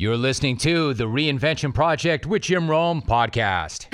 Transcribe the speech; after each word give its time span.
You're 0.00 0.16
listening 0.16 0.56
to 0.60 0.94
the 0.94 1.04
Reinvention 1.04 1.74
Project 1.74 2.24
with 2.24 2.40
Jim 2.40 2.70
Rome 2.70 3.02
podcast. 3.02 3.86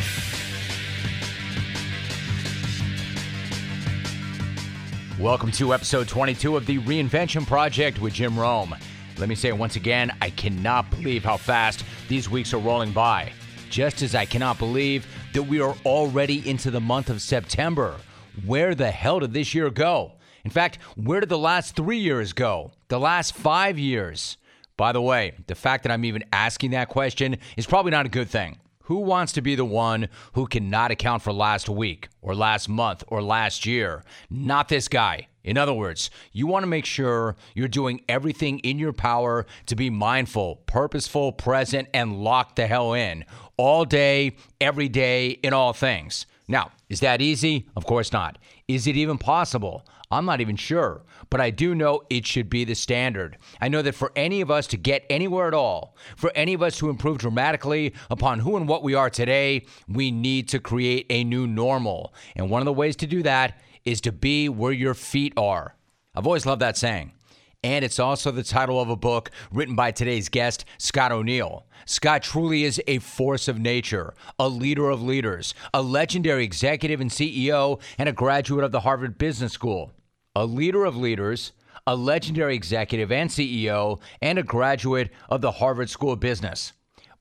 Welcome 5.19 5.51
to 5.51 5.75
episode 5.75 6.07
22 6.07 6.57
of 6.57 6.65
the 6.65 6.79
Reinvention 6.79 7.45
Project 7.45 8.01
with 8.01 8.15
Jim 8.15 8.39
Rome. 8.39 8.77
Let 9.19 9.29
me 9.29 9.35
say 9.35 9.49
it 9.49 9.59
once 9.59 9.75
again 9.75 10.17
I 10.23 10.31
cannot 10.31 10.89
believe 10.93 11.25
how 11.25 11.37
fast 11.39 11.85
these 12.07 12.31
weeks 12.31 12.55
are 12.55 12.59
rolling 12.59 12.93
by. 12.93 13.33
Just 13.69 14.01
as 14.01 14.15
I 14.15 14.27
cannot 14.27 14.61
believe 14.61 15.09
that 15.33 15.43
we 15.43 15.61
are 15.61 15.75
already 15.85 16.49
into 16.49 16.71
the 16.71 16.81
month 16.81 17.11
of 17.11 17.21
September. 17.21 17.97
Where 18.45 18.77
the 18.77 18.93
hell 18.93 19.19
did 19.19 19.33
this 19.33 19.57
year 19.57 19.71
go? 19.71 20.13
In 20.45 20.53
fact, 20.53 20.79
where 20.95 21.19
did 21.19 21.31
the 21.31 21.37
last 21.37 21.75
three 21.75 21.99
years 21.99 22.33
go? 22.33 22.71
The 22.87 23.01
last 23.01 23.35
five 23.35 23.77
years? 23.77 24.37
By 24.77 24.93
the 24.93 25.03
way, 25.03 25.33
the 25.47 25.55
fact 25.55 25.85
that 25.85 25.93
I'm 25.93 26.05
even 26.05 26.25
asking 26.33 26.73
that 26.73 26.89
question 26.89 27.39
is 27.57 27.67
probably 27.67 27.91
not 27.91 28.07
a 28.07 28.11
good 28.11 28.29
thing. 28.29 28.59
Who 28.85 28.97
wants 28.97 29.33
to 29.33 29.41
be 29.41 29.55
the 29.57 29.65
one 29.65 30.09
who 30.35 30.47
cannot 30.47 30.91
account 30.91 31.23
for 31.23 31.33
last 31.33 31.69
week 31.69 32.09
or 32.23 32.35
last 32.35 32.69
month 32.69 33.03
or 33.09 33.21
last 33.21 33.67
year? 33.67 34.05
Not 34.31 34.69
this 34.69 34.87
guy. 34.87 35.29
In 35.43 35.57
other 35.57 35.73
words, 35.73 36.11
you 36.33 36.47
want 36.47 36.65
to 36.65 36.69
make 36.69 36.85
sure 36.85 37.37
you're 37.55 37.69
doing 37.69 38.03
everything 38.09 38.59
in 38.61 38.79
your 38.79 38.93
power 38.93 39.47
to 39.67 39.77
be 39.77 39.91
mindful, 39.91 40.57
purposeful, 40.67 41.33
present, 41.33 41.89
and 41.95 42.23
locked 42.23 42.57
the 42.57 42.67
hell 42.67 42.93
in 42.93 43.25
all 43.57 43.85
day, 43.85 44.37
every 44.61 44.89
day, 44.89 45.31
in 45.31 45.53
all 45.53 45.73
things. 45.73 46.27
Now, 46.47 46.71
is 46.89 47.01
that 47.01 47.21
easy? 47.21 47.69
Of 47.75 47.87
course 47.87 48.13
not. 48.13 48.39
Is 48.69 48.87
it 48.87 48.97
even 48.97 49.19
possible? 49.19 49.85
I'm 50.11 50.25
not 50.25 50.41
even 50.41 50.57
sure, 50.57 51.03
but 51.31 51.41
I 51.41 51.51
do 51.51 51.75
know 51.75 52.03
it 52.09 52.27
should 52.27 52.49
be 52.49 52.65
the 52.65 52.75
standard. 52.75 53.39
I 53.61 53.69
know 53.69 53.83
that 53.83 53.95
for 53.95 54.13
any 54.15 54.41
of 54.41 54.51
us 54.51 54.69
to 54.69 54.77
get 54.77 55.05
anywhere 55.11 55.49
at 55.49 55.55
all, 55.55 55.97
for 56.17 56.31
any 56.35 56.55
of 56.55 56.63
us 56.63 56.79
to 56.79 56.91
improve 56.91 57.19
dramatically 57.19 57.93
upon 58.09 58.39
who 58.41 58.57
and 58.57 58.69
what 58.69 58.85
we 58.85 58.95
are 58.95 59.11
today, 59.11 59.67
we 59.89 60.13
need 60.13 60.49
to 60.51 60.61
create 60.61 61.07
a 61.11 61.25
new 61.25 61.47
normal. 61.47 62.15
And 62.37 62.51
one 62.51 62.63
of 62.63 62.67
the 62.67 62.73
ways 62.73 62.95
to 62.97 63.07
do 63.07 63.23
that 63.25 63.61
is 63.85 64.01
to 64.03 64.13
be 64.13 64.49
where 64.49 64.73
your 64.73 64.95
feet 64.95 65.33
are. 65.37 65.75
I've 66.15 66.27
always 66.27 66.47
loved 66.47 66.63
that 66.63 66.77
saying. 66.77 67.13
And 67.63 67.85
it's 67.85 67.99
also 67.99 68.31
the 68.31 68.43
title 68.43 68.81
of 68.81 68.91
a 68.91 68.97
book 68.97 69.31
written 69.51 69.75
by 69.75 69.91
today's 69.91 70.29
guest, 70.29 70.65
Scott 70.79 71.11
O'Neil. 71.11 71.67
Scott 71.85 72.23
truly 72.23 72.65
is 72.65 72.81
a 72.87 72.99
force 72.99 73.49
of 73.49 73.59
nature, 73.59 74.15
a 74.39 74.49
leader 74.49 74.89
of 74.89 75.03
leaders, 75.03 75.55
a 75.75 75.83
legendary 75.83 76.45
executive 76.45 77.01
and 77.01 77.11
CEO, 77.11 77.81
and 77.99 78.09
a 78.09 78.13
graduate 78.13 78.65
of 78.65 78.73
the 78.73 78.81
Harvard 78.81 79.19
Business 79.19 79.53
School. 79.53 79.93
A 80.35 80.45
leader 80.45 80.85
of 80.85 80.97
leaders, 80.97 81.53
a 81.87 81.97
legendary 81.97 82.55
executive 82.55 83.11
and 83.11 83.31
CEO, 83.31 84.01
and 84.21 84.39
a 84.39 84.43
graduate 84.43 85.11
of 85.29 85.41
the 85.41 85.53
Harvard 85.53 85.89
School 85.89 86.13
of 86.13 86.21
Business. 86.21 86.73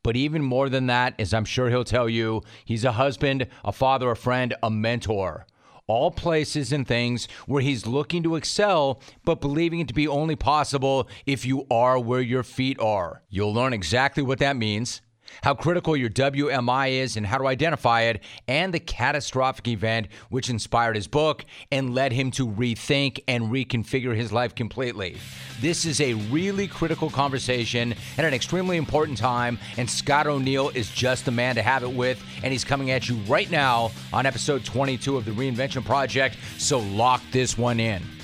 But 0.04 0.16
even 0.16 0.44
more 0.44 0.70
than 0.70 0.88
that, 0.88 1.16
as 1.20 1.34
I'm 1.34 1.46
sure 1.46 1.70
he'll 1.70 1.84
tell 1.84 2.08
you, 2.08 2.44
he's 2.66 2.86
a 2.86 2.92
husband, 2.92 3.48
a 3.64 3.72
father, 3.72 4.12
a 4.12 4.16
friend, 4.16 4.54
a 4.62 4.70
mentor 4.70 5.48
all 5.88 6.12
places 6.12 6.72
and 6.72 6.88
things 6.88 7.28
where 7.46 7.62
he's 7.62 7.86
looking 7.86 8.24
to 8.24 8.36
excel, 8.36 9.02
but 9.24 9.42
believing 9.42 9.80
it 9.80 9.88
to 9.88 9.94
be 9.94 10.08
only 10.08 10.36
possible 10.36 11.08
if 11.26 11.46
you 11.46 11.66
are 11.70 12.00
where 12.00 12.22
your 12.22 12.44
feet 12.44 12.80
are. 12.80 13.22
You'll 13.30 13.54
learn 13.54 13.74
exactly 13.74 14.24
what 14.24 14.40
that 14.40 14.56
means 14.56 15.02
how 15.44 15.54
critical 15.54 15.96
your 15.96 16.10
WMI 16.10 16.92
is 16.92 17.18
and 17.18 17.26
how 17.26 17.38
to 17.38 17.48
identify 17.48 18.02
it, 18.02 18.24
and 18.48 18.74
the 18.74 18.80
catastrophic 18.80 19.68
event 19.68 20.08
which 20.30 20.50
inspired 20.50 20.96
his 20.96 21.08
book 21.08 21.46
and 21.72 21.94
led 21.94 22.12
him 22.12 22.32
to 22.32 22.48
rethink 22.48 23.20
and 23.28 23.46
reconfigure 23.46 24.16
his 24.16 24.32
life 24.32 24.56
completely. 24.56 25.18
This 25.62 25.86
is 25.86 26.02
a 26.02 26.14
really 26.14 26.68
critical 26.68 27.10
conversation 27.10 27.94
at 28.18 28.26
an 28.26 28.34
extremely 28.34 28.78
important 28.78 29.18
time, 29.18 29.58
and 29.78 29.90
Scott 29.90 30.28
O'Neil 30.28 30.70
is 30.70 30.90
just 30.90 31.26
the 31.26 31.32
man 31.32 31.56
to 31.56 31.62
have 31.62 31.84
it 31.84 31.92
with, 31.92 32.24
and 32.44 32.52
he's 32.52 32.64
coming 32.64 32.92
at 32.92 33.10
you 33.10 33.16
right 33.28 33.50
now 33.50 33.92
on 34.14 34.26
episode 34.26 34.66
22 34.66 35.18
of 35.18 35.26
the 35.26 35.32
Reinvention 35.32 35.84
Project, 35.84 36.38
so 36.58 36.80
lock 36.80 37.22
this 37.32 37.58
one 37.58 37.80
in. 37.80 38.15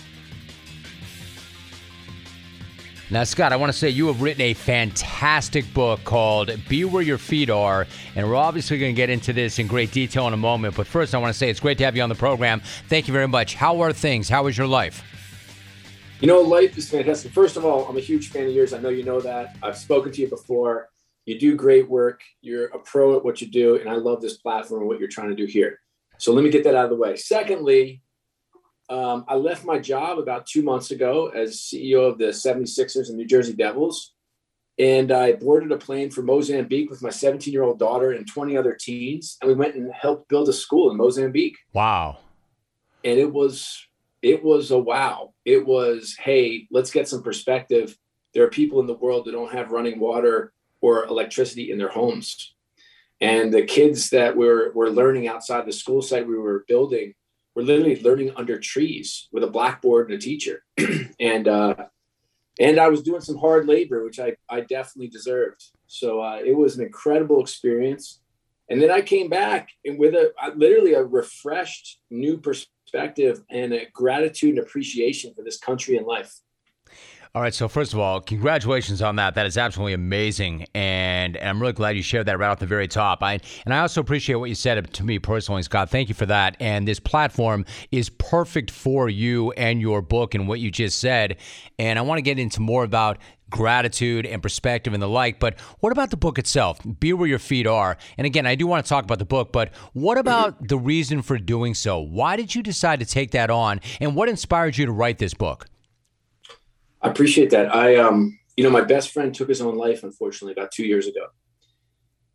Now, 3.12 3.26
Scott, 3.26 3.52
I 3.52 3.58
want 3.58 3.70
to 3.70 3.78
say 3.78 3.90
you 3.90 4.08
have 4.08 4.22
written 4.22 4.42
a 4.42 4.54
fantastic 4.54 5.74
book 5.74 6.02
called 6.06 6.50
Be 6.70 6.86
Where 6.86 7.02
Your 7.02 7.18
Feet 7.18 7.50
Are. 7.50 7.86
And 8.16 8.26
we're 8.26 8.38
obviously 8.38 8.80
going 8.80 8.96
to 8.96 8.96
get 8.96 9.10
into 9.10 9.34
this 9.34 9.60
in 9.60 9.68
great 9.68 9.92
detail 9.92 10.28
in 10.28 10.34
a 10.34 10.38
moment. 10.38 10.78
But 10.78 10.88
first, 10.88 11.14
I 11.14 11.18
want 11.18 11.34
to 11.34 11.38
say 11.38 11.50
it's 11.50 11.60
great 11.60 11.78
to 11.80 11.84
have 11.84 11.98
you 11.98 12.04
on 12.04 12.08
the 12.08 12.16
program. 12.16 12.62
Thank 12.88 13.10
you 13.10 13.12
very 13.12 13.28
much. 13.28 13.56
How 13.56 13.82
are 13.82 13.92
things? 13.92 14.30
How 14.30 14.48
is 14.48 14.58
your 14.58 14.66
life? 14.66 15.04
You 16.22 16.28
know, 16.30 16.40
life 16.40 16.78
is 16.78 16.90
fantastic. 16.90 17.34
First 17.34 17.58
of 17.58 17.66
all, 17.66 17.86
I'm 17.86 17.98
a 17.98 18.00
huge 18.00 18.30
fan 18.30 18.48
of 18.48 18.54
yours. 18.54 18.72
I 18.72 18.80
know 18.80 18.88
you 18.88 19.04
know 19.04 19.20
that. 19.20 19.58
I've 19.62 19.78
spoken 19.78 20.14
to 20.14 20.22
you 20.22 20.30
before. 20.30 20.88
You 21.26 21.38
do 21.38 21.58
great 21.58 21.90
work. 21.90 22.22
You're 22.40 22.68
a 22.68 22.80
pro 22.80 23.18
at 23.18 23.26
what 23.26 23.42
you 23.42 23.48
do. 23.48 23.76
And 23.76 23.90
I 23.90 23.96
love 23.96 24.22
this 24.22 24.38
platform 24.38 24.84
and 24.84 24.88
what 24.88 25.00
you're 25.00 25.10
trying 25.10 25.32
to 25.32 25.36
do 25.36 25.46
here. 25.46 25.80
So 26.18 26.32
let 26.32 26.46
me 26.46 26.50
get 26.50 26.64
that 26.64 26.76
out 26.76 26.86
of 26.86 26.92
the 26.92 26.96
way. 26.96 27.18
Secondly, 27.18 28.04
um, 28.92 29.24
I 29.30 29.36
left 29.36 29.64
my 29.64 29.80
job 29.80 30.20
about 30.20 30.46
two 30.46 30.62
months 30.62 30.92
ago 30.92 31.30
as 31.30 31.56
CEO 31.56 32.10
of 32.10 32.18
the 32.18 32.26
76ers 32.26 33.08
and 33.08 33.16
New 33.16 33.26
Jersey 33.26 33.54
Devils. 33.54 34.14
And 34.78 35.14
I 35.14 35.34
boarded 35.34 35.72
a 35.72 35.78
plane 35.78 36.12
for 36.12 36.24
Mozambique 36.24 36.90
with 36.90 37.02
my 37.02 37.10
17 37.10 37.54
year 37.54 37.64
old 37.64 37.80
daughter 37.80 38.12
and 38.12 38.28
20 38.28 38.58
other 38.58 38.78
teens. 38.78 39.38
And 39.42 39.48
we 39.48 39.56
went 39.56 39.76
and 39.76 39.94
helped 39.94 40.28
build 40.28 40.50
a 40.50 40.54
school 40.54 40.92
in 40.92 40.98
Mozambique. 40.98 41.58
Wow. 41.72 42.18
And 43.06 43.18
it 43.18 43.32
was, 43.32 43.88
it 44.22 44.44
was 44.44 44.72
a 44.72 44.78
wow. 44.78 45.34
It 45.46 45.66
was, 45.66 46.18
hey, 46.20 46.68
let's 46.70 46.92
get 46.92 47.08
some 47.08 47.24
perspective. 47.24 47.98
There 48.34 48.44
are 48.44 48.50
people 48.50 48.82
in 48.82 48.88
the 48.88 48.94
world 48.94 49.26
that 49.26 49.32
don't 49.32 49.54
have 49.54 49.72
running 49.72 50.02
water 50.02 50.52
or 50.82 51.06
electricity 51.06 51.72
in 51.72 51.78
their 51.78 51.90
homes. 51.90 52.56
And 53.22 53.54
the 53.54 53.64
kids 53.64 54.10
that 54.10 54.36
were, 54.36 54.74
were 54.74 54.90
learning 54.90 55.30
outside 55.30 55.66
the 55.66 55.72
school 55.72 56.02
site 56.02 56.28
we 56.28 56.38
were 56.38 56.66
building 56.68 57.14
we're 57.56 57.64
literally 57.64 58.02
learning 58.02 58.32
under 58.36 58.60
trees 58.60 59.28
with 59.32 59.44
a 59.44 59.48
blackboard 59.48 60.10
and 60.10 60.18
a 60.18 60.22
teacher. 60.22 60.64
and 61.20 61.48
uh, 61.48 61.76
and 62.60 62.80
I 62.80 62.90
was 62.90 63.02
doing 63.02 63.22
some 63.22 63.38
hard 63.38 63.68
labor, 63.68 64.04
which 64.04 64.20
I, 64.20 64.36
I 64.50 64.62
definitely 64.62 65.08
deserved. 65.08 65.64
So 65.88 66.22
uh, 66.22 66.40
it 66.44 66.56
was 66.56 66.78
an 66.78 66.86
incredible 66.86 67.42
experience. 67.42 68.20
And 68.70 68.82
then 68.82 68.92
I 68.92 69.02
came 69.02 69.30
back 69.30 69.70
and 69.84 70.00
with 70.00 70.14
a 70.14 70.32
literally 70.56 70.94
a 70.94 71.04
refreshed 71.04 72.00
new 72.10 72.38
perspective 72.38 73.42
and 73.50 73.74
a 73.74 73.88
gratitude 73.92 74.58
and 74.58 74.66
appreciation 74.66 75.34
for 75.34 75.44
this 75.44 75.58
country 75.58 75.98
and 75.98 76.06
life. 76.06 76.34
All 77.34 77.42
right. 77.42 77.54
So 77.54 77.70
first 77.70 77.94
of 77.94 78.00
all, 78.00 78.20
congratulations 78.20 79.02
on 79.02 79.16
that. 79.16 79.36
That 79.36 79.46
is 79.46 79.58
absolutely 79.58 79.94
amazing, 79.94 80.66
and, 80.76 81.38
and, 81.38 81.50
I'm 81.50 81.62
really 81.62 81.72
glad 81.72 81.96
you 81.96 82.04
shared 82.04 82.26
that 82.26 82.38
right 82.38 82.50
off 82.50 82.60
the 82.60 82.66
very 82.66 82.90
top. 82.90 83.24
I 83.24 83.40
and 83.64 83.74
I 83.74 83.80
also 83.80 84.02
appreciate 84.02 84.36
what 84.36 84.50
you 84.50 84.56
said 84.56 84.94
to 84.94 85.04
me 85.06 85.18
personally, 85.18 85.64
Scott. 85.64 85.90
Thank 85.90 86.10
you 86.10 86.16
for 86.16 86.26
that. 86.26 86.58
And 86.60 86.86
this 86.86 87.00
platform 87.00 87.64
is 87.90 88.10
perfect 88.10 88.70
for 88.70 89.08
you 89.08 89.52
and 89.54 89.80
your 89.80 90.02
book 90.02 90.36
and 90.36 90.46
what 90.46 90.60
you 90.60 90.72
just 90.72 91.00
said. 91.00 91.38
And 91.80 91.98
I 91.98 92.02
want 92.02 92.18
to 92.18 92.22
get 92.22 92.38
into 92.38 92.60
more 92.60 92.84
about 92.84 93.18
gratitude 93.50 94.26
and 94.26 94.42
perspective 94.42 94.94
and 94.94 95.02
the 95.02 95.08
like. 95.08 95.40
But 95.40 95.58
what 95.80 95.94
about 95.94 96.10
the 96.10 96.18
book 96.18 96.38
itself? 96.38 96.80
Be 97.00 97.14
where 97.14 97.28
your 97.28 97.40
feet 97.40 97.66
are. 97.66 97.98
And 98.18 98.28
again, 98.28 98.46
I 98.46 98.56
do 98.56 98.68
want 98.68 98.86
to 98.86 98.90
talk 98.90 99.06
about 99.06 99.20
the 99.20 99.26
book, 99.26 99.54
but 99.54 99.74
what 99.94 100.18
about 100.18 100.68
the 100.68 100.78
reason 100.78 101.22
for 101.22 101.38
doing 101.38 101.76
so? 101.76 102.00
Why 102.00 102.36
did 102.36 102.56
you 102.56 102.62
decide 102.62 103.00
to 103.00 103.06
take 103.06 103.32
that 103.32 103.50
on? 103.50 103.80
And 104.02 104.16
what 104.16 104.28
inspired 104.28 104.76
you 104.78 104.86
to 104.86 104.92
write 104.92 105.18
this 105.18 105.34
book? 105.34 105.68
I 107.02 107.10
appreciate 107.10 107.50
that. 107.52 107.74
I, 107.74 107.96
um, 107.96 108.40
you 108.56 108.64
know, 108.64 108.70
my 108.70 108.82
best 108.82 109.12
friend 109.12 109.34
took 109.34 109.50
his 109.50 109.62
own 109.62 109.76
life, 109.76 110.04
unfortunately, 110.04 110.54
about 110.54 110.72
two 110.72 110.86
years 110.86 111.08
ago, 111.08 111.28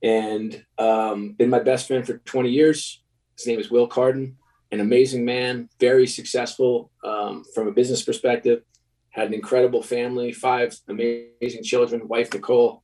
and 0.02 0.64
um, 0.78 1.32
been 1.34 1.50
my 1.50 1.60
best 1.60 1.86
friend 1.86 2.06
for 2.06 2.18
20 2.18 2.50
years. 2.50 3.02
His 3.36 3.46
name 3.46 3.60
is 3.60 3.70
Will 3.70 3.86
Carden, 3.86 4.36
an 4.72 4.80
amazing 4.80 5.24
man, 5.24 5.68
very 5.78 6.06
successful 6.06 6.90
um, 7.04 7.44
from 7.54 7.68
a 7.68 7.72
business 7.72 8.02
perspective. 8.02 8.62
Had 9.10 9.28
an 9.28 9.34
incredible 9.34 9.82
family, 9.82 10.32
five 10.32 10.76
amazing 10.88 11.62
children, 11.62 12.08
wife 12.08 12.32
Nicole, 12.34 12.82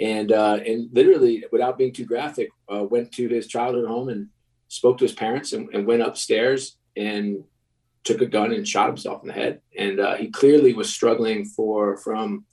and 0.00 0.32
uh, 0.32 0.58
and 0.66 0.88
literally, 0.92 1.44
without 1.52 1.78
being 1.78 1.92
too 1.92 2.04
graphic, 2.04 2.50
uh, 2.72 2.84
went 2.84 3.12
to 3.12 3.28
his 3.28 3.46
childhood 3.46 3.86
home 3.86 4.08
and 4.08 4.28
spoke 4.68 4.98
to 4.98 5.04
his 5.04 5.12
parents 5.12 5.52
and, 5.52 5.68
and 5.74 5.86
went 5.86 6.02
upstairs 6.02 6.78
and 6.96 7.44
took 8.04 8.20
a 8.20 8.26
gun 8.26 8.52
and 8.52 8.68
shot 8.68 8.86
himself 8.88 9.22
in 9.22 9.28
the 9.28 9.34
head. 9.34 9.60
And 9.76 9.98
uh, 9.98 10.14
he 10.14 10.28
clearly 10.28 10.74
was 10.74 10.92
struggling 10.92 11.46
for 11.46 11.96
from 11.96 12.44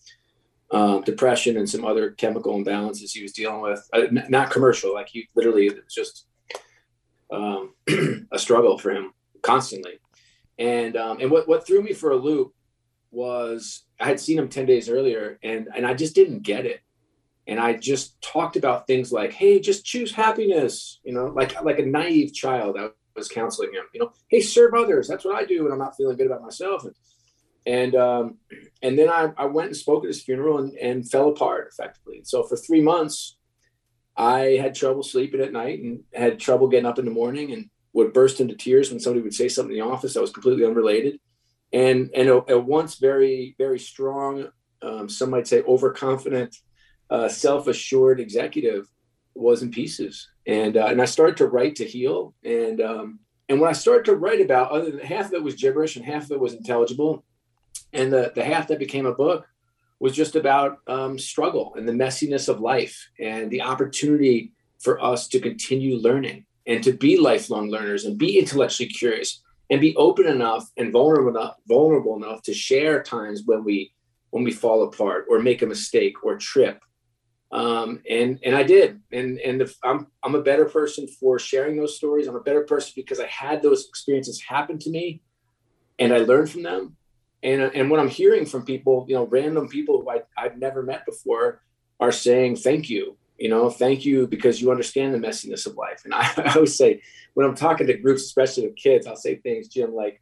uh, 0.71 0.99
depression 0.99 1.57
and 1.57 1.69
some 1.69 1.85
other 1.85 2.11
chemical 2.11 2.57
imbalances 2.57 3.11
he 3.11 3.21
was 3.21 3.33
dealing 3.33 3.61
with. 3.61 3.87
Uh, 3.93 4.01
n- 4.01 4.25
not 4.29 4.51
commercial, 4.51 4.93
like 4.93 5.09
he 5.09 5.27
literally 5.35 5.67
it 5.67 5.83
was 5.83 5.93
just 5.93 6.25
um, 7.31 7.73
a 8.31 8.39
struggle 8.39 8.77
for 8.77 8.91
him 8.91 9.11
constantly. 9.41 9.99
And 10.57 10.95
um, 10.95 11.19
and 11.19 11.29
what 11.29 11.47
what 11.47 11.65
threw 11.65 11.81
me 11.81 11.93
for 11.93 12.11
a 12.11 12.15
loop 12.15 12.53
was 13.11 13.83
I 13.99 14.05
had 14.05 14.19
seen 14.19 14.39
him 14.39 14.47
ten 14.47 14.65
days 14.65 14.89
earlier, 14.89 15.39
and 15.43 15.67
and 15.75 15.85
I 15.85 15.93
just 15.93 16.15
didn't 16.15 16.43
get 16.43 16.65
it. 16.65 16.81
And 17.47 17.59
I 17.59 17.73
just 17.73 18.21
talked 18.21 18.55
about 18.55 18.87
things 18.87 19.11
like, 19.11 19.33
"Hey, 19.33 19.59
just 19.59 19.83
choose 19.83 20.13
happiness," 20.13 20.99
you 21.03 21.13
know, 21.13 21.25
like 21.25 21.61
like 21.63 21.79
a 21.79 21.85
naive 21.85 22.33
child. 22.33 22.77
I 22.79 22.89
was 23.15 23.27
counseling 23.27 23.73
him, 23.73 23.83
you 23.93 23.99
know, 23.99 24.11
hey, 24.29 24.41
serve 24.41 24.73
others. 24.73 25.07
That's 25.07 25.25
what 25.25 25.35
I 25.35 25.45
do 25.45 25.63
when 25.63 25.71
I'm 25.71 25.79
not 25.79 25.95
feeling 25.97 26.17
good 26.17 26.27
about 26.27 26.41
myself. 26.41 26.85
And 26.85 26.95
And 27.65 27.95
um, 27.95 28.37
and 28.81 28.97
then 28.97 29.09
I, 29.09 29.31
I 29.37 29.45
went 29.45 29.67
and 29.67 29.77
spoke 29.77 30.03
at 30.03 30.07
his 30.07 30.23
funeral 30.23 30.57
and, 30.57 30.73
and 30.77 31.09
fell 31.09 31.29
apart 31.29 31.69
effectively. 31.71 32.21
So 32.23 32.41
for 32.43 32.57
three 32.57 32.81
months, 32.81 33.37
I 34.17 34.57
had 34.59 34.73
trouble 34.73 35.03
sleeping 35.03 35.41
at 35.41 35.53
night 35.53 35.79
and 35.79 36.03
had 36.13 36.39
trouble 36.39 36.67
getting 36.69 36.87
up 36.87 36.97
in 36.97 37.05
the 37.05 37.11
morning 37.11 37.51
and 37.53 37.69
would 37.93 38.13
burst 38.13 38.39
into 38.39 38.55
tears 38.55 38.89
when 38.89 38.99
somebody 38.99 39.21
would 39.21 39.33
say 39.33 39.47
something 39.47 39.75
in 39.75 39.81
the 39.81 39.91
office 39.93 40.13
that 40.13 40.21
was 40.21 40.31
completely 40.31 40.65
unrelated. 40.65 41.19
And 41.71 42.09
and 42.15 42.29
a, 42.29 42.53
a 42.53 42.59
once 42.59 42.95
very 42.95 43.53
very 43.57 43.79
strong, 43.79 44.47
um, 44.81 45.07
some 45.07 45.29
might 45.29 45.47
say 45.47 45.61
overconfident, 45.61 46.55
uh, 47.09 47.29
self 47.29 47.67
assured 47.67 48.19
executive 48.19 48.87
was 49.35 49.61
in 49.61 49.69
pieces. 49.69 50.30
And 50.47 50.77
uh, 50.77 50.87
and 50.87 51.01
I 51.01 51.05
started 51.05 51.37
to 51.37 51.47
write 51.47 51.75
to 51.75 51.85
heal. 51.85 52.33
And 52.43 52.81
um, 52.81 53.19
and 53.49 53.59
when 53.59 53.69
I 53.69 53.73
started 53.73 54.05
to 54.05 54.15
write 54.15 54.41
about, 54.41 54.71
other 54.71 54.91
than 54.91 54.99
half 54.99 55.27
of 55.27 55.33
it 55.33 55.43
was 55.43 55.55
gibberish 55.55 55.95
and 55.95 56.05
half 56.05 56.25
of 56.25 56.31
it 56.31 56.39
was 56.39 56.53
intelligible, 56.53 57.23
and 57.93 58.11
the 58.11 58.31
the 58.33 58.43
half 58.43 58.67
that 58.67 58.79
became 58.79 59.05
a 59.05 59.13
book 59.13 59.45
was 59.99 60.15
just 60.15 60.35
about 60.35 60.79
um, 60.87 61.19
struggle 61.19 61.73
and 61.75 61.87
the 61.87 61.93
messiness 61.93 62.49
of 62.49 62.59
life 62.59 63.09
and 63.19 63.51
the 63.51 63.61
opportunity 63.61 64.51
for 64.79 64.99
us 64.99 65.27
to 65.27 65.39
continue 65.39 65.95
learning 65.97 66.43
and 66.65 66.83
to 66.83 66.91
be 66.91 67.17
lifelong 67.17 67.69
learners 67.69 68.05
and 68.05 68.17
be 68.17 68.39
intellectually 68.39 68.89
curious 68.89 69.43
and 69.69 69.79
be 69.79 69.95
open 69.95 70.27
enough 70.27 70.69
and 70.77 70.91
vulnerable 70.91 71.29
enough, 71.29 71.55
vulnerable 71.67 72.15
enough 72.17 72.41
to 72.41 72.53
share 72.53 73.03
times 73.03 73.43
when 73.45 73.63
we 73.63 73.93
when 74.31 74.43
we 74.43 74.51
fall 74.51 74.83
apart 74.83 75.25
or 75.29 75.39
make 75.39 75.61
a 75.61 75.65
mistake 75.65 76.23
or 76.23 76.37
trip. 76.37 76.81
Um, 77.51 78.01
and 78.09 78.39
and 78.43 78.55
I 78.55 78.63
did, 78.63 79.01
and 79.11 79.37
and 79.39 79.61
if 79.61 79.75
I'm 79.83 80.07
I'm 80.23 80.35
a 80.35 80.41
better 80.41 80.65
person 80.65 81.07
for 81.07 81.37
sharing 81.37 81.77
those 81.77 81.97
stories. 81.97 82.27
I'm 82.27 82.35
a 82.35 82.41
better 82.41 82.63
person 82.63 82.93
because 82.95 83.19
I 83.19 83.27
had 83.27 83.61
those 83.61 83.87
experiences 83.87 84.41
happen 84.41 84.79
to 84.79 84.89
me, 84.89 85.21
and 85.99 86.13
I 86.13 86.19
learned 86.19 86.49
from 86.49 86.63
them. 86.63 86.95
And 87.43 87.61
and 87.61 87.89
what 87.89 87.99
I'm 87.99 88.09
hearing 88.09 88.45
from 88.45 88.63
people, 88.63 89.05
you 89.09 89.15
know, 89.15 89.25
random 89.25 89.67
people 89.67 90.01
who 90.01 90.09
I, 90.09 90.21
I've 90.37 90.57
never 90.57 90.81
met 90.81 91.05
before, 91.05 91.61
are 91.99 92.11
saying 92.11 92.55
thank 92.57 92.89
you 92.89 93.17
you 93.41 93.49
know 93.49 93.71
thank 93.71 94.05
you 94.05 94.27
because 94.27 94.61
you 94.61 94.69
understand 94.69 95.13
the 95.13 95.17
messiness 95.17 95.65
of 95.65 95.75
life 95.75 96.01
and 96.05 96.13
I, 96.13 96.31
I, 96.37 96.53
always 96.53 96.77
say 96.77 97.01
when 97.33 97.45
i'm 97.45 97.55
talking 97.55 97.87
to 97.87 97.97
groups 97.97 98.23
especially 98.23 98.67
with 98.67 98.75
kids 98.75 99.07
i'll 99.07 99.15
say 99.15 99.35
things 99.35 99.67
jim 99.67 99.93
like 99.93 100.21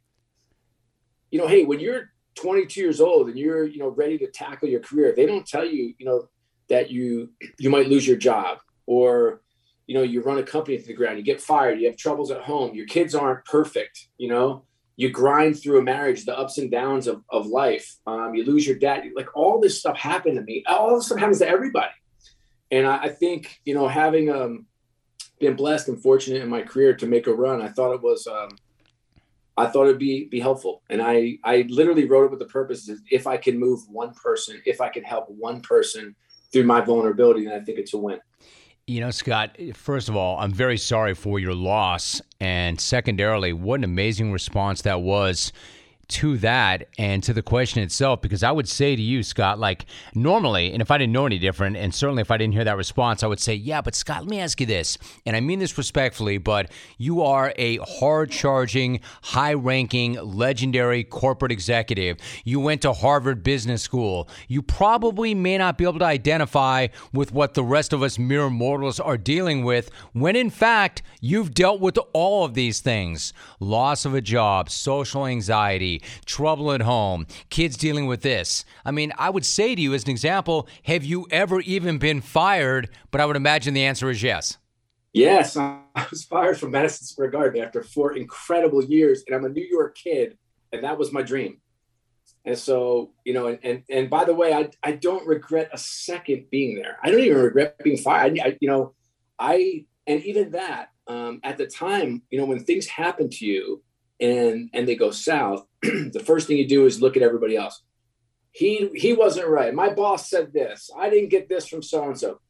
you 1.30 1.38
know 1.38 1.46
hey 1.46 1.64
when 1.64 1.80
you're 1.80 2.10
22 2.36 2.80
years 2.80 3.00
old 3.00 3.28
and 3.28 3.38
you're 3.38 3.64
you 3.64 3.78
know 3.78 3.88
ready 3.88 4.16
to 4.18 4.30
tackle 4.30 4.68
your 4.68 4.80
career 4.80 5.12
they 5.14 5.26
don't 5.26 5.46
tell 5.46 5.64
you 5.64 5.94
you 5.98 6.06
know 6.06 6.28
that 6.70 6.90
you 6.90 7.30
you 7.58 7.70
might 7.70 7.88
lose 7.88 8.06
your 8.06 8.16
job 8.16 8.58
or 8.86 9.42
you 9.86 9.94
know 9.94 10.02
you 10.02 10.22
run 10.22 10.38
a 10.38 10.42
company 10.42 10.78
to 10.78 10.86
the 10.86 10.94
ground 10.94 11.18
you 11.18 11.24
get 11.24 11.40
fired 11.40 11.78
you 11.80 11.86
have 11.86 11.96
troubles 11.96 12.30
at 12.30 12.40
home 12.40 12.74
your 12.74 12.86
kids 12.86 13.14
aren't 13.14 13.44
perfect 13.44 14.08
you 14.18 14.28
know? 14.28 14.64
You 14.96 15.08
grind 15.08 15.58
through 15.58 15.78
a 15.78 15.82
marriage 15.82 16.26
the 16.26 16.38
ups 16.38 16.58
and 16.58 16.70
downs 16.70 17.06
of, 17.06 17.22
of 17.30 17.46
life 17.46 17.96
um, 18.06 18.34
you 18.34 18.44
lose 18.44 18.66
your 18.66 18.76
dad 18.76 19.04
like 19.16 19.34
all 19.34 19.60
this 19.60 19.78
stuff 19.78 19.96
happened 19.96 20.36
to 20.36 20.42
me 20.42 20.62
all 20.66 20.96
this 20.96 21.06
stuff 21.06 21.18
happens 21.18 21.38
to 21.38 21.48
everybody. 21.48 21.92
And 22.70 22.86
I, 22.86 23.04
I 23.04 23.08
think 23.08 23.60
you 23.64 23.74
know 23.74 23.88
having 23.88 24.30
um, 24.30 24.66
been 25.40 25.56
blessed 25.56 25.88
and 25.88 26.00
fortunate 26.00 26.42
in 26.42 26.48
my 26.48 26.62
career 26.62 26.94
to 26.94 27.06
make 27.06 27.26
a 27.26 27.32
run, 27.32 27.62
I 27.62 27.68
thought 27.68 27.94
it 27.94 28.02
was 28.02 28.26
um, 28.26 28.50
I 29.56 29.66
thought 29.66 29.84
it'd 29.84 29.98
be 29.98 30.26
be 30.26 30.38
helpful, 30.38 30.82
and 30.88 31.02
I 31.02 31.38
I 31.42 31.66
literally 31.68 32.06
wrote 32.06 32.26
it 32.26 32.30
with 32.30 32.38
the 32.38 32.46
purpose 32.46 32.86
that 32.86 33.00
if 33.10 33.26
I 33.26 33.36
can 33.36 33.58
move 33.58 33.80
one 33.88 34.14
person, 34.14 34.62
if 34.64 34.80
I 34.80 34.88
can 34.88 35.02
help 35.02 35.28
one 35.28 35.60
person 35.60 36.14
through 36.52 36.64
my 36.64 36.80
vulnerability, 36.80 37.44
then 37.44 37.54
I 37.54 37.64
think 37.64 37.78
it's 37.78 37.94
a 37.94 37.98
win. 37.98 38.20
You 38.86 39.00
know, 39.00 39.10
Scott, 39.10 39.56
first 39.74 40.08
of 40.08 40.16
all, 40.16 40.38
I'm 40.38 40.52
very 40.52 40.76
sorry 40.76 41.14
for 41.14 41.38
your 41.38 41.54
loss. 41.54 42.20
And 42.40 42.80
secondarily, 42.80 43.52
what 43.52 43.76
an 43.80 43.84
amazing 43.84 44.32
response 44.32 44.82
that 44.82 45.00
was 45.00 45.52
to 46.10 46.36
that 46.38 46.88
and 46.98 47.22
to 47.22 47.32
the 47.32 47.42
question 47.42 47.82
itself, 47.82 48.20
because 48.20 48.42
I 48.42 48.50
would 48.50 48.68
say 48.68 48.96
to 48.96 49.02
you, 49.02 49.22
Scott, 49.22 49.58
like 49.58 49.86
normally, 50.14 50.72
and 50.72 50.82
if 50.82 50.90
I 50.90 50.98
didn't 50.98 51.12
know 51.12 51.26
any 51.26 51.38
different, 51.38 51.76
and 51.76 51.94
certainly 51.94 52.20
if 52.20 52.30
I 52.30 52.36
didn't 52.36 52.54
hear 52.54 52.64
that 52.64 52.76
response, 52.76 53.22
I 53.22 53.26
would 53.26 53.40
say, 53.40 53.54
yeah, 53.54 53.80
but 53.80 53.94
Scott, 53.94 54.22
let 54.22 54.28
me 54.28 54.40
ask 54.40 54.60
you 54.60 54.66
this, 54.66 54.98
and 55.24 55.36
I 55.36 55.40
mean 55.40 55.60
this 55.60 55.78
respectfully, 55.78 56.38
but 56.38 56.70
you 56.98 57.22
are 57.22 57.54
a 57.56 57.76
hard 57.78 58.30
charging, 58.30 59.00
high 59.22 59.54
ranking, 59.54 60.14
legendary 60.14 61.04
corporate 61.04 61.52
executive. 61.52 62.18
You 62.44 62.60
went 62.60 62.82
to 62.82 62.92
Harvard 62.92 63.42
Business 63.42 63.82
School. 63.82 64.28
You 64.48 64.62
probably 64.62 65.34
may 65.34 65.58
not 65.58 65.78
be 65.78 65.84
able 65.84 66.00
to 66.00 66.04
identify 66.04 66.88
with 67.12 67.32
what 67.32 67.54
the 67.54 67.64
rest 67.64 67.92
of 67.92 68.02
us 68.02 68.18
mere 68.18 68.50
mortals 68.50 68.98
are 68.98 69.16
dealing 69.16 69.64
with, 69.64 69.90
when 70.12 70.34
in 70.36 70.50
fact, 70.50 71.02
you've 71.20 71.54
dealt 71.54 71.80
with 71.80 71.98
all 72.12 72.44
of 72.44 72.54
these 72.54 72.80
things 72.80 73.32
loss 73.60 74.04
of 74.04 74.14
a 74.14 74.20
job, 74.20 74.68
social 74.70 75.26
anxiety 75.26 75.99
trouble 76.24 76.72
at 76.72 76.82
home, 76.82 77.26
kids 77.48 77.76
dealing 77.76 78.06
with 78.06 78.22
this. 78.22 78.64
I 78.84 78.90
mean, 78.90 79.12
I 79.18 79.30
would 79.30 79.44
say 79.44 79.74
to 79.74 79.80
you, 79.80 79.94
as 79.94 80.04
an 80.04 80.10
example, 80.10 80.68
have 80.84 81.04
you 81.04 81.26
ever 81.30 81.60
even 81.60 81.98
been 81.98 82.20
fired? 82.20 82.90
But 83.10 83.20
I 83.20 83.26
would 83.26 83.36
imagine 83.36 83.74
the 83.74 83.84
answer 83.84 84.10
is 84.10 84.22
yes. 84.22 84.58
Yes, 85.12 85.56
I 85.56 85.80
was 86.10 86.24
fired 86.24 86.58
from 86.58 86.72
Madison 86.72 87.06
Square 87.06 87.30
Garden 87.30 87.62
after 87.62 87.82
four 87.82 88.16
incredible 88.16 88.84
years, 88.84 89.24
and 89.26 89.34
I'm 89.34 89.44
a 89.44 89.48
New 89.48 89.66
York 89.66 89.96
kid, 89.96 90.38
and 90.72 90.84
that 90.84 90.98
was 90.98 91.12
my 91.12 91.22
dream. 91.22 91.60
And 92.44 92.56
so, 92.56 93.12
you 93.24 93.34
know, 93.34 93.48
and 93.48 93.58
and, 93.62 93.82
and 93.90 94.10
by 94.10 94.24
the 94.24 94.34
way, 94.34 94.54
I 94.54 94.70
I 94.82 94.92
don't 94.92 95.26
regret 95.26 95.68
a 95.72 95.78
second 95.78 96.46
being 96.50 96.76
there. 96.76 96.98
I 97.02 97.10
don't 97.10 97.20
even 97.20 97.38
regret 97.38 97.76
being 97.84 97.98
fired. 97.98 98.38
I, 98.38 98.44
I 98.44 98.56
you 98.60 98.68
know, 98.68 98.94
I 99.38 99.84
and 100.06 100.22
even 100.22 100.52
that 100.52 100.90
um, 101.06 101.40
at 101.42 101.58
the 101.58 101.66
time, 101.66 102.22
you 102.30 102.38
know, 102.38 102.46
when 102.46 102.64
things 102.64 102.86
happen 102.86 103.28
to 103.28 103.46
you, 103.46 103.82
and 104.20 104.70
and 104.72 104.86
they 104.86 104.94
go 104.94 105.10
south, 105.10 105.64
the 105.82 106.22
first 106.24 106.46
thing 106.46 106.58
you 106.58 106.68
do 106.68 106.86
is 106.86 107.00
look 107.00 107.16
at 107.16 107.22
everybody 107.22 107.56
else. 107.56 107.82
He 108.52 108.90
he 108.94 109.12
wasn't 109.12 109.48
right. 109.48 109.74
My 109.74 109.92
boss 109.92 110.28
said 110.28 110.52
this. 110.52 110.90
I 110.96 111.08
didn't 111.08 111.30
get 111.30 111.48
this 111.48 111.66
from 111.66 111.82
so 111.82 112.04
and 112.04 112.18
so. 112.18 112.40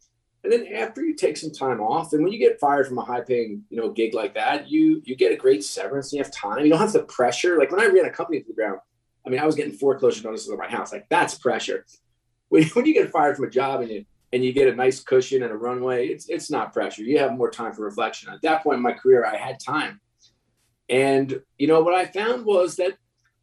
And 0.43 0.51
then 0.51 0.69
after 0.75 1.05
you 1.05 1.15
take 1.15 1.37
some 1.37 1.53
time 1.53 1.81
off, 1.81 2.15
and 2.15 2.25
when 2.25 2.33
you 2.33 2.39
get 2.39 2.59
fired 2.59 2.87
from 2.87 2.97
a 2.97 3.05
high 3.05 3.21
paying, 3.21 3.63
you 3.69 3.77
know, 3.77 3.91
gig 3.91 4.15
like 4.15 4.35
that, 4.35 4.71
you 4.71 5.03
you 5.05 5.15
get 5.15 5.33
a 5.33 5.37
great 5.37 5.63
severance. 5.63 6.13
And 6.13 6.19
you 6.19 6.25
have 6.25 6.33
time. 6.33 6.65
You 6.65 6.71
don't 6.71 6.79
have 6.79 6.93
the 6.93 7.05
pressure. 7.05 7.59
Like 7.59 7.71
when 7.71 7.81
I 7.81 7.87
ran 7.87 8.07
a 8.07 8.11
company 8.11 8.41
to 8.41 8.47
the 8.47 8.55
ground, 8.55 8.81
I 9.27 9.31
mean, 9.31 9.41
I 9.41 9.47
was 9.47 9.55
getting 9.55 9.73
foreclosure 9.75 10.25
notices 10.25 10.51
on 10.51 10.59
my 10.59 10.69
house. 10.69 10.93
Like 10.93 11.07
that's 11.11 11.37
pressure. 11.37 11.85
When, 12.49 12.65
when 12.73 12.87
you 12.87 12.95
get 12.95 13.11
fired 13.11 13.37
from 13.37 13.47
a 13.47 13.51
job 13.51 13.83
and 13.83 13.91
you 13.91 14.05
and 14.33 14.45
you 14.45 14.53
get 14.53 14.69
a 14.69 14.75
nice 14.75 15.01
cushion 15.01 15.43
and 15.43 15.53
a 15.53 15.57
runway, 15.57 16.09
it's 16.09 16.29
it's 16.29 16.51
not 16.51 16.73
pressure. 16.73 17.03
You 17.03 17.19
have 17.19 17.37
more 17.37 17.51
time 17.51 17.75
for 17.75 17.85
reflection. 17.85 18.33
At 18.33 18.43
that 18.43 18.63
point 18.63 18.79
in 18.79 18.83
my 18.83 18.93
career, 18.93 19.27
I 19.27 19.37
had 19.37 19.61
time 19.61 20.01
and, 20.91 21.41
you 21.57 21.69
know, 21.69 21.81
what 21.81 21.95
I 21.95 22.05
found 22.07 22.45
was 22.45 22.77
that 22.77 22.99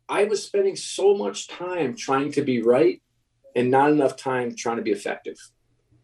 I 0.10 0.26
was 0.26 0.46
spending 0.46 0.76
so 0.76 1.16
much 1.16 1.48
time 1.48 1.96
trying 1.96 2.32
to 2.34 2.42
be 2.42 2.62
right 2.62 3.02
and 3.56 3.72
not 3.72 3.90
enough 3.90 4.18
time 4.18 4.54
trying 4.54 4.78
to 4.78 4.84
be 4.84 4.92
effective. 4.92 5.38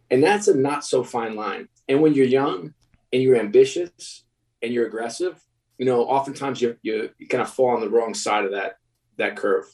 And 0.09 0.23
that's 0.23 0.47
a 0.47 0.55
not 0.55 0.85
so 0.85 1.03
fine 1.03 1.35
line. 1.35 1.67
And 1.89 2.01
when 2.01 2.13
you're 2.13 2.25
young 2.25 2.73
and 3.11 3.21
you're 3.21 3.35
ambitious 3.35 4.23
and 4.61 4.73
you're 4.73 4.87
aggressive, 4.87 5.43
you 5.77 5.85
know, 5.85 6.03
oftentimes 6.03 6.61
you, 6.61 6.77
you, 6.81 7.09
you 7.17 7.27
kind 7.27 7.41
of 7.41 7.49
fall 7.49 7.71
on 7.71 7.81
the 7.81 7.89
wrong 7.89 8.13
side 8.13 8.45
of 8.45 8.51
that, 8.51 8.77
that 9.17 9.35
curve. 9.35 9.65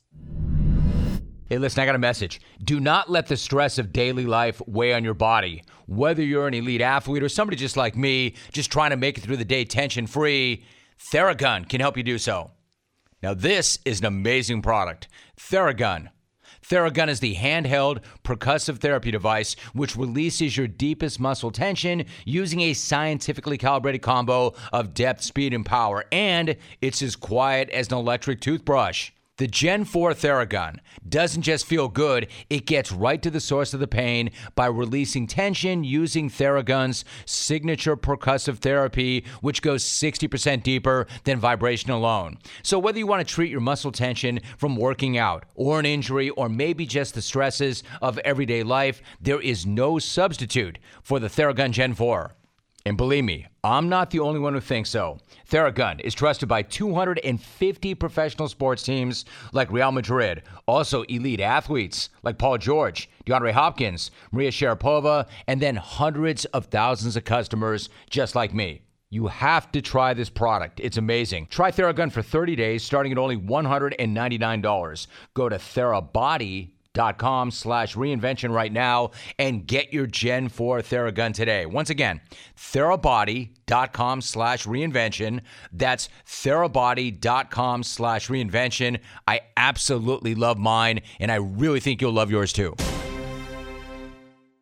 Hey, 1.49 1.57
listen, 1.57 1.81
I 1.81 1.85
got 1.85 1.95
a 1.95 1.99
message. 1.99 2.41
Do 2.63 2.79
not 2.79 3.09
let 3.09 3.27
the 3.27 3.37
stress 3.37 3.77
of 3.77 3.91
daily 3.91 4.25
life 4.25 4.61
weigh 4.67 4.93
on 4.93 5.03
your 5.03 5.15
body. 5.15 5.63
Whether 5.87 6.23
you're 6.23 6.47
an 6.47 6.53
elite 6.53 6.81
athlete 6.81 7.23
or 7.23 7.29
somebody 7.29 7.57
just 7.57 7.77
like 7.77 7.95
me, 7.95 8.35
just 8.51 8.71
trying 8.71 8.91
to 8.91 8.97
make 8.97 9.17
it 9.17 9.21
through 9.21 9.37
the 9.37 9.45
day 9.45 9.65
tension 9.65 10.05
free, 10.07 10.63
Theragun 10.99 11.67
can 11.67 11.81
help 11.81 11.97
you 11.97 12.03
do 12.03 12.17
so. 12.17 12.51
Now, 13.23 13.33
this 13.33 13.79
is 13.85 13.99
an 13.99 14.05
amazing 14.05 14.61
product. 14.61 15.07
Theragun. 15.37 16.09
Theragun 16.65 17.07
is 17.07 17.19
the 17.19 17.35
handheld 17.35 18.03
percussive 18.23 18.79
therapy 18.79 19.11
device 19.11 19.55
which 19.73 19.95
releases 19.95 20.55
your 20.55 20.67
deepest 20.67 21.19
muscle 21.19 21.51
tension 21.51 22.05
using 22.25 22.61
a 22.61 22.73
scientifically 22.73 23.57
calibrated 23.57 24.01
combo 24.01 24.53
of 24.71 24.93
depth, 24.93 25.23
speed, 25.23 25.53
and 25.53 25.65
power. 25.65 26.05
And 26.11 26.57
it's 26.81 27.01
as 27.01 27.15
quiet 27.15 27.69
as 27.69 27.87
an 27.87 27.97
electric 27.97 28.41
toothbrush. 28.41 29.11
The 29.39 29.47
Gen 29.47 29.85
4 29.85 30.11
Theragun 30.15 30.79
doesn't 31.07 31.43
just 31.43 31.65
feel 31.65 31.87
good, 31.87 32.27
it 32.49 32.65
gets 32.65 32.91
right 32.91 33.21
to 33.21 33.29
the 33.29 33.39
source 33.39 33.73
of 33.73 33.79
the 33.79 33.87
pain 33.87 34.31
by 34.53 34.65
releasing 34.65 35.27
tension 35.27 35.85
using 35.85 36.29
Theragun's 36.29 37.05
signature 37.25 37.95
percussive 37.95 38.57
therapy, 38.57 39.23
which 39.39 39.61
goes 39.61 39.85
60% 39.85 40.61
deeper 40.61 41.07
than 41.23 41.39
vibration 41.39 41.89
alone. 41.89 42.37
So, 42.63 42.79
whether 42.79 42.99
you 42.99 43.07
want 43.07 43.25
to 43.25 43.33
treat 43.33 43.49
your 43.49 43.61
muscle 43.61 43.93
tension 43.93 44.41
from 44.57 44.75
working 44.75 45.17
out, 45.17 45.45
or 45.55 45.79
an 45.79 45.85
injury, 45.85 46.31
or 46.31 46.49
maybe 46.49 46.85
just 46.85 47.13
the 47.13 47.21
stresses 47.21 47.81
of 48.01 48.17
everyday 48.19 48.63
life, 48.63 49.01
there 49.21 49.39
is 49.39 49.65
no 49.65 49.99
substitute 49.99 50.79
for 51.01 51.17
the 51.17 51.29
Theragun 51.29 51.71
Gen 51.71 51.93
4. 51.93 52.35
And 52.85 52.97
believe 52.97 53.23
me, 53.23 53.47
I'm 53.63 53.89
not 53.89 54.09
the 54.09 54.19
only 54.19 54.39
one 54.39 54.53
who 54.53 54.61
thinks 54.61 54.89
so. 54.89 55.17
Theragun 55.49 55.99
is 55.99 56.13
trusted 56.13 56.47
by 56.47 56.61
250 56.61 57.95
professional 57.95 58.47
sports 58.47 58.83
teams 58.83 59.25
like 59.51 59.71
Real 59.71 59.91
Madrid, 59.91 60.43
also 60.65 61.03
elite 61.03 61.41
athletes 61.41 62.09
like 62.23 62.37
Paul 62.37 62.57
George, 62.57 63.09
DeAndre 63.25 63.51
Hopkins, 63.51 64.11
Maria 64.31 64.51
Sharapova, 64.51 65.27
and 65.47 65.61
then 65.61 65.75
hundreds 65.75 66.45
of 66.45 66.67
thousands 66.67 67.17
of 67.17 67.25
customers 67.25 67.89
just 68.09 68.33
like 68.35 68.53
me. 68.53 68.81
You 69.09 69.27
have 69.27 69.71
to 69.71 69.81
try 69.81 70.13
this 70.13 70.29
product. 70.29 70.79
It's 70.79 70.97
amazing. 70.97 71.47
Try 71.47 71.71
Theragun 71.71 72.11
for 72.11 72.21
30 72.21 72.55
days, 72.55 72.83
starting 72.83 73.11
at 73.11 73.17
only 73.17 73.37
$199. 73.37 75.07
Go 75.33 75.49
to 75.49 75.57
therabody.com 75.57 76.78
slash 76.93 77.95
reinvention 77.95 78.53
right 78.53 78.71
now 78.71 79.11
and 79.37 79.65
get 79.65 79.93
your 79.93 80.07
Gen 80.07 80.49
4 80.49 80.79
Theragun 80.81 81.33
today. 81.33 81.65
Once 81.65 81.89
again, 81.89 82.19
therabody.com 82.57 84.21
slash 84.21 84.65
reinvention. 84.65 85.41
That's 85.71 86.09
therabody.com 86.25 87.83
slash 87.83 88.27
reinvention. 88.27 88.99
I 89.27 89.41
absolutely 89.55 90.35
love 90.35 90.57
mine, 90.57 91.01
and 91.19 91.31
I 91.31 91.35
really 91.35 91.79
think 91.79 92.01
you'll 92.01 92.13
love 92.13 92.31
yours 92.31 92.51
too. 92.53 92.75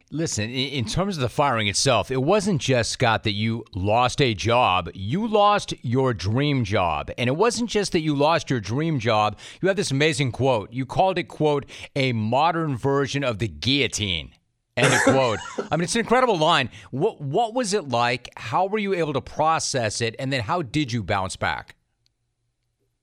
Listen, 0.09 0.49
in 0.49 0.85
terms 0.85 1.17
of 1.17 1.21
the 1.21 1.27
firing 1.27 1.67
itself, 1.67 2.11
it 2.11 2.23
wasn't 2.23 2.61
just, 2.61 2.91
Scott, 2.91 3.23
that 3.23 3.33
you 3.33 3.65
lost 3.75 4.21
a 4.21 4.33
job. 4.33 4.89
You 4.93 5.27
lost 5.27 5.73
your 5.81 6.13
dream 6.13 6.63
job. 6.63 7.11
And 7.17 7.27
it 7.27 7.35
wasn't 7.35 7.69
just 7.69 7.91
that 7.91 7.99
you 7.99 8.15
lost 8.15 8.49
your 8.49 8.61
dream 8.61 8.99
job. 8.99 9.37
You 9.61 9.67
have 9.67 9.75
this 9.75 9.91
amazing 9.91 10.31
quote. 10.31 10.71
You 10.71 10.85
called 10.85 11.17
it, 11.17 11.25
quote, 11.25 11.65
a 11.93 12.13
modern 12.13 12.77
version 12.77 13.25
of 13.25 13.39
the 13.39 13.49
guillotine. 13.49 14.31
End 14.77 14.93
of 14.93 15.01
quote. 15.01 15.39
I 15.71 15.75
mean, 15.75 15.83
it's 15.83 15.95
an 15.95 15.99
incredible 15.99 16.37
line. 16.37 16.69
What, 16.91 17.19
what 17.19 17.53
was 17.53 17.73
it 17.73 17.89
like? 17.89 18.29
How 18.37 18.65
were 18.65 18.79
you 18.79 18.93
able 18.93 19.11
to 19.11 19.21
process 19.21 19.99
it? 19.99 20.15
And 20.19 20.31
then 20.31 20.39
how 20.39 20.61
did 20.61 20.93
you 20.93 21.03
bounce 21.03 21.35
back? 21.35 21.75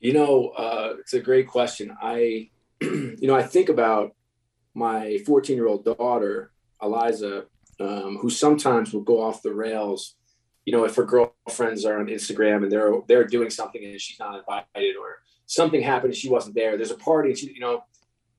You 0.01 0.15
know, 0.15 0.55
uh, 0.57 0.95
it's 1.01 1.13
a 1.13 1.21
great 1.21 1.49
question. 1.49 1.95
I, 2.01 2.49
you 2.81 3.27
know, 3.27 3.35
I 3.35 3.43
think 3.43 3.69
about 3.69 4.15
my 4.73 5.19
14 5.27 5.55
year 5.55 5.67
old 5.67 5.85
daughter 5.85 6.51
Eliza, 6.85 7.45
um, 7.81 8.19
who 8.21 8.31
sometimes 8.31 8.93
will 8.93 9.03
go 9.03 9.23
off 9.23 9.43
the 9.43 9.55
rails. 9.55 10.17
You 10.65 10.73
know, 10.73 10.85
if 10.85 10.95
her 10.97 11.05
girlfriends 11.05 11.85
are 11.85 11.99
on 11.99 12.07
Instagram 12.07 12.63
and 12.63 12.73
they're 12.73 12.93
they're 13.07 13.27
doing 13.27 13.51
something 13.51 13.85
and 13.85 14.01
she's 14.01 14.19
not 14.19 14.39
invited, 14.39 14.97
or 14.97 15.23
something 15.47 15.83
happened 15.83 16.13
and 16.13 16.17
she 16.17 16.31
wasn't 16.31 16.55
there. 16.55 16.77
There's 16.77 16.91
a 16.91 16.97
party, 16.97 17.31
and 17.31 17.39
she, 17.39 17.53
you 17.53 17.61
know, 17.61 17.85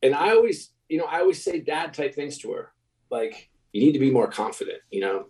and 0.01 0.15
I 0.15 0.31
always, 0.31 0.71
you 0.89 0.97
know, 0.97 1.05
I 1.05 1.19
always 1.19 1.43
say 1.43 1.59
dad 1.59 1.93
type 1.93 2.15
things 2.15 2.37
to 2.39 2.51
her, 2.53 2.71
like 3.09 3.49
you 3.73 3.81
need 3.81 3.93
to 3.93 3.99
be 3.99 4.11
more 4.11 4.27
confident. 4.27 4.79
You 4.89 5.01
know, 5.01 5.25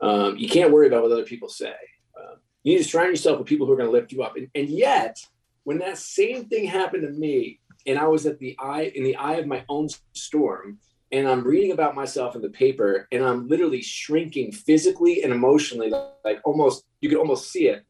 um, 0.00 0.36
you 0.36 0.48
can't 0.48 0.72
worry 0.72 0.86
about 0.86 1.02
what 1.02 1.12
other 1.12 1.24
people 1.24 1.48
say. 1.48 1.74
Uh, 2.18 2.36
you 2.62 2.72
need 2.72 2.82
to 2.82 2.88
surround 2.88 3.10
yourself 3.10 3.38
with 3.38 3.46
people 3.46 3.66
who 3.66 3.72
are 3.72 3.76
going 3.76 3.88
to 3.88 3.92
lift 3.92 4.12
you 4.12 4.22
up. 4.22 4.36
And, 4.36 4.48
and 4.54 4.68
yet, 4.68 5.18
when 5.64 5.78
that 5.78 5.98
same 5.98 6.46
thing 6.46 6.66
happened 6.66 7.02
to 7.02 7.10
me, 7.10 7.60
and 7.86 7.98
I 7.98 8.06
was 8.08 8.26
at 8.26 8.38
the 8.38 8.56
eye 8.58 8.92
in 8.94 9.04
the 9.04 9.16
eye 9.16 9.34
of 9.34 9.46
my 9.46 9.64
own 9.68 9.88
storm, 10.14 10.78
and 11.14 11.28
I'm 11.28 11.44
reading 11.44 11.70
about 11.70 11.94
myself 11.94 12.34
in 12.34 12.42
the 12.42 12.50
paper 12.50 13.06
and 13.12 13.22
I'm 13.22 13.46
literally 13.46 13.82
shrinking 13.82 14.50
physically 14.50 15.22
and 15.22 15.32
emotionally, 15.32 15.92
like 16.24 16.40
almost, 16.44 16.84
you 17.00 17.08
could 17.08 17.18
almost 17.18 17.52
see 17.52 17.68
it. 17.68 17.84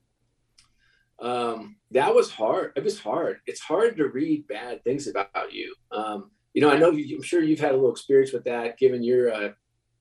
Um, 1.21 1.77
that 1.93 2.15
was 2.15 2.31
hard. 2.31 2.73
It 2.77 2.85
was 2.85 3.01
hard. 3.01 3.41
It's 3.47 3.61
hard 3.61 3.97
to 3.97 4.09
read 4.09 4.47
bad 4.47 4.85
things 4.85 5.07
about 5.07 5.31
you. 5.53 5.75
Um, 5.91 6.33
you 6.53 6.61
know, 6.61 6.71
I 6.71 6.77
know 6.77 6.91
you, 6.91 7.17
I'm 7.17 7.23
sure 7.23 7.43
you've 7.43 7.61
had 7.61 7.71
a 7.71 7.77
little 7.77 7.93
experience 7.93 8.35
with 8.35 8.45
that, 8.45 8.77
given 8.77 9.03
your, 9.03 9.33
uh, 9.33 9.49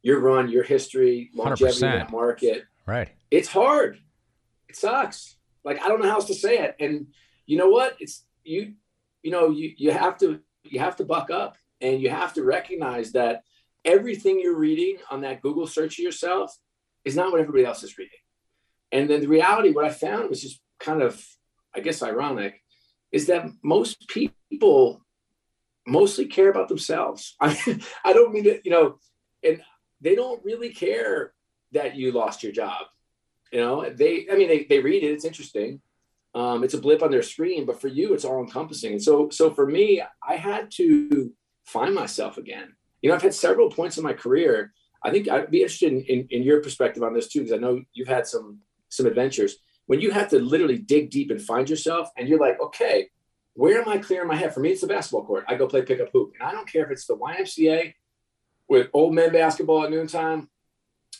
your 0.02 0.20
run, 0.20 0.50
your 0.50 0.64
history, 0.64 1.32
longevity 1.34 1.80
100%. 1.80 1.94
in 1.94 2.00
that 2.00 2.12
market. 2.12 2.66
Right. 2.86 3.08
It's 3.32 3.48
hard. 3.48 4.00
It 4.68 4.76
sucks. 4.76 5.38
Like, 5.64 5.82
I 5.82 5.88
don't 5.88 6.02
know 6.02 6.10
how 6.10 6.16
else 6.16 6.28
to 6.28 6.34
say 6.34 6.58
it. 6.58 6.76
And 6.78 7.08
you 7.46 7.58
know 7.58 7.70
what? 7.70 7.96
It's 8.02 8.26
you, 8.44 8.74
you 9.22 9.32
know, 9.32 9.50
you, 9.50 9.72
you 9.78 9.92
have 9.92 10.18
to, 10.18 10.42
you 10.64 10.82
have 10.82 10.98
to 10.98 11.06
buck 11.06 11.32
up 11.32 11.56
and 11.84 12.02
you 12.02 12.10
have 12.10 12.34
to 12.34 12.44
recognize 12.44 13.12
that 13.12 13.44
everything 13.86 14.40
you're 14.40 14.58
reading 14.58 14.98
on 15.12 15.22
that 15.22 15.42
Google 15.42 15.68
search 15.68 16.00
of 16.00 16.04
yourself 16.04 16.58
is 17.04 17.16
not 17.16 17.32
what 17.32 17.42
everybody 17.42 17.66
else 17.66 17.84
is 17.84 17.98
reading. 17.98 18.18
And 18.92 19.10
then 19.10 19.22
the 19.22 19.28
reality, 19.28 19.72
what 19.72 19.86
I 19.86 19.90
found 19.90 20.30
was 20.30 20.42
just 20.42 20.62
kind 20.80 21.02
of, 21.02 21.24
I 21.76 21.82
guess, 21.82 22.02
ironic, 22.02 22.62
is 23.12 23.28
that 23.28 23.48
most 23.62 24.08
people 24.08 25.02
mostly 25.86 26.26
care 26.26 26.50
about 26.50 26.70
themselves. 26.70 27.36
I, 27.42 27.82
I 28.06 28.14
don't 28.14 28.34
mean 28.34 28.46
to, 28.46 28.62
you 28.64 28.72
know, 28.72 28.98
and 29.44 29.62
they 30.00 30.16
don't 30.16 30.44
really 30.46 30.70
care 30.70 31.34
that 31.74 31.96
you 31.96 32.14
lost 32.14 32.44
your 32.44 32.54
job. 32.54 32.86
You 33.52 33.60
know, 33.60 33.90
they, 33.90 34.28
I 34.32 34.38
mean, 34.38 34.48
they, 34.48 34.64
they 34.64 34.80
read 34.80 35.04
it, 35.04 35.12
it's 35.12 35.26
interesting. 35.26 35.82
Um, 36.34 36.64
it's 36.64 36.74
a 36.74 36.82
blip 36.82 37.04
on 37.04 37.12
their 37.12 37.22
screen, 37.22 37.66
but 37.66 37.80
for 37.82 37.90
you, 37.90 38.14
it's 38.14 38.26
all 38.26 38.40
encompassing. 38.40 38.94
And 38.94 39.04
so, 39.04 39.30
so 39.30 39.54
for 39.54 39.68
me, 39.68 40.02
I 40.28 40.36
had 40.36 40.72
to 40.76 41.32
find 41.66 41.94
myself 41.94 42.38
again. 42.38 42.76
You 43.02 43.10
know, 43.10 43.16
I've 43.16 43.22
had 43.22 43.34
several 43.34 43.70
points 43.70 43.98
in 43.98 44.04
my 44.04 44.14
career. 44.14 44.74
I 45.04 45.12
think 45.12 45.28
I'd 45.30 45.52
be 45.52 45.62
interested 45.62 45.92
in, 45.92 46.02
in, 46.02 46.28
in 46.30 46.44
your 46.44 46.62
perspective 46.62 47.04
on 47.04 47.14
this 47.14 47.28
too, 47.28 47.40
because 47.40 47.54
I 47.54 47.58
know 47.58 47.82
you've 47.94 48.08
had 48.08 48.28
some 48.28 48.60
some 48.90 49.08
adventures 49.08 49.58
when 49.86 50.00
you 50.00 50.12
have 50.12 50.30
to 50.30 50.40
literally 50.40 50.78
dig 50.78 51.10
deep 51.10 51.32
and 51.32 51.42
find 51.42 51.70
yourself, 51.70 52.10
and 52.18 52.28
you're 52.28 52.40
like, 52.40 52.60
okay, 52.62 53.10
where 53.54 53.82
am 53.82 53.90
I 53.90 53.98
clearing 53.98 54.28
my 54.28 54.36
head? 54.36 54.54
For 54.54 54.60
me, 54.60 54.72
it's 54.72 54.82
the 54.82 54.88
basketball 54.88 55.26
court. 55.26 55.46
I 55.48 55.56
go 55.56 55.68
play 55.68 55.82
pickup 55.82 56.10
hoop, 56.12 56.34
and 56.40 56.48
I 56.48 56.52
don't 56.52 56.68
care 56.68 56.86
if 56.86 56.92
it's 56.92 57.06
the 57.06 57.18
YMCA 57.18 57.94
with 58.70 58.88
old 58.94 59.14
men 59.14 59.32
basketball 59.32 59.84
at 59.84 59.92
noontime, 59.92 60.50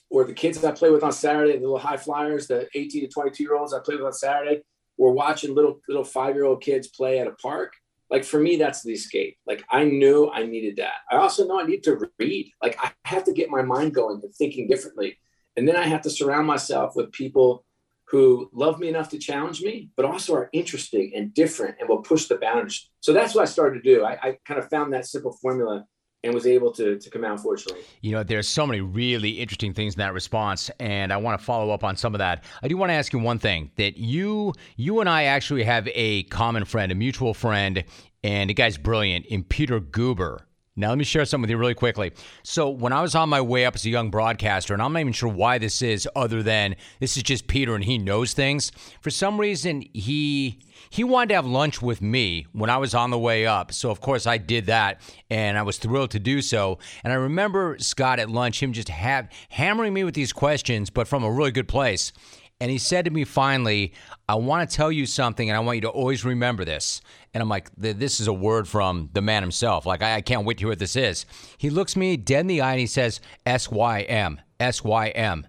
or 0.10 0.24
the 0.24 0.34
kids 0.34 0.64
I 0.64 0.72
play 0.72 0.92
with 0.92 1.04
on 1.04 1.12
Saturday, 1.12 1.54
the 1.54 1.60
little 1.60 1.78
high 1.78 1.98
flyers, 1.98 2.48
the 2.48 2.68
18 2.74 3.02
to 3.02 3.08
22 3.08 3.44
year 3.44 3.56
olds 3.56 3.74
I 3.74 3.80
play 3.80 3.96
with 3.96 4.06
on 4.06 4.14
Saturday, 4.14 4.62
or 4.98 5.12
watching 5.12 5.54
little 5.54 5.82
little 5.88 6.04
five 6.04 6.36
year 6.36 6.46
old 6.46 6.62
kids 6.62 6.88
play 6.88 7.20
at 7.20 7.28
a 7.28 7.32
park 7.32 7.74
like 8.14 8.24
for 8.24 8.40
me 8.40 8.56
that's 8.56 8.84
the 8.84 8.94
escape. 8.94 9.38
Like 9.46 9.66
i 9.70 9.84
knew 9.84 10.30
i 10.32 10.46
needed 10.46 10.78
that. 10.78 11.00
I 11.12 11.18
also 11.18 11.46
know 11.46 11.60
i 11.60 11.66
need 11.66 11.84
to 11.84 12.10
read. 12.20 12.52
Like 12.62 12.78
i 12.82 12.92
have 13.04 13.26
to 13.26 13.34
get 13.34 13.50
my 13.50 13.64
mind 13.64 13.94
going 13.96 14.22
and 14.24 14.34
thinking 14.36 14.68
differently. 14.68 15.18
And 15.58 15.68
then 15.68 15.76
i 15.76 15.86
have 15.88 16.04
to 16.04 16.12
surround 16.12 16.48
myself 16.48 16.96
with 16.96 17.12
people 17.12 17.66
who 18.10 18.50
love 18.54 18.80
me 18.80 18.88
enough 18.88 19.10
to 19.10 19.18
challenge 19.18 19.64
me 19.64 19.90
but 19.96 20.06
also 20.06 20.36
are 20.36 20.50
interesting 20.54 21.14
and 21.16 21.34
different 21.34 21.76
and 21.80 21.90
will 21.90 22.04
push 22.04 22.28
the 22.28 22.38
boundaries. 22.38 22.88
So 23.00 23.12
that's 23.12 23.34
what 23.34 23.42
i 23.42 23.46
started 23.46 23.84
to 23.84 23.96
do. 23.96 24.06
I, 24.06 24.14
I 24.22 24.38
kind 24.46 24.60
of 24.60 24.70
found 24.70 24.94
that 24.94 25.08
simple 25.08 25.34
formula 25.42 25.86
and 26.24 26.34
was 26.34 26.48
able 26.48 26.72
to, 26.72 26.98
to 26.98 27.10
come 27.10 27.24
out 27.24 27.40
fortunately. 27.40 27.84
You 28.02 28.14
know, 28.14 28.24
there's 28.24 28.48
so 28.48 28.66
many 28.66 28.82
really 28.82 29.32
interesting 29.42 29.74
things 29.74 29.96
in 29.96 30.00
that 30.00 30.14
response, 30.14 30.72
and 30.80 31.12
I 31.12 31.18
want 31.18 31.40
to 31.40 31.46
follow 31.46 31.72
up 31.72 31.84
on 31.84 31.96
some 31.96 32.16
of 32.16 32.20
that. 32.20 32.44
I 32.62 32.68
do 32.68 32.78
want 32.78 32.90
to 32.90 32.94
ask 32.94 33.12
you 33.14 33.20
one 33.20 33.40
thing 33.40 33.72
that 33.76 33.98
you 33.98 34.54
you 34.78 35.00
and 35.00 35.10
I 35.10 35.24
actually 35.24 35.64
have 35.64 35.88
a 35.94 36.24
common 36.24 36.66
friend, 36.66 36.92
a 36.92 36.96
mutual 36.96 37.34
friend, 37.34 37.84
and 38.24 38.50
the 38.50 38.54
guy's 38.54 38.78
brilliant 38.78 39.26
in 39.28 39.44
Peter 39.44 39.80
Guber. 39.80 40.40
Now, 40.76 40.90
let 40.90 40.98
me 40.98 41.04
share 41.04 41.24
something 41.24 41.44
with 41.44 41.52
you 41.52 41.58
really 41.58 41.76
quickly. 41.76 42.14
So, 42.42 42.68
when 42.68 42.94
I 42.94 43.02
was 43.04 43.14
on 43.14 43.30
my 43.30 43.42
way 43.42 43.64
up 43.66 43.76
as 43.76 43.86
a 43.86 43.92
young 43.92 44.10
broadcaster, 44.10 44.74
and 44.74 44.82
I'm 44.82 44.92
not 44.92 45.02
even 45.02 45.14
sure 45.14 45.30
why 45.30 45.60
this 45.60 45.84
is, 45.84 46.10
other 46.16 46.42
than 46.42 46.76
this 47.00 47.16
is 47.16 47.22
just 47.22 47.46
Peter 47.46 47.76
and 47.76 47.84
he 47.84 48.00
knows 48.00 48.34
things. 48.34 48.72
For 49.00 49.12
some 49.12 49.40
reason, 49.40 49.84
he 49.94 50.60
he 50.90 51.04
wanted 51.04 51.30
to 51.30 51.36
have 51.36 51.46
lunch 51.46 51.82
with 51.82 52.02
me 52.02 52.48
when 52.54 52.70
I 52.70 52.78
was 52.78 52.94
on 52.94 53.12
the 53.12 53.20
way 53.20 53.46
up. 53.46 53.72
So, 53.72 53.92
of 53.92 54.02
course, 54.02 54.26
I 54.26 54.38
did 54.38 54.66
that, 54.66 55.02
and 55.30 55.60
I 55.60 55.62
was 55.62 55.78
thrilled 55.78 56.12
to 56.12 56.20
do 56.20 56.42
so. 56.42 56.80
And 57.04 57.14
I 57.14 57.18
remember 57.18 57.78
Scott 57.80 58.20
at 58.20 58.30
lunch, 58.30 58.62
him 58.62 58.74
just 58.74 58.90
have, 58.90 59.30
hammering 59.50 59.94
me 59.94 60.04
with 60.04 60.16
these 60.16 60.34
questions, 60.34 60.90
but 60.90 61.08
from 61.08 61.24
a 61.24 61.32
really 61.32 61.52
good 61.52 61.68
place. 61.68 62.14
And 62.60 62.72
he 62.72 62.78
said 62.78 63.06
to 63.06 63.12
me 63.12 63.24
finally, 63.24 63.94
I 64.30 64.36
want 64.36 64.70
to 64.70 64.76
tell 64.76 64.92
you 64.92 65.06
something, 65.06 65.50
and 65.50 65.58
I 65.58 65.60
want 65.60 65.78
you 65.78 65.82
to 65.82 65.90
always 65.90 66.24
remember 66.24 66.64
this. 66.64 67.02
And 67.34 67.42
I'm 67.42 67.50
like, 67.50 67.70
this 67.76 68.20
is 68.20 68.28
a 68.28 68.34
word 68.34 68.68
from 68.68 69.10
the 69.14 69.22
man 69.22 69.44
himself. 69.44 69.86
Like, 69.86 70.02
I, 70.02 70.16
I 70.16 70.22
can't 70.22 70.46
wait 70.46 70.58
to 70.58 70.62
hear 70.62 70.70
what 70.70 70.80
this 70.80 70.96
is. 70.96 71.26
He 71.58 71.70
looks 71.70 71.96
me 71.96 72.16
dead 72.16 72.42
in 72.42 72.48
the 72.48 72.62
eye 72.62 72.72
and 72.72 72.80
he 72.80 72.88
says, 72.88 73.22
S 73.46 73.70
Y 73.72 74.02
M, 74.02 74.40
S 74.60 74.84
Y 74.84 75.10
M, 75.10 75.48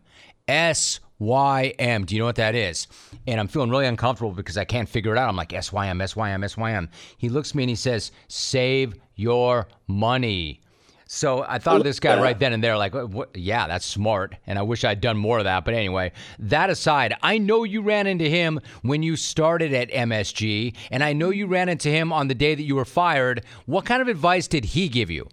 S 0.48 1.00
Y 1.18 1.74
M. 1.78 2.04
Do 2.04 2.14
you 2.14 2.20
know 2.20 2.26
what 2.26 2.36
that 2.36 2.54
is? 2.54 2.88
And 3.26 3.38
I'm 3.38 3.48
feeling 3.48 3.70
really 3.70 3.86
uncomfortable 3.86 4.32
because 4.32 4.56
I 4.56 4.64
can't 4.64 4.88
figure 4.88 5.12
it 5.12 5.18
out. 5.18 5.28
I'm 5.28 5.36
like, 5.36 5.52
S 5.52 5.72
Y 5.72 5.86
M, 5.86 6.00
S 6.00 6.16
Y 6.16 6.30
M, 6.30 6.42
S 6.42 6.56
Y 6.56 6.72
M. 6.72 6.88
He 7.18 7.28
looks 7.28 7.54
me 7.54 7.64
and 7.64 7.70
he 7.70 7.76
says, 7.76 8.12
Save 8.28 8.94
your 9.14 9.68
money. 9.86 10.60
So 11.06 11.44
I 11.46 11.58
thought 11.58 11.76
of 11.76 11.84
this 11.84 12.00
guy 12.00 12.20
right 12.20 12.38
then 12.38 12.52
and 12.52 12.64
there, 12.64 12.78
like, 12.78 12.94
what? 12.94 13.36
yeah, 13.36 13.66
that's 13.66 13.84
smart. 13.84 14.36
And 14.46 14.58
I 14.58 14.62
wish 14.62 14.84
I'd 14.84 15.00
done 15.00 15.18
more 15.18 15.38
of 15.38 15.44
that. 15.44 15.64
But 15.64 15.74
anyway, 15.74 16.12
that 16.38 16.70
aside, 16.70 17.14
I 17.22 17.38
know 17.38 17.64
you 17.64 17.82
ran 17.82 18.06
into 18.06 18.28
him 18.28 18.60
when 18.82 19.02
you 19.02 19.16
started 19.16 19.74
at 19.74 19.90
MSG, 19.90 20.74
and 20.90 21.04
I 21.04 21.12
know 21.12 21.30
you 21.30 21.46
ran 21.46 21.68
into 21.68 21.90
him 21.90 22.12
on 22.12 22.28
the 22.28 22.34
day 22.34 22.54
that 22.54 22.62
you 22.62 22.74
were 22.74 22.86
fired. 22.86 23.44
What 23.66 23.84
kind 23.84 24.00
of 24.00 24.08
advice 24.08 24.48
did 24.48 24.64
he 24.64 24.88
give 24.88 25.10
you? 25.10 25.28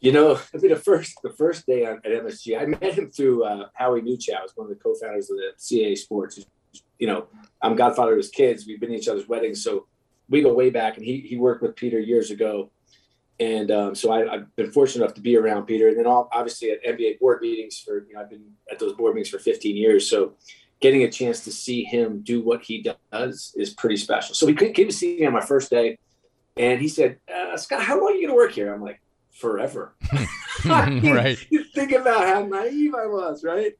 You 0.00 0.12
know, 0.12 0.36
I 0.54 0.58
mean, 0.58 0.70
the 0.70 0.76
first 0.76 1.20
the 1.22 1.30
first 1.30 1.66
day 1.66 1.84
at 1.84 2.02
MSG, 2.02 2.60
I 2.60 2.66
met 2.66 2.94
him 2.94 3.08
through 3.08 3.44
uh, 3.44 3.68
Howie 3.74 4.02
Nuchow, 4.02 4.42
was 4.42 4.52
one 4.56 4.70
of 4.70 4.70
the 4.70 4.82
co-founders 4.82 5.30
of 5.30 5.36
the 5.36 5.52
CAA 5.58 5.96
Sports. 5.96 6.44
You 6.98 7.06
know, 7.06 7.28
I'm 7.62 7.76
godfather 7.76 8.12
of 8.12 8.18
his 8.18 8.30
kids. 8.30 8.66
We've 8.66 8.80
been 8.80 8.90
to 8.90 8.96
each 8.96 9.08
other's 9.08 9.28
weddings, 9.28 9.62
so 9.62 9.86
we 10.28 10.42
go 10.42 10.52
way 10.52 10.70
back. 10.70 10.96
And 10.96 11.04
he 11.04 11.20
he 11.20 11.36
worked 11.36 11.62
with 11.62 11.76
Peter 11.76 12.00
years 12.00 12.30
ago 12.30 12.70
and 13.40 13.70
um, 13.70 13.94
so 13.94 14.12
I, 14.12 14.36
have 14.36 14.54
been 14.54 14.70
fortunate 14.70 15.02
enough 15.02 15.14
to 15.14 15.22
be 15.22 15.34
around 15.34 15.64
Peter, 15.64 15.88
and 15.88 15.98
then 15.98 16.06
all, 16.06 16.28
obviously 16.30 16.72
at 16.72 16.84
NBA 16.84 17.18
board 17.18 17.40
meetings 17.40 17.78
for 17.78 18.04
you 18.06 18.12
know 18.12 18.20
I've 18.20 18.28
been 18.28 18.44
at 18.70 18.78
those 18.78 18.92
board 18.92 19.14
meetings 19.14 19.30
for 19.30 19.38
15 19.38 19.76
years, 19.76 20.08
so 20.08 20.34
getting 20.80 21.04
a 21.04 21.10
chance 21.10 21.42
to 21.44 21.52
see 21.52 21.82
him 21.82 22.20
do 22.20 22.42
what 22.42 22.62
he 22.62 22.86
does 23.10 23.54
is 23.56 23.70
pretty 23.70 23.96
special. 23.96 24.34
So 24.34 24.46
we 24.46 24.54
came 24.54 24.88
to 24.88 24.92
see 24.92 25.20
me 25.20 25.26
on 25.26 25.32
my 25.32 25.40
first 25.40 25.70
day, 25.70 25.98
and 26.58 26.82
he 26.82 26.88
said, 26.88 27.18
uh, 27.34 27.56
"Scott, 27.56 27.82
how 27.82 27.98
long 27.98 28.12
are 28.12 28.14
you 28.14 28.26
going 28.26 28.28
to 28.28 28.34
work 28.34 28.52
here?" 28.52 28.74
I'm 28.74 28.82
like, 28.82 29.00
"Forever." 29.30 29.94
right. 30.66 31.38
You 31.50 31.64
think 31.64 31.92
about 31.92 32.26
how 32.26 32.44
naive 32.44 32.94
I 32.94 33.06
was, 33.06 33.42
right? 33.42 33.72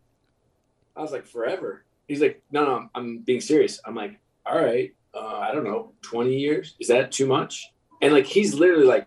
I 0.97 1.03
was 1.03 1.13
like, 1.13 1.27
"Forever." 1.27 1.85
He's 2.09 2.23
like, 2.23 2.43
"No, 2.51 2.65
no, 2.65 2.89
I'm 2.95 3.19
being 3.19 3.43
serious." 3.43 3.79
I'm 3.85 3.95
like, 3.95 4.19
"All 4.47 4.59
right, 4.59 4.95
uh, 5.13 5.39
I 5.39 5.53
don't 5.53 5.65
know, 5.65 5.93
20 6.01 6.35
years? 6.35 6.77
Is 6.81 6.89
that 6.89 7.13
too 7.13 7.27
much?" 7.27 7.71
And 8.01 8.15
like 8.15 8.25
he's 8.25 8.55
literally 8.55 8.87
like 8.87 9.07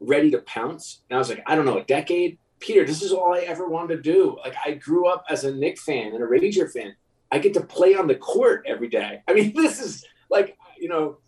ready 0.00 0.30
to 0.30 0.38
pounce. 0.38 1.02
And 1.08 1.16
I 1.16 1.18
was 1.18 1.28
like, 1.28 1.42
I 1.46 1.54
don't 1.54 1.66
know, 1.66 1.78
a 1.78 1.84
decade? 1.84 2.38
Peter, 2.58 2.84
this 2.84 3.02
is 3.02 3.12
all 3.12 3.34
I 3.34 3.40
ever 3.40 3.68
wanted 3.68 3.96
to 3.96 4.02
do. 4.02 4.36
Like, 4.44 4.54
I 4.64 4.72
grew 4.72 5.06
up 5.06 5.24
as 5.30 5.44
a 5.44 5.54
Knick 5.54 5.78
fan 5.78 6.12
and 6.12 6.22
a 6.22 6.26
Ranger 6.26 6.68
fan. 6.68 6.94
I 7.32 7.38
get 7.38 7.54
to 7.54 7.60
play 7.60 7.94
on 7.94 8.06
the 8.06 8.16
court 8.16 8.64
every 8.66 8.88
day. 8.88 9.22
I 9.28 9.34
mean, 9.34 9.52
this 9.56 9.80
is 9.80 10.04
like, 10.30 10.56
you 10.78 10.88
know, 10.88 11.18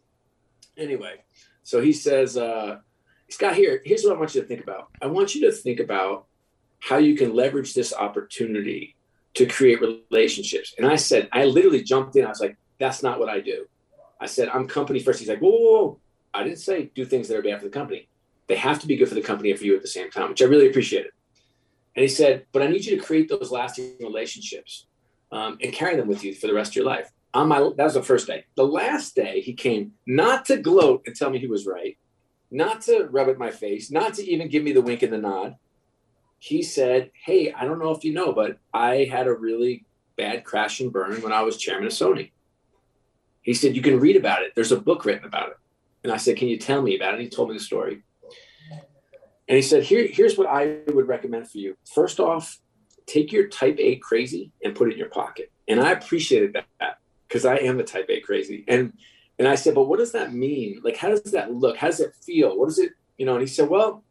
anyway. 0.77 1.17
So 1.63 1.81
he 1.81 1.93
says, 1.93 2.37
uh, 2.37 2.79
Scott, 3.29 3.55
here, 3.55 3.81
here's 3.85 4.05
what 4.05 4.15
I 4.15 4.19
want 4.19 4.35
you 4.35 4.43
to 4.43 4.47
think 4.47 4.63
about. 4.63 4.91
I 5.01 5.07
want 5.07 5.35
you 5.35 5.43
to 5.43 5.53
think 5.53 5.81
about 5.81 6.27
how 6.81 6.99
you 6.99 7.15
can 7.17 7.35
leverage 7.35 7.75
this 7.75 7.95
opportunity 7.95 8.97
to 9.35 9.47
create 9.47 9.81
relationships. 9.81 10.75
And 10.77 10.87
I 10.87 10.97
said, 10.97 11.29
I 11.33 11.45
literally 11.45 11.83
jumped 11.83 12.17
in. 12.17 12.27
I 12.27 12.29
was 12.29 12.41
like, 12.41 12.57
that's 12.79 13.03
not 13.03 13.19
what 13.19 13.29
I 13.29 13.41
do. 13.41 13.67
I 14.21 14.27
said, 14.27 14.49
I'm 14.49 14.69
company 14.69 15.01
first. 15.01 15.21
He's 15.21 15.29
like, 15.29 15.41
whoa, 15.41 15.51
whoa, 15.51 15.73
whoa. 15.73 16.01
I 16.35 16.43
didn't 16.43 16.59
say 16.59 16.91
do 16.95 17.05
things 17.05 17.29
that 17.29 17.37
are 17.37 17.43
bad 17.43 17.61
for 17.61 17.67
the 17.67 17.71
company. 17.71 18.09
They 18.53 18.59
have 18.59 18.81
to 18.81 18.87
be 18.87 18.97
good 18.97 19.09
for 19.09 19.15
the 19.15 19.23
company 19.23 19.51
and 19.51 19.59
for 19.59 19.65
you 19.65 19.75
at 19.75 19.81
the 19.81 19.89
same 19.89 20.11
time, 20.11 20.29
which 20.29 20.43
I 20.43 20.45
really 20.45 20.69
appreciated. 20.69 21.13
And 21.97 22.03
he 22.03 22.09
said, 22.09 22.45
But 22.53 22.61
I 22.61 22.67
need 22.67 22.85
you 22.85 22.99
to 22.99 23.03
create 23.03 23.31
those 23.31 23.51
lasting 23.51 23.95
relationships 23.99 24.89
um, 25.33 25.57
and 25.63 25.73
carry 25.73 25.97
them 25.97 26.07
with 26.07 26.23
you 26.23 26.35
for 26.35 26.49
the 26.49 26.53
rest 26.53 26.73
of 26.73 26.77
your 26.77 26.85
life. 26.85 27.11
On 27.33 27.49
my 27.49 27.61
that 27.61 27.79
was 27.83 27.95
the 27.95 28.03
first 28.03 28.27
day. 28.27 28.45
The 28.55 28.67
last 28.67 29.15
day 29.15 29.41
he 29.41 29.55
came 29.55 29.93
not 30.07 30.45
to 30.45 30.59
gloat 30.59 31.05
and 31.07 31.17
tell 31.17 31.31
me 31.31 31.39
he 31.39 31.47
was 31.47 31.65
right, 31.65 31.97
not 32.51 32.83
to 32.83 33.09
rub 33.11 33.29
it 33.29 33.39
my 33.39 33.51
face, 33.51 33.91
not 33.91 34.13
to 34.15 34.31
even 34.31 34.49
give 34.49 34.63
me 34.63 34.73
the 34.73 34.83
wink 34.83 35.03
and 35.03 35.15
the 35.15 35.17
nod. 35.17 35.57
He 36.39 36.63
said, 36.63 37.11
Hey, 37.25 37.55
I 37.55 37.65
don't 37.65 37.79
know 37.79 37.93
if 37.93 38.05
you 38.05 38.13
know, 38.13 38.35
but 38.35 38.59
I 38.75 39.09
had 39.11 39.29
a 39.29 39.33
really 39.33 39.87
bad 40.19 40.45
crash 40.45 40.81
and 40.81 40.93
burn 40.93 41.23
when 41.23 41.33
I 41.33 41.41
was 41.41 41.57
chairman 41.57 41.87
of 41.87 41.93
Sony. 41.93 42.33
He 43.41 43.55
said, 43.55 43.75
You 43.75 43.81
can 43.81 43.99
read 43.99 44.17
about 44.17 44.43
it. 44.43 44.53
There's 44.55 44.73
a 44.73 44.79
book 44.79 45.07
written 45.07 45.25
about 45.25 45.53
it. 45.53 45.57
And 46.05 46.13
I 46.13 46.19
said, 46.19 46.37
Can 46.37 46.49
you 46.49 46.59
tell 46.59 46.83
me 46.83 46.97
about 46.97 47.15
it? 47.15 47.21
And 47.21 47.23
he 47.23 47.31
told 47.31 47.49
me 47.49 47.57
the 47.57 47.65
story. 47.65 48.03
And 49.53 49.59
he 49.59 49.63
said, 49.63 49.83
Here, 49.83 50.09
here's 50.11 50.39
what 50.39 50.47
I 50.47 50.79
would 50.87 51.09
recommend 51.09 51.47
for 51.51 51.59
you. 51.59 51.77
First 51.85 52.21
off, 52.21 52.59
take 53.05 53.33
your 53.33 53.49
type 53.49 53.77
A 53.79 53.97
crazy 53.97 54.51
and 54.65 54.75
put 54.75 54.89
it 54.89 54.93
in 54.93 54.99
your 54.99 55.11
pocket. 55.11 55.53
And 55.69 55.79
I 55.79 55.91
appreciated 55.91 56.55
that 56.55 57.01
because 57.29 57.45
I 57.45 57.57
am 57.57 57.79
a 57.79 57.83
type 57.83 58.07
A 58.09 58.23
crazy. 58.23 58.65
And 58.67 58.95
and 59.39 59.47
I 59.47 59.57
said, 59.57 59.75
but 59.75 59.89
what 59.89 59.99
does 59.99 60.13
that 60.13 60.33
mean? 60.33 60.81
Like, 60.83 60.97
how 60.97 61.11
does 61.11 61.33
that 61.33 61.53
look? 61.53 61.77
How 61.77 61.89
does 61.89 62.01
it 62.01 62.15
feel? 62.25 62.59
What 62.59 62.71
is 62.71 62.79
it? 62.79 62.93
You 63.19 63.27
know, 63.27 63.35
and 63.35 63.43
he 63.43 63.47
said, 63.47 63.69
well, 63.69 64.03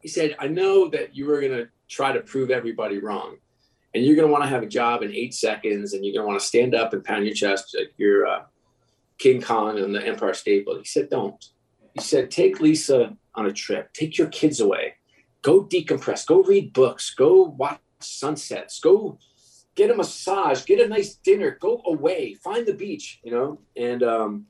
he 0.00 0.08
said, 0.08 0.36
I 0.38 0.48
know 0.48 0.88
that 0.88 1.14
you 1.14 1.26
were 1.26 1.42
going 1.42 1.52
to 1.52 1.68
try 1.90 2.12
to 2.12 2.20
prove 2.20 2.50
everybody 2.50 2.96
wrong 2.96 3.36
and 3.92 4.02
you're 4.02 4.16
going 4.16 4.26
to 4.26 4.32
want 4.32 4.42
to 4.44 4.48
have 4.48 4.62
a 4.62 4.66
job 4.66 5.02
in 5.02 5.12
eight 5.12 5.34
seconds 5.34 5.92
and 5.92 6.02
you're 6.02 6.14
going 6.14 6.24
to 6.24 6.28
want 6.28 6.40
to 6.40 6.46
stand 6.46 6.74
up 6.74 6.94
and 6.94 7.04
pound 7.04 7.26
your 7.26 7.34
chest 7.34 7.76
like 7.78 7.92
you're 7.98 8.26
uh, 8.26 8.44
King 9.18 9.42
Kong 9.42 9.78
and 9.78 9.94
the 9.94 10.02
Empire 10.02 10.32
State 10.32 10.64
Building. 10.64 10.82
He 10.82 10.88
said, 10.88 11.10
don't. 11.10 11.44
He 11.92 12.00
said, 12.00 12.30
take 12.30 12.58
Lisa 12.58 13.18
on 13.34 13.46
a 13.46 13.52
trip, 13.52 13.92
take 13.92 14.18
your 14.18 14.28
kids 14.28 14.60
away, 14.60 14.94
go 15.42 15.64
decompress, 15.64 16.26
go 16.26 16.42
read 16.42 16.72
books, 16.72 17.10
go 17.14 17.44
watch 17.44 17.80
sunsets, 18.00 18.80
go 18.80 19.18
get 19.74 19.90
a 19.90 19.94
massage, 19.94 20.64
get 20.64 20.80
a 20.80 20.88
nice 20.88 21.14
dinner, 21.14 21.56
go 21.60 21.82
away, 21.86 22.34
find 22.34 22.66
the 22.66 22.74
beach, 22.74 23.20
you 23.22 23.30
know? 23.30 23.58
And, 23.76 24.02
um, 24.02 24.46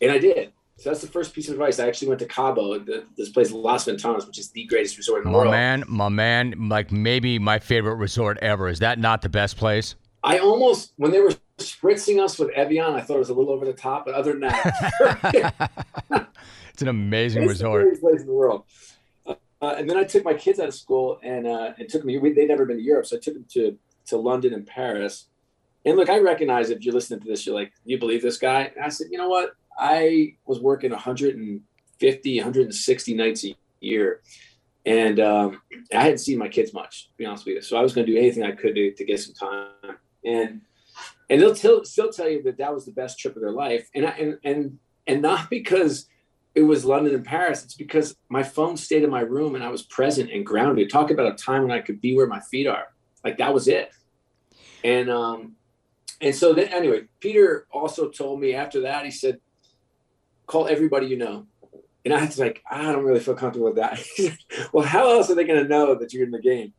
and 0.00 0.10
I 0.10 0.18
did. 0.18 0.52
So 0.78 0.88
that's 0.88 1.02
the 1.02 1.08
first 1.08 1.34
piece 1.34 1.48
of 1.48 1.54
advice. 1.54 1.78
I 1.78 1.86
actually 1.86 2.08
went 2.08 2.20
to 2.20 2.26
Cabo, 2.26 2.78
the, 2.78 3.04
this 3.14 3.28
place, 3.28 3.52
Las 3.52 3.84
Ventanas, 3.84 4.26
which 4.26 4.38
is 4.38 4.50
the 4.50 4.64
greatest 4.64 4.96
resort 4.96 5.18
in 5.18 5.24
the 5.24 5.30
my 5.30 5.36
world. 5.36 5.50
My 5.50 5.56
man, 5.56 5.84
my 5.86 6.08
man, 6.08 6.68
like 6.70 6.90
maybe 6.90 7.38
my 7.38 7.58
favorite 7.58 7.96
resort 7.96 8.38
ever. 8.40 8.66
Is 8.66 8.78
that 8.78 8.98
not 8.98 9.20
the 9.20 9.28
best 9.28 9.58
place? 9.58 9.94
I 10.24 10.38
almost, 10.38 10.94
when 10.96 11.10
they 11.10 11.20
were 11.20 11.34
spritzing 11.58 12.22
us 12.22 12.38
with 12.38 12.48
Evian, 12.50 12.94
I 12.94 13.02
thought 13.02 13.16
it 13.16 13.20
was 13.20 13.28
a 13.28 13.34
little 13.34 13.52
over 13.52 13.66
the 13.66 13.74
top, 13.74 14.06
but 14.06 14.14
other 14.14 14.32
than 14.32 14.40
that, 14.40 15.68
It's 16.80 16.82
an 16.84 16.88
amazing 16.88 17.42
it's 17.42 17.50
resort. 17.50 17.92
The 17.92 18.00
place 18.00 18.22
in 18.22 18.26
the 18.26 18.32
world. 18.32 18.64
Uh, 19.26 19.34
and 19.60 19.88
then 19.88 19.98
I 19.98 20.04
took 20.04 20.24
my 20.24 20.32
kids 20.32 20.58
out 20.58 20.68
of 20.68 20.74
school 20.74 21.20
and 21.22 21.46
uh, 21.46 21.74
and 21.78 21.86
took 21.90 22.02
them. 22.02 22.34
They'd 22.34 22.48
never 22.48 22.64
been 22.64 22.78
to 22.78 22.82
Europe, 22.82 23.04
so 23.04 23.18
I 23.18 23.20
took 23.20 23.34
them 23.34 23.44
to 23.50 23.76
to 24.06 24.16
London 24.16 24.54
and 24.54 24.66
Paris. 24.66 25.26
And 25.84 25.98
look, 25.98 26.08
I 26.08 26.20
recognize 26.20 26.70
if 26.70 26.82
you're 26.82 26.94
listening 26.94 27.20
to 27.20 27.28
this, 27.28 27.44
you're 27.44 27.54
like, 27.54 27.74
you 27.84 27.98
believe 27.98 28.22
this 28.22 28.38
guy? 28.38 28.72
And 28.74 28.82
I 28.82 28.88
said, 28.88 29.08
you 29.10 29.18
know 29.18 29.28
what? 29.28 29.50
I 29.78 30.36
was 30.46 30.58
working 30.58 30.90
150, 30.90 32.38
160 32.38 33.14
nights 33.14 33.44
a 33.44 33.54
year. 33.80 34.22
And 34.86 35.20
um, 35.20 35.60
I 35.94 36.02
hadn't 36.02 36.18
seen 36.18 36.38
my 36.38 36.48
kids 36.48 36.72
much, 36.72 37.08
to 37.08 37.16
be 37.18 37.26
honest 37.26 37.44
with 37.44 37.56
you. 37.56 37.62
So 37.62 37.76
I 37.76 37.82
was 37.82 37.92
going 37.92 38.06
to 38.06 38.12
do 38.12 38.18
anything 38.18 38.42
I 38.42 38.52
could 38.52 38.74
to, 38.74 38.92
to 38.92 39.04
get 39.04 39.20
some 39.20 39.34
time. 39.34 39.98
And 40.24 40.62
and 41.28 41.42
they'll 41.42 41.54
t- 41.54 41.84
still 41.84 42.10
tell 42.10 42.28
you 42.30 42.42
that 42.44 42.56
that 42.56 42.72
was 42.72 42.86
the 42.86 42.92
best 42.92 43.18
trip 43.18 43.36
of 43.36 43.42
their 43.42 43.52
life. 43.52 43.90
And 43.94 44.06
I, 44.06 44.10
and 44.12 44.38
and 44.44 44.78
and 45.06 45.20
not 45.20 45.50
because 45.50 46.06
it 46.54 46.62
was 46.62 46.84
London 46.84 47.14
and 47.14 47.24
Paris, 47.24 47.64
it's 47.64 47.74
because 47.74 48.16
my 48.28 48.42
phone 48.42 48.76
stayed 48.76 49.04
in 49.04 49.10
my 49.10 49.20
room 49.20 49.54
and 49.54 49.62
I 49.62 49.68
was 49.68 49.82
present 49.82 50.30
and 50.32 50.44
grounded. 50.44 50.90
Talk 50.90 51.10
about 51.10 51.32
a 51.32 51.36
time 51.36 51.62
when 51.62 51.70
I 51.70 51.80
could 51.80 52.00
be 52.00 52.16
where 52.16 52.26
my 52.26 52.40
feet 52.40 52.66
are. 52.66 52.86
Like 53.24 53.38
that 53.38 53.54
was 53.54 53.68
it. 53.68 53.92
And 54.82 55.10
um 55.10 55.56
and 56.20 56.34
so 56.34 56.52
then 56.52 56.68
anyway, 56.68 57.02
Peter 57.20 57.66
also 57.70 58.08
told 58.08 58.40
me 58.40 58.54
after 58.54 58.80
that, 58.82 59.04
he 59.04 59.10
said, 59.10 59.40
call 60.46 60.66
everybody 60.66 61.06
you 61.06 61.16
know. 61.16 61.46
And 62.04 62.14
I 62.14 62.24
was 62.24 62.38
like, 62.38 62.62
I 62.68 62.82
don't 62.92 63.04
really 63.04 63.20
feel 63.20 63.34
comfortable 63.34 63.66
with 63.66 63.76
that. 63.76 64.00
well, 64.72 64.84
how 64.84 65.10
else 65.10 65.30
are 65.30 65.34
they 65.34 65.44
gonna 65.44 65.68
know 65.68 65.94
that 65.94 66.12
you're 66.12 66.24
in 66.24 66.30
the 66.30 66.40
game? 66.40 66.72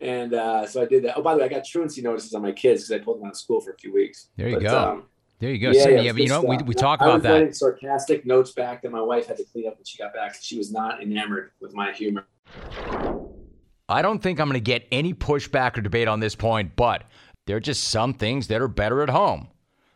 And 0.00 0.32
uh, 0.32 0.66
so 0.66 0.80
I 0.80 0.86
did 0.86 1.04
that. 1.04 1.16
Oh, 1.16 1.22
by 1.22 1.34
the 1.34 1.40
way, 1.40 1.46
I 1.46 1.48
got 1.48 1.64
truancy 1.64 2.02
notices 2.02 2.32
on 2.32 2.42
my 2.42 2.52
kids 2.52 2.84
because 2.86 3.00
I 3.00 3.04
pulled 3.04 3.18
them 3.18 3.26
out 3.26 3.32
of 3.32 3.36
school 3.36 3.60
for 3.60 3.72
a 3.72 3.76
few 3.76 3.92
weeks. 3.92 4.28
There 4.36 4.48
you 4.48 4.54
but, 4.54 4.62
go. 4.62 4.78
Um, 4.78 5.02
there 5.38 5.50
you 5.50 5.58
go. 5.58 5.70
Yeah, 5.70 5.82
so, 5.82 5.88
yeah, 5.90 6.00
yeah 6.00 6.12
but 6.12 6.20
you 6.22 6.28
know, 6.28 6.42
we, 6.42 6.56
we 6.58 6.74
uh, 6.74 6.78
talk 6.78 7.00
I 7.00 7.06
about 7.06 7.22
that. 7.22 7.32
Writing 7.32 7.52
sarcastic 7.52 8.26
notes 8.26 8.50
back 8.52 8.82
that 8.82 8.90
my 8.90 9.00
wife 9.00 9.26
had 9.26 9.36
to 9.36 9.44
clean 9.44 9.68
up 9.68 9.76
when 9.76 9.84
she 9.84 9.96
got 9.96 10.12
back. 10.12 10.36
She 10.40 10.58
was 10.58 10.72
not 10.72 11.02
enamored 11.02 11.52
with 11.60 11.74
my 11.74 11.92
humor. 11.92 12.26
I 13.88 14.02
don't 14.02 14.22
think 14.22 14.40
I'm 14.40 14.48
going 14.48 14.54
to 14.54 14.60
get 14.60 14.86
any 14.90 15.14
pushback 15.14 15.78
or 15.78 15.80
debate 15.80 16.08
on 16.08 16.20
this 16.20 16.34
point, 16.34 16.76
but 16.76 17.04
there 17.46 17.56
are 17.56 17.60
just 17.60 17.84
some 17.84 18.14
things 18.14 18.48
that 18.48 18.60
are 18.60 18.68
better 18.68 19.02
at 19.02 19.10
home. 19.10 19.48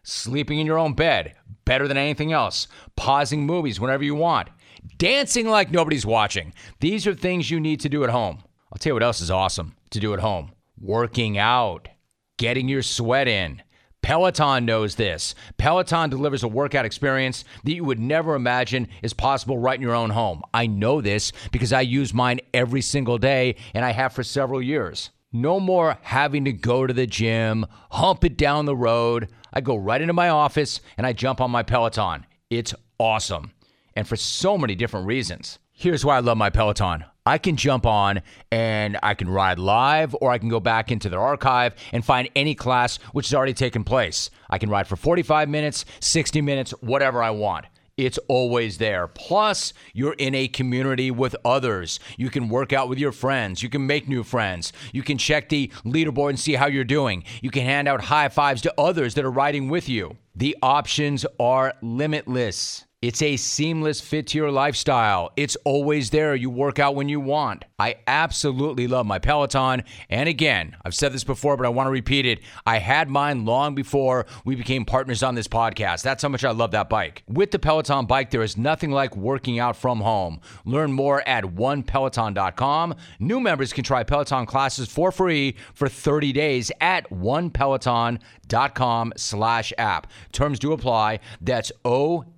Sleeping 0.05 0.59
in 0.59 0.67
your 0.67 0.79
own 0.79 0.95
bed, 0.95 1.35
better 1.65 1.87
than 1.87 1.97
anything 1.97 2.33
else. 2.33 2.69
Pausing 2.97 3.45
movies 3.45 3.79
whenever 3.79 4.03
you 4.03 4.15
want. 4.15 4.49
Dancing 4.97 5.49
like 5.49 5.71
nobody's 5.71 6.07
watching. 6.07 6.55
These 6.81 7.07
are 7.07 7.15
things 7.15 7.51
you 7.51 7.61
need 7.61 7.81
to 7.81 7.89
do 7.89 8.03
at 8.03 8.11
home. 8.11 8.39
I'll 8.73 8.79
tell 8.79 8.91
you 8.91 8.95
what 8.95 9.03
else 9.03 9.21
is 9.21 9.31
awesome 9.31 9.77
to 9.91 10.01
do 10.01 10.15
at 10.15 10.21
home 10.21 10.53
working 10.81 11.39
out, 11.39 11.89
getting 12.37 12.69
your 12.69 12.83
sweat 12.83 13.29
in 13.29 13.63
Peloton 14.03 14.65
knows 14.65 14.97
this. 14.97 15.35
Peloton 15.59 16.11
delivers 16.11 16.43
a 16.43 16.49
workout 16.49 16.85
experience 16.85 17.45
that 17.65 17.73
you 17.73 17.85
would 17.85 18.01
never 18.01 18.35
imagine 18.35 18.89
is 19.01 19.15
possible 19.15 19.59
right 19.59 19.77
in 19.77 19.83
your 19.83 19.95
own 19.95 20.11
home. 20.11 20.43
I 20.53 20.67
know 20.67 21.01
this 21.01 21.33
because 21.53 21.73
I 21.73 21.83
use 21.83 22.13
mine 22.13 22.41
every 22.53 22.83
single 22.83 23.17
day 23.17 23.57
and 23.75 23.85
I 23.85 23.93
have 23.93 24.13
for 24.13 24.25
several 24.25 24.61
years. 24.61 25.11
No 25.33 25.61
more 25.61 25.97
having 26.03 26.45
to 26.45 26.53
go 26.53 26.87
to 26.87 26.93
the 26.93 27.07
gym, 27.07 27.65
hump 27.93 28.25
it 28.25 28.37
down 28.37 28.67
the 28.67 28.77
road. 28.77 29.29
I 29.53 29.61
go 29.61 29.77
right 29.77 30.01
into 30.01 30.13
my 30.13 30.29
office 30.29 30.81
and 30.99 31.07
I 31.07 31.13
jump 31.13 31.41
on 31.41 31.51
my 31.51 31.63
Peloton. 31.63 32.27
It's 32.51 32.75
awesome. 32.99 33.53
And 33.95 34.07
for 34.07 34.17
so 34.17 34.59
many 34.59 34.75
different 34.75 35.07
reasons. 35.07 35.59
Here's 35.71 36.05
why 36.05 36.17
I 36.17 36.21
love 36.21 36.37
my 36.37 36.51
Peloton. 36.51 37.05
I 37.25 37.39
can 37.39 37.57
jump 37.57 37.87
on 37.87 38.23
and 38.51 38.99
I 39.03 39.15
can 39.15 39.29
ride 39.29 39.59
live, 39.59 40.15
or 40.21 40.31
I 40.31 40.39
can 40.39 40.49
go 40.49 40.59
back 40.59 40.91
into 40.91 41.09
their 41.09 41.21
archive 41.21 41.75
and 41.93 42.05
find 42.05 42.29
any 42.35 42.55
class 42.55 42.97
which 43.13 43.29
has 43.29 43.35
already 43.35 43.55
taken 43.55 43.85
place. 43.85 44.31
I 44.51 44.59
can 44.59 44.71
ride 44.71 44.89
for 44.89 44.97
45 44.97 45.49
minutes, 45.49 45.85
60 46.01 46.41
minutes, 46.41 46.73
whatever 46.81 47.23
I 47.23 47.31
want. 47.31 47.67
It's 47.97 48.19
always 48.27 48.79
there. 48.79 49.07
Plus, 49.07 49.73
you're 49.93 50.15
in 50.15 50.35
a 50.35 50.49
community 50.49 51.11
with 51.11 51.37
others. 51.45 52.01
You 52.17 52.31
can 52.31 52.49
work 52.49 52.73
out 52.73 52.89
with 52.89 52.99
your 52.99 53.13
friends. 53.13 53.63
You 53.63 53.69
can 53.69 53.87
make 53.87 54.09
new 54.09 54.25
friends. 54.25 54.73
You 54.93 55.03
can 55.03 55.19
check 55.19 55.49
the 55.49 55.69
leaderboard 55.85 56.31
and 56.31 56.41
see 56.41 56.55
how 56.55 56.67
you're 56.67 56.85
doing. 56.85 57.23
You 57.43 57.51
can 57.51 57.65
hand 57.65 57.89
out 57.89 58.01
high 58.01 58.31
fives 58.31 58.63
to 58.63 58.75
others 58.79 59.15
that 59.15 59.25
are 59.25 59.31
riding 59.31 59.69
with 59.69 59.89
you. 59.89 60.17
The 60.35 60.57
options 60.63 61.27
are 61.39 61.75
limitless. 61.83 62.87
It's 63.03 63.21
a 63.21 63.37
seamless 63.37 64.01
fit 64.01 64.29
to 64.29 64.39
your 64.39 64.53
lifestyle. 64.53 65.33
It's 65.37 65.57
always 65.65 66.11
there. 66.11 66.37
You 66.37 66.51
work 66.51 66.79
out 66.79 66.95
when 66.95 67.09
you 67.09 67.19
want. 67.19 67.65
I 67.77 67.97
absolutely 68.07 68.87
love 68.87 69.07
my 69.07 69.19
Peloton. 69.19 69.83
And 70.09 70.29
again, 70.29 70.77
I've 70.85 70.95
said 70.95 71.13
this 71.13 71.25
before, 71.25 71.57
but 71.57 71.67
I 71.67 71.71
want 71.71 71.89
to 71.89 71.91
repeat 71.91 72.27
it. 72.27 72.39
I 72.65 72.79
had 72.79 73.11
mine 73.11 73.45
long 73.45 73.75
before 73.75 74.27
we 74.45 74.55
became 74.55 74.85
partners 74.85 75.25
on 75.25 75.35
this 75.35 75.49
podcast. 75.49 76.03
That's 76.03 76.23
how 76.23 76.29
much 76.29 76.45
I 76.45 76.53
love 76.53 76.71
that 76.71 76.89
bike. 76.89 77.25
With 77.27 77.51
the 77.51 77.59
Peloton 77.59 78.07
bike, 78.07 78.31
there 78.31 78.43
is 78.43 78.57
nothing 78.57 78.93
like 78.93 79.17
working 79.17 79.59
out 79.59 79.77
from 79.77 80.01
home. 80.01 80.41
Learn 80.65 80.93
more 80.93 81.27
at 81.29 81.43
onepeloton.com. 81.43 82.95
New 83.19 83.41
members 83.41 83.73
can 83.73 83.83
try 83.83 84.05
Peloton 84.05 84.47
classes 84.47 84.89
for 84.89 85.11
free 85.11 85.57
for 85.75 85.89
30 85.89 86.33
days 86.33 86.71
at 86.81 87.11
onepeloton.com 87.11 88.21
onepello.com 88.53 89.13
slash 89.17 89.73
app. 89.79 90.07
Terms 90.33 90.59
do 90.59 90.73
apply. 90.73 91.21
That's 91.41 91.71
O-N-E-P-E-L-O-T-O-N 91.85 92.29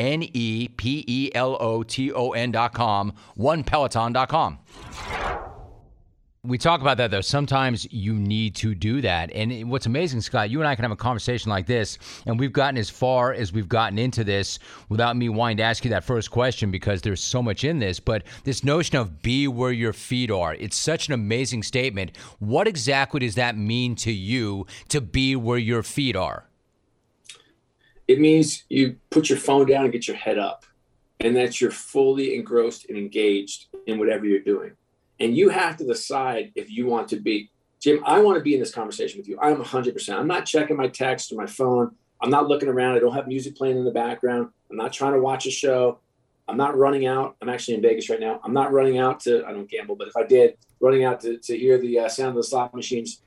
dot 2.50 2.74
com, 2.74 3.12
onepeloton.com. 3.38 5.53
We 6.46 6.58
talk 6.58 6.82
about 6.82 6.98
that 6.98 7.10
though. 7.10 7.22
Sometimes 7.22 7.90
you 7.90 8.12
need 8.12 8.54
to 8.56 8.74
do 8.74 9.00
that. 9.00 9.32
And 9.32 9.70
what's 9.70 9.86
amazing, 9.86 10.20
Scott, 10.20 10.50
you 10.50 10.60
and 10.60 10.68
I 10.68 10.74
can 10.74 10.82
have 10.82 10.92
a 10.92 10.96
conversation 10.96 11.48
like 11.48 11.64
this, 11.64 11.96
and 12.26 12.38
we've 12.38 12.52
gotten 12.52 12.76
as 12.76 12.90
far 12.90 13.32
as 13.32 13.50
we've 13.50 13.68
gotten 13.68 13.98
into 13.98 14.24
this 14.24 14.58
without 14.90 15.16
me 15.16 15.30
wanting 15.30 15.56
to 15.56 15.62
ask 15.62 15.86
you 15.86 15.90
that 15.92 16.04
first 16.04 16.30
question 16.30 16.70
because 16.70 17.00
there's 17.00 17.22
so 17.22 17.42
much 17.42 17.64
in 17.64 17.78
this. 17.78 17.98
But 17.98 18.24
this 18.44 18.62
notion 18.62 18.98
of 18.98 19.22
be 19.22 19.48
where 19.48 19.72
your 19.72 19.94
feet 19.94 20.30
are, 20.30 20.54
it's 20.56 20.76
such 20.76 21.08
an 21.08 21.14
amazing 21.14 21.62
statement. 21.62 22.14
What 22.40 22.68
exactly 22.68 23.20
does 23.20 23.36
that 23.36 23.56
mean 23.56 23.94
to 23.96 24.12
you 24.12 24.66
to 24.90 25.00
be 25.00 25.36
where 25.36 25.56
your 25.56 25.82
feet 25.82 26.14
are? 26.14 26.44
It 28.06 28.20
means 28.20 28.64
you 28.68 28.96
put 29.08 29.30
your 29.30 29.38
phone 29.38 29.64
down 29.64 29.84
and 29.84 29.92
get 29.94 30.06
your 30.06 30.18
head 30.18 30.38
up, 30.38 30.66
and 31.20 31.34
that 31.36 31.62
you're 31.62 31.70
fully 31.70 32.34
engrossed 32.34 32.84
and 32.90 32.98
engaged 32.98 33.68
in 33.86 33.98
whatever 33.98 34.26
you're 34.26 34.40
doing 34.40 34.76
and 35.20 35.36
you 35.36 35.48
have 35.48 35.76
to 35.78 35.84
decide 35.84 36.52
if 36.54 36.70
you 36.70 36.86
want 36.86 37.08
to 37.08 37.16
be. 37.16 37.50
Jim, 37.80 38.02
I 38.06 38.20
want 38.20 38.38
to 38.38 38.42
be 38.42 38.54
in 38.54 38.60
this 38.60 38.72
conversation 38.72 39.18
with 39.18 39.28
you. 39.28 39.38
I'm 39.40 39.62
100%. 39.62 40.18
I'm 40.18 40.26
not 40.26 40.46
checking 40.46 40.76
my 40.76 40.88
text 40.88 41.30
or 41.32 41.36
my 41.36 41.46
phone. 41.46 41.94
I'm 42.20 42.30
not 42.30 42.48
looking 42.48 42.68
around. 42.68 42.96
I 42.96 43.00
don't 43.00 43.14
have 43.14 43.28
music 43.28 43.56
playing 43.56 43.76
in 43.76 43.84
the 43.84 43.90
background. 43.90 44.48
I'm 44.70 44.76
not 44.76 44.92
trying 44.92 45.12
to 45.12 45.20
watch 45.20 45.46
a 45.46 45.50
show. 45.50 45.98
I'm 46.48 46.56
not 46.56 46.76
running 46.76 47.06
out. 47.06 47.36
I'm 47.42 47.48
actually 47.48 47.74
in 47.74 47.82
Vegas 47.82 48.08
right 48.08 48.20
now. 48.20 48.40
I'm 48.42 48.52
not 48.52 48.72
running 48.72 48.98
out 48.98 49.20
to, 49.20 49.44
I 49.46 49.52
don't 49.52 49.68
gamble, 49.68 49.96
but 49.96 50.08
if 50.08 50.16
I 50.16 50.24
did, 50.24 50.56
running 50.80 51.04
out 51.04 51.20
to, 51.20 51.38
to 51.38 51.58
hear 51.58 51.78
the 51.78 52.00
uh, 52.00 52.08
sound 52.08 52.30
of 52.30 52.36
the 52.36 52.42
slot 52.42 52.74
machines. 52.74 53.20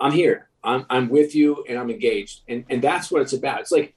I'm 0.00 0.12
here. 0.12 0.48
I'm, 0.62 0.86
I'm 0.88 1.08
with 1.08 1.34
you 1.34 1.64
and 1.68 1.78
I'm 1.78 1.90
engaged. 1.90 2.40
And, 2.48 2.64
and 2.68 2.82
that's 2.82 3.10
what 3.10 3.22
it's 3.22 3.32
about. 3.32 3.60
It's 3.60 3.72
like, 3.72 3.94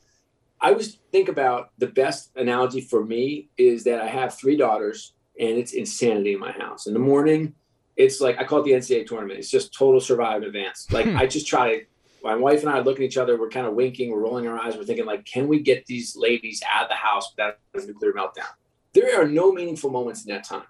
I 0.59 0.69
always 0.69 0.97
think 1.11 1.29
about 1.29 1.71
the 1.77 1.87
best 1.87 2.31
analogy 2.35 2.81
for 2.81 3.03
me 3.03 3.49
is 3.57 3.83
that 3.83 4.01
I 4.01 4.07
have 4.07 4.33
three 4.33 4.57
daughters 4.57 5.13
and 5.39 5.57
it's 5.57 5.73
insanity 5.73 6.33
in 6.33 6.39
my 6.39 6.51
house. 6.51 6.87
In 6.87 6.93
the 6.93 6.99
morning, 6.99 7.53
it's 7.95 8.21
like 8.21 8.37
I 8.39 8.43
call 8.43 8.59
it 8.59 8.65
the 8.65 8.71
NCAA 8.71 9.07
tournament. 9.07 9.39
It's 9.39 9.49
just 9.49 9.73
total 9.73 9.99
survive 9.99 10.43
advance. 10.43 10.87
Like 10.91 11.05
hmm. 11.05 11.17
I 11.17 11.25
just 11.25 11.47
try 11.47 11.75
to. 11.75 11.85
My 12.23 12.35
wife 12.35 12.61
and 12.61 12.69
I 12.69 12.79
look 12.79 12.97
at 12.97 13.03
each 13.03 13.17
other. 13.17 13.39
We're 13.39 13.49
kind 13.49 13.67
of 13.67 13.73
winking. 13.73 14.11
We're 14.11 14.19
rolling 14.19 14.47
our 14.47 14.59
eyes. 14.59 14.75
We're 14.75 14.83
thinking 14.83 15.05
like, 15.05 15.23
can 15.23 15.47
we 15.47 15.61
get 15.61 15.85
these 15.85 16.15
ladies 16.17 16.61
out 16.69 16.83
of 16.83 16.89
the 16.89 16.95
house 16.95 17.31
without 17.31 17.59
a 17.73 17.85
nuclear 17.85 18.11
meltdown? 18.11 18.49
There 18.93 19.21
are 19.21 19.27
no 19.27 19.53
meaningful 19.53 19.91
moments 19.91 20.25
in 20.25 20.33
that 20.33 20.43
time. 20.43 20.63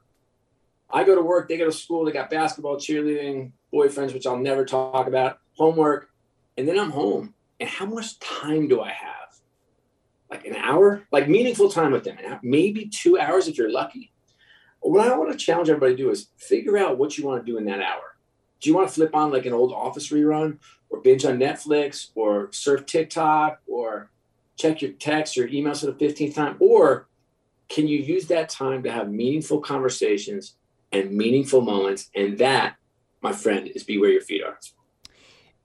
I 0.91 1.03
go 1.03 1.15
to 1.15 1.21
work. 1.21 1.47
They 1.47 1.57
go 1.57 1.65
to 1.65 1.71
school. 1.71 2.05
They 2.05 2.11
got 2.11 2.29
basketball, 2.29 2.75
cheerleading, 2.75 3.53
boyfriends, 3.73 4.13
which 4.13 4.27
I'll 4.27 4.37
never 4.37 4.65
talk 4.65 5.07
about, 5.07 5.39
homework, 5.55 6.09
and 6.57 6.67
then 6.67 6.77
I'm 6.77 6.91
home. 6.91 7.33
And 7.59 7.69
how 7.69 7.85
much 7.85 8.19
time 8.19 8.67
do 8.67 8.81
I 8.81 8.91
have? 8.91 9.39
Like 10.29 10.45
an 10.45 10.55
hour? 10.55 11.03
Like 11.11 11.29
meaningful 11.29 11.69
time 11.69 11.91
with 11.91 12.03
them? 12.03 12.17
Maybe 12.43 12.87
two 12.87 13.17
hours 13.17 13.47
if 13.47 13.57
you're 13.57 13.71
lucky 13.71 14.11
what 14.81 15.07
I 15.07 15.17
want 15.17 15.31
to 15.31 15.37
challenge 15.37 15.69
everybody 15.69 15.95
to 15.95 16.03
do 16.03 16.09
is 16.09 16.29
figure 16.37 16.77
out 16.77 16.97
what 16.97 17.17
you 17.17 17.25
want 17.25 17.45
to 17.45 17.51
do 17.51 17.57
in 17.57 17.65
that 17.65 17.81
hour. 17.81 18.15
Do 18.59 18.69
you 18.69 18.75
want 18.75 18.87
to 18.87 18.93
flip 18.93 19.15
on 19.15 19.31
like 19.31 19.45
an 19.45 19.53
old 19.53 19.73
office 19.73 20.09
rerun 20.09 20.57
or 20.89 21.01
binge 21.01 21.25
on 21.25 21.37
Netflix 21.37 22.09
or 22.15 22.51
surf 22.51 22.85
TikTok 22.85 23.59
or 23.67 24.09
check 24.55 24.81
your 24.81 24.91
text 24.93 25.37
or 25.37 25.47
emails 25.47 25.81
for 25.81 25.87
the 25.87 25.93
15th 25.93 26.35
time? 26.35 26.55
Or 26.59 27.07
can 27.69 27.87
you 27.87 27.99
use 27.99 28.27
that 28.27 28.49
time 28.49 28.83
to 28.83 28.91
have 28.91 29.11
meaningful 29.11 29.59
conversations 29.59 30.55
and 30.91 31.11
meaningful 31.11 31.61
moments? 31.61 32.09
And 32.15 32.37
that, 32.39 32.77
my 33.21 33.33
friend, 33.33 33.67
is 33.67 33.83
be 33.83 33.97
where 33.97 34.11
your 34.11 34.21
feet 34.21 34.43
are 34.43 34.57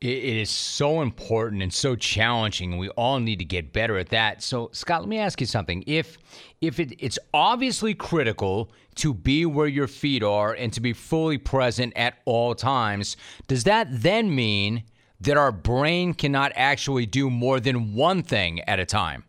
it 0.03 0.37
is 0.37 0.51
so 0.51 1.01
important 1.01 1.63
and 1.63 1.73
so 1.73 1.95
challenging 1.95 2.73
and 2.73 2.81
we 2.81 2.89
all 2.91 3.21
need 3.21 3.39
to 3.39 3.45
get 3.45 3.73
better 3.73 3.97
at 3.99 4.09
that. 4.09 4.43
So 4.43 4.69
scott 4.73 5.03
let 5.03 5.09
me 5.09 5.19
ask 5.19 5.41
you 5.41 5.47
something. 5.47 5.85
If 5.87 6.19
if 6.61 6.81
it, 6.81 6.95
it's 6.99 7.19
obviously 7.33 7.95
critical 7.95 8.73
to 8.97 9.15
be 9.15 9.47
where 9.47 9.69
your 9.69 9.87
feet 9.87 10.23
are 10.23 10.53
and 10.53 10.73
to 10.73 10.81
be 10.81 10.93
fully 10.93 11.39
present 11.39 11.93
at 11.97 12.19
all 12.25 12.55
times 12.55 13.17
does 13.47 13.65
that 13.65 13.87
then 13.91 14.35
mean 14.35 14.83
that 15.21 15.37
our 15.37 15.53
brain 15.53 16.15
cannot 16.15 16.53
actually 16.57 17.07
do 17.07 17.31
more 17.31 17.61
than 17.61 17.95
one 17.95 18.23
thing 18.23 18.61
at 18.63 18.81
a 18.81 18.85
time? 18.85 19.25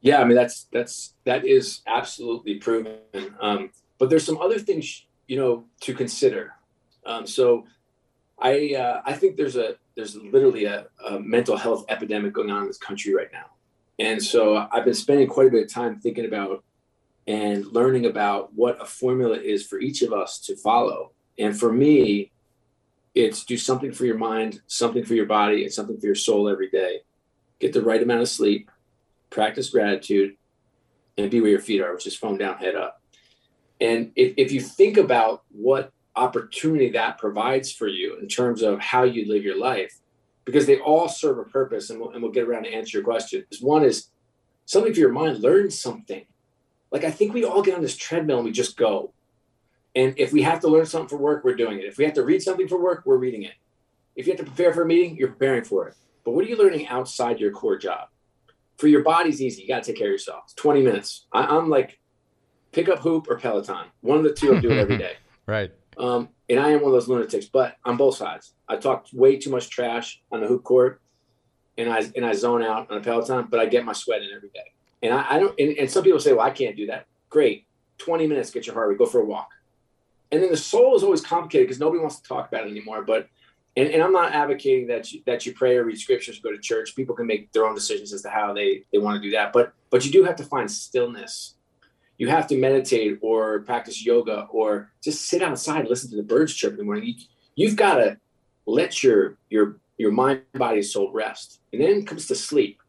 Yeah 0.00 0.20
i 0.20 0.24
mean 0.24 0.36
that's 0.36 0.68
that's 0.70 1.14
that 1.24 1.44
is 1.44 1.80
absolutely 1.88 2.54
proven. 2.54 2.98
Um, 3.40 3.70
but 3.98 4.10
there's 4.10 4.24
some 4.24 4.38
other 4.38 4.60
things 4.60 5.04
you 5.26 5.36
know 5.36 5.64
to 5.80 5.92
consider. 5.92 6.52
Um, 7.04 7.26
so 7.26 7.66
I 8.38 8.74
uh, 8.74 9.02
I 9.04 9.14
think 9.14 9.36
there's 9.36 9.56
a 9.56 9.76
there's 9.96 10.14
literally 10.16 10.66
a, 10.66 10.86
a, 11.06 11.18
mental 11.18 11.56
health 11.56 11.86
epidemic 11.88 12.34
going 12.34 12.50
on 12.50 12.62
in 12.62 12.66
this 12.66 12.76
country 12.76 13.14
right 13.14 13.32
now, 13.32 13.46
and 13.98 14.22
so 14.22 14.68
I've 14.70 14.84
been 14.84 14.94
spending 14.94 15.26
quite 15.26 15.48
a 15.48 15.50
bit 15.50 15.64
of 15.64 15.72
time 15.72 16.00
thinking 16.00 16.26
about 16.26 16.62
and 17.26 17.66
learning 17.66 18.06
about 18.06 18.54
what 18.54 18.80
a 18.80 18.84
formula 18.84 19.36
is 19.36 19.66
for 19.66 19.80
each 19.80 20.02
of 20.02 20.12
us 20.12 20.38
to 20.38 20.56
follow. 20.56 21.12
And 21.38 21.58
for 21.58 21.72
me, 21.72 22.30
it's 23.14 23.44
do 23.44 23.56
something 23.56 23.90
for 23.90 24.04
your 24.04 24.18
mind, 24.18 24.60
something 24.66 25.04
for 25.04 25.14
your 25.14 25.26
body, 25.26 25.64
and 25.64 25.72
something 25.72 25.98
for 25.98 26.06
your 26.06 26.14
soul 26.14 26.48
every 26.48 26.70
day. 26.70 27.00
Get 27.58 27.72
the 27.72 27.82
right 27.82 28.02
amount 28.02 28.20
of 28.20 28.28
sleep, 28.28 28.70
practice 29.30 29.70
gratitude, 29.70 30.36
and 31.16 31.30
be 31.30 31.40
where 31.40 31.50
your 31.50 31.60
feet 31.60 31.80
are, 31.80 31.94
which 31.94 32.06
is 32.06 32.14
phone 32.14 32.38
down, 32.38 32.58
head 32.58 32.74
up. 32.74 33.00
And 33.80 34.12
if, 34.14 34.34
if 34.36 34.52
you 34.52 34.60
think 34.60 34.96
about 34.96 35.42
what 35.50 35.92
opportunity 36.16 36.90
that 36.90 37.18
provides 37.18 37.70
for 37.70 37.86
you 37.86 38.16
in 38.16 38.26
terms 38.26 38.62
of 38.62 38.80
how 38.80 39.04
you 39.04 39.28
live 39.28 39.44
your 39.44 39.58
life 39.58 40.00
because 40.46 40.64
they 40.64 40.78
all 40.78 41.08
serve 41.08 41.38
a 41.38 41.44
purpose 41.44 41.90
and 41.90 42.00
we'll, 42.00 42.10
and 42.12 42.22
we'll 42.22 42.32
get 42.32 42.44
around 42.44 42.64
to 42.64 42.72
answer 42.72 42.98
your 42.98 43.04
question 43.04 43.44
one 43.60 43.84
is 43.84 44.08
something 44.64 44.94
for 44.94 45.00
your 45.00 45.12
mind 45.12 45.40
learn 45.40 45.70
something. 45.70 46.24
Like 46.90 47.04
i 47.04 47.10
think 47.10 47.34
we 47.34 47.44
all 47.44 47.62
get 47.62 47.74
on 47.74 47.82
this 47.82 47.96
treadmill 47.96 48.38
and 48.38 48.46
we 48.46 48.52
just 48.52 48.76
go. 48.78 49.12
And 49.94 50.14
if 50.18 50.32
we 50.32 50.42
have 50.42 50.60
to 50.60 50.68
learn 50.68 50.86
something 50.86 51.08
for 51.08 51.18
work 51.18 51.44
we're 51.44 51.54
doing 51.54 51.78
it. 51.78 51.84
If 51.84 51.98
we 51.98 52.04
have 52.04 52.14
to 52.14 52.24
read 52.24 52.42
something 52.42 52.68
for 52.68 52.80
work 52.80 53.02
we're 53.04 53.18
reading 53.18 53.42
it. 53.42 53.54
If 54.14 54.26
you 54.26 54.32
have 54.32 54.40
to 54.40 54.46
prepare 54.46 54.72
for 54.72 54.82
a 54.82 54.86
meeting 54.86 55.16
you're 55.16 55.28
preparing 55.28 55.64
for 55.64 55.88
it. 55.88 55.96
But 56.24 56.30
what 56.30 56.44
are 56.44 56.48
you 56.48 56.56
learning 56.56 56.88
outside 56.88 57.38
your 57.38 57.52
core 57.52 57.76
job? 57.76 58.08
For 58.78 58.88
your 58.88 59.02
body's 59.02 59.40
easy. 59.40 59.62
You 59.62 59.68
got 59.68 59.84
to 59.84 59.92
take 59.92 59.98
care 59.98 60.08
of 60.08 60.12
yourself. 60.12 60.44
It's 60.44 60.54
20 60.54 60.82
minutes. 60.82 61.26
I, 61.32 61.44
i'm 61.44 61.68
like 61.68 61.98
pick 62.72 62.88
up 62.88 63.00
hoop 63.00 63.26
or 63.28 63.36
peloton. 63.36 63.86
One 64.00 64.18
of 64.18 64.24
the 64.24 64.32
two 64.32 64.54
i'm 64.54 64.60
doing 64.60 64.78
every 64.78 64.98
day. 65.06 65.16
Right 65.46 65.72
um, 65.98 66.28
and 66.48 66.60
I 66.60 66.70
am 66.70 66.82
one 66.82 66.90
of 66.90 66.92
those 66.92 67.08
lunatics, 67.08 67.46
but 67.46 67.76
on 67.84 67.96
both 67.96 68.16
sides, 68.16 68.54
I 68.68 68.76
talk 68.76 69.06
way 69.12 69.36
too 69.36 69.50
much 69.50 69.70
trash 69.70 70.20
on 70.30 70.40
the 70.40 70.46
hoop 70.46 70.62
court, 70.62 71.00
and 71.78 71.90
I 71.90 72.04
and 72.14 72.24
I 72.24 72.32
zone 72.34 72.62
out 72.62 72.90
on 72.90 72.98
a 72.98 73.00
Peloton, 73.00 73.48
but 73.50 73.60
I 73.60 73.66
get 73.66 73.84
my 73.84 73.92
sweat 73.92 74.22
in 74.22 74.30
every 74.34 74.50
day. 74.50 74.72
And 75.02 75.14
I, 75.14 75.26
I 75.30 75.38
don't. 75.38 75.58
And, 75.58 75.76
and 75.78 75.90
some 75.90 76.04
people 76.04 76.20
say, 76.20 76.32
"Well, 76.32 76.46
I 76.46 76.50
can't 76.50 76.76
do 76.76 76.86
that." 76.86 77.06
Great, 77.30 77.66
twenty 77.98 78.26
minutes, 78.26 78.50
get 78.50 78.66
your 78.66 78.74
heart 78.74 78.88
rate, 78.88 78.98
go 78.98 79.06
for 79.06 79.20
a 79.20 79.24
walk. 79.24 79.50
And 80.30 80.42
then 80.42 80.50
the 80.50 80.56
soul 80.56 80.96
is 80.96 81.02
always 81.02 81.20
complicated 81.20 81.68
because 81.68 81.80
nobody 81.80 82.00
wants 82.00 82.20
to 82.20 82.28
talk 82.28 82.48
about 82.48 82.66
it 82.66 82.70
anymore. 82.70 83.02
But 83.02 83.28
and, 83.76 83.88
and 83.88 84.02
I'm 84.02 84.12
not 84.12 84.32
advocating 84.32 84.86
that 84.88 85.12
you, 85.12 85.22
that 85.26 85.44
you 85.44 85.54
pray 85.54 85.76
or 85.76 85.84
read 85.84 85.98
scriptures, 85.98 86.40
go 86.40 86.50
to 86.50 86.58
church. 86.58 86.96
People 86.96 87.14
can 87.14 87.26
make 87.26 87.52
their 87.52 87.66
own 87.66 87.74
decisions 87.74 88.12
as 88.12 88.22
to 88.22 88.30
how 88.30 88.54
they 88.54 88.84
they 88.92 88.98
want 88.98 89.20
to 89.20 89.26
do 89.26 89.32
that. 89.32 89.52
But 89.52 89.72
but 89.90 90.04
you 90.04 90.12
do 90.12 90.24
have 90.24 90.36
to 90.36 90.44
find 90.44 90.70
stillness 90.70 91.55
you 92.18 92.28
have 92.28 92.46
to 92.48 92.58
meditate 92.58 93.18
or 93.20 93.60
practice 93.60 94.04
yoga 94.04 94.46
or 94.50 94.90
just 95.02 95.26
sit 95.28 95.42
outside 95.42 95.80
and 95.80 95.88
listen 95.88 96.10
to 96.10 96.16
the 96.16 96.22
birds 96.22 96.54
chirp 96.54 96.72
in 96.72 96.78
the 96.78 96.84
morning. 96.84 97.16
You, 97.54 97.68
have 97.68 97.76
got 97.76 97.96
to 97.96 98.18
let 98.66 99.02
your 99.02 99.36
your 99.50 99.76
your 99.98 100.12
mind, 100.12 100.42
body, 100.54 100.82
soul 100.82 101.10
rest, 101.12 101.60
and 101.72 101.80
then 101.80 102.04
comes 102.04 102.26
to 102.26 102.34
sleep. 102.34 102.80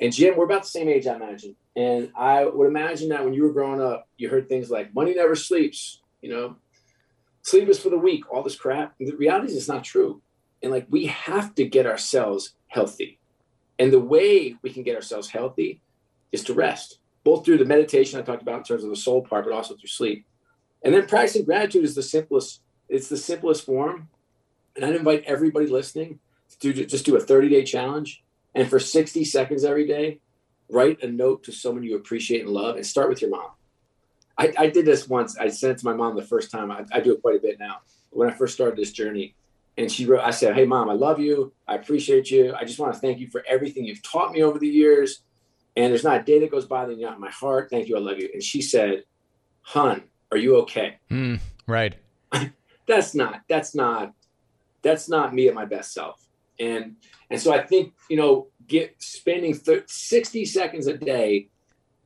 And 0.00 0.12
Jim, 0.12 0.36
we're 0.36 0.44
about 0.44 0.62
the 0.62 0.68
same 0.68 0.88
age, 0.88 1.06
I 1.06 1.14
imagine. 1.14 1.56
And 1.76 2.10
I 2.16 2.44
would 2.44 2.66
imagine 2.66 3.10
that 3.10 3.24
when 3.24 3.34
you 3.34 3.44
were 3.44 3.52
growing 3.52 3.80
up, 3.80 4.08
you 4.16 4.28
heard 4.28 4.48
things 4.48 4.70
like 4.70 4.94
"money 4.94 5.14
never 5.14 5.34
sleeps," 5.34 6.00
you 6.22 6.30
know, 6.30 6.56
"sleep 7.42 7.68
is 7.68 7.78
for 7.78 7.90
the 7.90 7.98
weak," 7.98 8.30
all 8.30 8.42
this 8.42 8.56
crap. 8.56 8.94
And 8.98 9.08
the 9.08 9.16
reality 9.16 9.48
is, 9.48 9.56
it's 9.56 9.68
not 9.68 9.84
true. 9.84 10.22
And 10.62 10.70
like, 10.70 10.86
we 10.90 11.06
have 11.06 11.54
to 11.54 11.64
get 11.64 11.86
ourselves 11.86 12.54
healthy. 12.68 13.18
And 13.78 13.90
the 13.90 14.00
way 14.00 14.56
we 14.60 14.70
can 14.70 14.82
get 14.82 14.94
ourselves 14.94 15.30
healthy 15.30 15.80
is 16.32 16.44
to 16.44 16.54
rest 16.54 16.98
both 17.24 17.44
through 17.44 17.58
the 17.58 17.64
meditation 17.64 18.18
I 18.18 18.22
talked 18.22 18.42
about 18.42 18.58
in 18.58 18.64
terms 18.64 18.84
of 18.84 18.90
the 18.90 18.96
soul 18.96 19.22
part, 19.22 19.44
but 19.44 19.54
also 19.54 19.74
through 19.74 19.88
sleep. 19.88 20.26
And 20.82 20.94
then 20.94 21.06
practicing 21.06 21.44
gratitude 21.44 21.84
is 21.84 21.94
the 21.94 22.02
simplest. 22.02 22.62
It's 22.88 23.08
the 23.08 23.16
simplest 23.16 23.66
form. 23.66 24.08
And 24.76 24.84
I'd 24.84 24.96
invite 24.96 25.24
everybody 25.24 25.66
listening 25.66 26.20
to 26.60 26.72
do, 26.72 26.86
just 26.86 27.04
do 27.04 27.16
a 27.16 27.20
30 27.20 27.48
day 27.48 27.64
challenge. 27.64 28.22
And 28.54 28.68
for 28.68 28.80
60 28.80 29.24
seconds 29.24 29.64
every 29.64 29.86
day, 29.86 30.20
write 30.68 31.02
a 31.02 31.08
note 31.08 31.44
to 31.44 31.52
someone 31.52 31.84
you 31.84 31.96
appreciate 31.96 32.42
and 32.42 32.50
love 32.50 32.76
and 32.76 32.86
start 32.86 33.08
with 33.08 33.20
your 33.20 33.30
mom. 33.30 33.50
I, 34.38 34.52
I 34.58 34.66
did 34.68 34.86
this 34.86 35.08
once. 35.08 35.36
I 35.36 35.48
sent 35.48 35.72
it 35.72 35.78
to 35.78 35.84
my 35.84 35.92
mom 35.92 36.16
the 36.16 36.22
first 36.22 36.50
time. 36.50 36.70
I, 36.70 36.84
I 36.92 37.00
do 37.00 37.12
it 37.12 37.22
quite 37.22 37.36
a 37.36 37.40
bit 37.40 37.58
now. 37.58 37.80
When 38.10 38.28
I 38.28 38.32
first 38.32 38.54
started 38.54 38.76
this 38.76 38.90
journey, 38.90 39.34
and 39.76 39.90
she 39.90 40.06
wrote, 40.06 40.22
I 40.22 40.30
said, 40.30 40.54
Hey, 40.54 40.66
mom, 40.66 40.90
I 40.90 40.94
love 40.94 41.20
you. 41.20 41.52
I 41.66 41.76
appreciate 41.76 42.30
you. 42.30 42.54
I 42.54 42.64
just 42.64 42.78
want 42.78 42.92
to 42.92 42.98
thank 42.98 43.18
you 43.18 43.28
for 43.28 43.44
everything 43.46 43.84
you've 43.84 44.02
taught 44.02 44.32
me 44.32 44.42
over 44.42 44.58
the 44.58 44.68
years. 44.68 45.22
And 45.76 45.90
there's 45.90 46.04
not 46.04 46.20
a 46.20 46.24
day 46.24 46.40
that 46.40 46.50
goes 46.50 46.66
by 46.66 46.84
that 46.84 46.98
you're 46.98 47.08
not 47.08 47.16
in 47.16 47.20
my 47.20 47.30
heart. 47.30 47.70
Thank 47.70 47.88
you. 47.88 47.96
I 47.96 48.00
love 48.00 48.18
you. 48.18 48.28
And 48.32 48.42
she 48.42 48.60
said, 48.60 49.04
Hun, 49.62 50.02
are 50.32 50.38
you 50.38 50.56
okay? 50.58 50.96
Mm, 51.10 51.40
right. 51.66 51.94
that's 52.86 53.14
not, 53.14 53.42
that's 53.48 53.74
not, 53.74 54.12
that's 54.82 55.08
not 55.08 55.34
me 55.34 55.48
at 55.48 55.54
my 55.54 55.64
best 55.64 55.92
self. 55.92 56.26
And, 56.58 56.96
and 57.30 57.40
so 57.40 57.54
I 57.54 57.62
think, 57.62 57.94
you 58.08 58.16
know, 58.16 58.48
get 58.66 58.94
spending 58.98 59.56
th- 59.56 59.84
60 59.86 60.44
seconds 60.44 60.86
a 60.86 60.96
day 60.96 61.48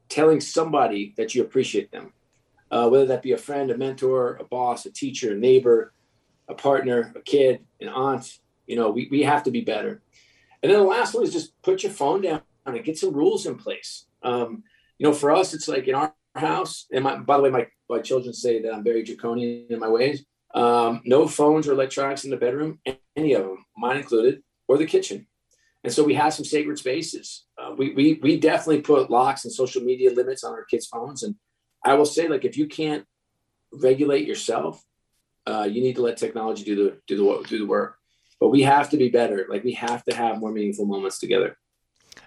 telling 0.09 0.41
somebody 0.41 1.15
that 1.17 1.35
you 1.35 1.43
appreciate 1.43 1.91
them 1.91 2.13
uh, 2.75 2.89
whether 2.89 3.07
that 3.07 3.23
be 3.23 3.31
a 3.31 3.39
friend, 3.39 3.71
a 3.71 3.79
mentor, 3.79 4.35
a 4.41 4.45
boss, 4.45 4.85
a 4.85 4.91
teacher, 4.91 5.33
a 5.33 5.37
neighbor, 5.37 5.93
a 6.49 6.55
partner, 6.55 7.13
a 7.17 7.21
kid, 7.21 7.65
an 7.81 7.89
aunt. 7.89 8.39
You 8.67 8.75
know, 8.75 8.91
we, 8.91 9.07
we 9.13 9.23
have 9.23 9.45
to 9.45 9.53
be 9.53 9.61
better. 9.61 10.03
And 10.61 10.73
then 10.73 10.81
the 10.81 10.85
last 10.85 11.15
one 11.15 11.23
is 11.23 11.33
just 11.33 11.61
put 11.63 11.85
your 11.85 11.93
phone 11.93 12.23
down 12.23 12.43
and 12.67 12.85
get 12.85 12.99
some 12.99 13.13
rules 13.13 13.47
in 13.47 13.57
place. 13.57 14.07
Um, 14.23 14.63
you 14.99 15.07
know, 15.07 15.13
for 15.13 15.31
us, 15.31 15.55
it's 15.55 15.69
like 15.69 15.87
in 15.89 15.95
our 15.95 16.15
house, 16.35 16.87
and 16.93 17.05
my, 17.05 17.17
by 17.17 17.37
the 17.37 17.43
way, 17.43 17.51
my, 17.51 17.67
my 17.89 18.01
children 18.01 18.33
say 18.33 18.63
that 18.63 18.73
I'm 18.73 18.85
very 18.85 19.03
draconian 19.03 19.67
in 19.71 19.79
my 19.79 19.89
ways. 19.89 20.25
Um, 20.55 21.03
no 21.05 21.27
phones 21.27 21.67
or 21.67 21.73
electronics 21.73 22.25
in 22.25 22.31
the 22.31 22.37
bedroom, 22.37 22.79
any 23.17 23.33
of 23.35 23.43
them, 23.43 23.65
mine 23.77 23.99
included, 23.99 24.43
or 24.69 24.79
the 24.79 24.87
kitchen. 24.87 25.27
And 25.83 25.93
so 25.93 26.03
we 26.03 26.15
have 26.15 26.33
some 26.33 26.45
sacred 26.45 26.79
spaces. 26.79 27.45
Uh, 27.59 27.75
we, 27.77 27.93
we, 27.93 28.21
we 28.23 28.39
definitely 28.39 28.81
put 28.81 29.11
locks 29.11 29.45
and 29.45 29.53
social 29.53 29.83
media 29.83 30.13
limits 30.13 30.45
on 30.45 30.53
our 30.53 30.65
kids' 30.65 30.87
phones. 30.87 31.23
And 31.23 31.35
I 31.85 31.95
will 31.95 32.07
say, 32.07 32.29
like, 32.29 32.45
if 32.45 32.57
you 32.57 32.67
can't 32.67 33.05
regulate 33.73 34.27
yourself, 34.27 34.83
uh, 35.47 35.69
you 35.71 35.83
need 35.83 35.97
to 35.97 36.03
let 36.03 36.17
technology 36.17 36.65
do 36.65 36.77
the 36.77 36.99
do 37.07 37.17
the 37.17 37.49
do 37.49 37.59
the 37.59 37.67
work. 37.67 37.99
But 38.41 38.49
we 38.49 38.63
have 38.63 38.91
to 38.91 38.97
be 38.97 39.09
better. 39.09 39.47
Like 39.49 39.65
we 39.65 39.73
have 39.73 40.05
to 40.05 40.15
have 40.15 40.39
more 40.39 40.53
meaningful 40.53 40.87
moments 40.87 41.19
together. 41.19 41.57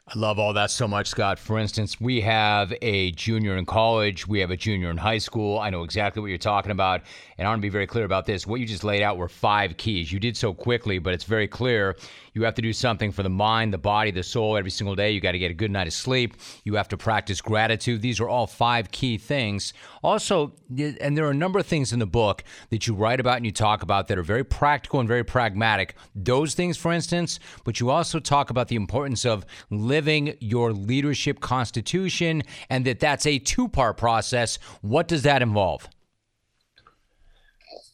I 0.09 0.17
love 0.17 0.39
all 0.39 0.53
that 0.53 0.71
so 0.71 0.87
much, 0.87 1.07
Scott. 1.07 1.37
For 1.37 1.59
instance, 1.59 1.99
we 1.99 2.21
have 2.21 2.73
a 2.81 3.11
junior 3.11 3.57
in 3.57 3.65
college, 3.65 4.25
we 4.25 4.39
have 4.39 4.51
a 4.51 4.55
junior 4.55 4.89
in 4.89 4.95
high 4.95 5.17
school. 5.17 5.59
I 5.59 5.69
know 5.69 5.83
exactly 5.83 6.21
what 6.21 6.27
you're 6.27 6.37
talking 6.37 6.71
about. 6.71 7.01
And 7.37 7.45
I 7.45 7.51
want 7.51 7.59
to 7.59 7.61
be 7.61 7.67
very 7.67 7.87
clear 7.87 8.05
about 8.05 8.25
this. 8.25 8.47
What 8.47 8.61
you 8.61 8.65
just 8.65 8.85
laid 8.85 9.01
out 9.03 9.17
were 9.17 9.27
five 9.27 9.75
keys. 9.75 10.09
You 10.09 10.21
did 10.21 10.37
so 10.37 10.53
quickly, 10.53 10.97
but 10.97 11.13
it's 11.13 11.25
very 11.25 11.45
clear. 11.45 11.97
You 12.37 12.43
have 12.43 12.53
to 12.53 12.61
do 12.61 12.71
something 12.71 13.11
for 13.11 13.23
the 13.23 13.29
mind, 13.29 13.73
the 13.73 13.79
body, 13.79 14.11
the 14.11 14.21
soul 14.21 14.57
every 14.57 14.69
single 14.69 14.93
day. 14.93 15.09
You 15.09 15.19
got 15.19 15.31
to 15.31 15.39
get 15.39 15.49
a 15.49 15.55
good 15.55 15.71
night 15.71 15.87
of 15.87 15.93
sleep. 15.93 16.35
You 16.63 16.75
have 16.75 16.87
to 16.89 16.97
practice 16.97 17.41
gratitude. 17.41 18.03
These 18.03 18.19
are 18.19 18.29
all 18.29 18.45
five 18.45 18.91
key 18.91 19.17
things. 19.17 19.73
Also, 20.03 20.53
and 20.69 21.17
there 21.17 21.25
are 21.25 21.31
a 21.31 21.33
number 21.33 21.57
of 21.57 21.65
things 21.65 21.91
in 21.91 21.97
the 21.97 22.05
book 22.05 22.43
that 22.69 22.85
you 22.85 22.93
write 22.93 23.19
about 23.19 23.37
and 23.37 23.45
you 23.47 23.51
talk 23.51 23.81
about 23.81 24.07
that 24.07 24.19
are 24.19 24.23
very 24.23 24.43
practical 24.43 24.99
and 24.99 25.07
very 25.09 25.23
pragmatic. 25.23 25.95
Those 26.13 26.53
things, 26.53 26.77
for 26.77 26.93
instance, 26.93 27.39
but 27.63 27.79
you 27.79 27.89
also 27.89 28.19
talk 28.19 28.51
about 28.51 28.67
the 28.67 28.75
importance 28.75 29.25
of 29.25 29.43
living 29.71 30.37
your 30.39 30.73
leadership 30.73 31.39
constitution 31.39 32.43
and 32.69 32.85
that 32.85 32.99
that's 32.99 33.25
a 33.25 33.39
two 33.39 33.67
part 33.67 33.97
process. 33.97 34.59
What 34.81 35.07
does 35.07 35.23
that 35.23 35.41
involve? 35.41 35.89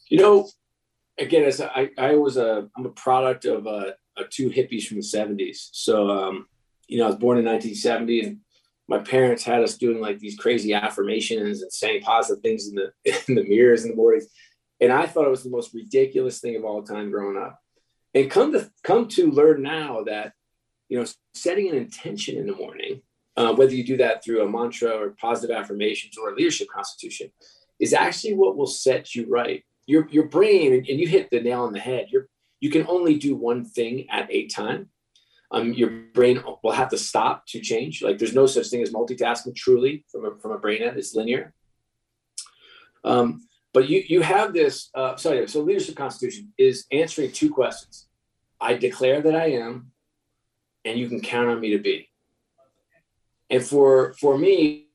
You 0.10 0.18
know, 0.18 0.50
again, 1.18 1.44
as 1.46 1.62
I, 1.62 1.92
I 1.98 2.16
was 2.16 2.36
a, 2.36 2.68
I'm 2.76 2.86
a 2.86 2.90
product 2.90 3.46
of 3.46 3.66
uh, 3.66 3.92
two 4.30 4.50
hippies 4.50 4.86
from 4.86 4.98
the 4.98 5.04
70s. 5.04 5.70
So, 5.72 6.10
um, 6.10 6.48
you 6.88 6.98
know, 6.98 7.06
I 7.06 7.08
was 7.08 7.16
born 7.16 7.38
in 7.38 7.46
1970 7.46 8.22
and 8.22 8.40
my 8.88 9.00
parents 9.00 9.44
had 9.44 9.64
us 9.64 9.78
doing 9.78 10.02
like 10.02 10.20
these 10.20 10.38
crazy 10.38 10.74
affirmations 10.74 11.62
and 11.62 11.72
saying 11.72 12.02
positive 12.02 12.44
things 12.44 12.68
in 12.68 12.76
the, 12.76 12.92
in 13.28 13.36
the 13.36 13.44
mirrors 13.44 13.84
in 13.84 13.92
the 13.92 13.96
mornings. 13.96 14.28
And 14.80 14.92
I 14.92 15.06
thought 15.06 15.26
it 15.26 15.32
was 15.32 15.44
the 15.44 15.50
most 15.50 15.74
ridiculous 15.74 16.40
thing 16.40 16.56
of 16.56 16.66
all 16.66 16.84
time 16.84 17.10
growing 17.10 17.38
up. 17.38 17.60
And 18.14 18.30
come 18.30 18.52
to 18.52 18.70
come 18.84 19.08
to 19.10 19.32
learn 19.32 19.64
now 19.64 20.04
that, 20.04 20.34
you 20.88 21.00
know, 21.00 21.06
setting 21.34 21.70
an 21.70 21.76
intention 21.76 22.38
in 22.38 22.46
the 22.46 22.56
morning, 22.56 23.02
uh, 23.38 23.56
whether 23.56 23.74
you 23.74 23.84
do 23.84 23.98
that 23.98 24.24
through 24.24 24.44
a 24.44 24.50
mantra 24.50 24.90
or 24.90 25.16
positive 25.20 25.56
affirmations 25.56 26.18
or 26.18 26.30
a 26.30 26.36
leadership 26.36 26.68
constitution, 26.68 27.32
is 27.80 27.94
actually 27.94 28.36
what 28.36 28.56
will 28.56 28.68
set 28.68 29.16
you 29.16 29.26
right. 29.28 29.64
Your 29.88 30.08
your 30.10 30.28
brain, 30.28 30.74
and 30.74 31.00
you 31.00 31.08
hit 31.08 31.30
the 31.32 31.42
nail 31.42 31.62
on 31.62 31.74
the 31.74 31.80
head. 31.80 32.08
Your 32.12 32.28
you 32.64 32.70
can 32.70 32.88
only 32.88 33.18
do 33.18 33.36
one 33.36 33.66
thing 33.66 34.10
at 34.10 34.26
a 34.32 34.48
time. 34.48 34.88
Um, 35.52 35.74
your 35.74 35.90
brain 36.14 36.42
will 36.64 36.72
have 36.72 36.88
to 36.92 36.98
stop 36.98 37.46
to 37.48 37.60
change. 37.60 38.02
Like 38.02 38.18
there's 38.18 38.34
no 38.34 38.46
such 38.46 38.70
thing 38.70 38.82
as 38.82 38.94
multitasking 38.94 39.54
truly 39.54 40.06
from 40.10 40.24
a, 40.26 40.40
from 40.40 40.52
a 40.52 40.58
brain 40.58 40.82
end. 40.82 40.98
It's 40.98 41.14
linear. 41.14 41.54
Um, 43.04 43.46
but 43.74 43.90
you 43.90 44.02
you 44.08 44.22
have 44.22 44.54
this. 44.54 44.90
Uh, 44.96 45.18
sorry. 45.18 45.46
So 45.50 45.60
leadership 45.60 45.98
constitution 45.98 46.54
is 46.58 46.86
answering 46.90 47.34
two 47.34 47.52
questions. 47.52 48.08
I 48.62 48.76
declare 48.76 49.22
that 49.22 49.36
I 49.36 49.48
am, 49.66 49.92
and 50.86 50.98
you 50.98 51.10
can 51.10 51.20
count 51.20 51.50
on 51.50 51.60
me 51.60 51.72
to 51.72 51.80
be. 51.80 52.10
And 53.50 53.62
for 53.62 54.14
for 54.22 54.38
me 54.38 54.88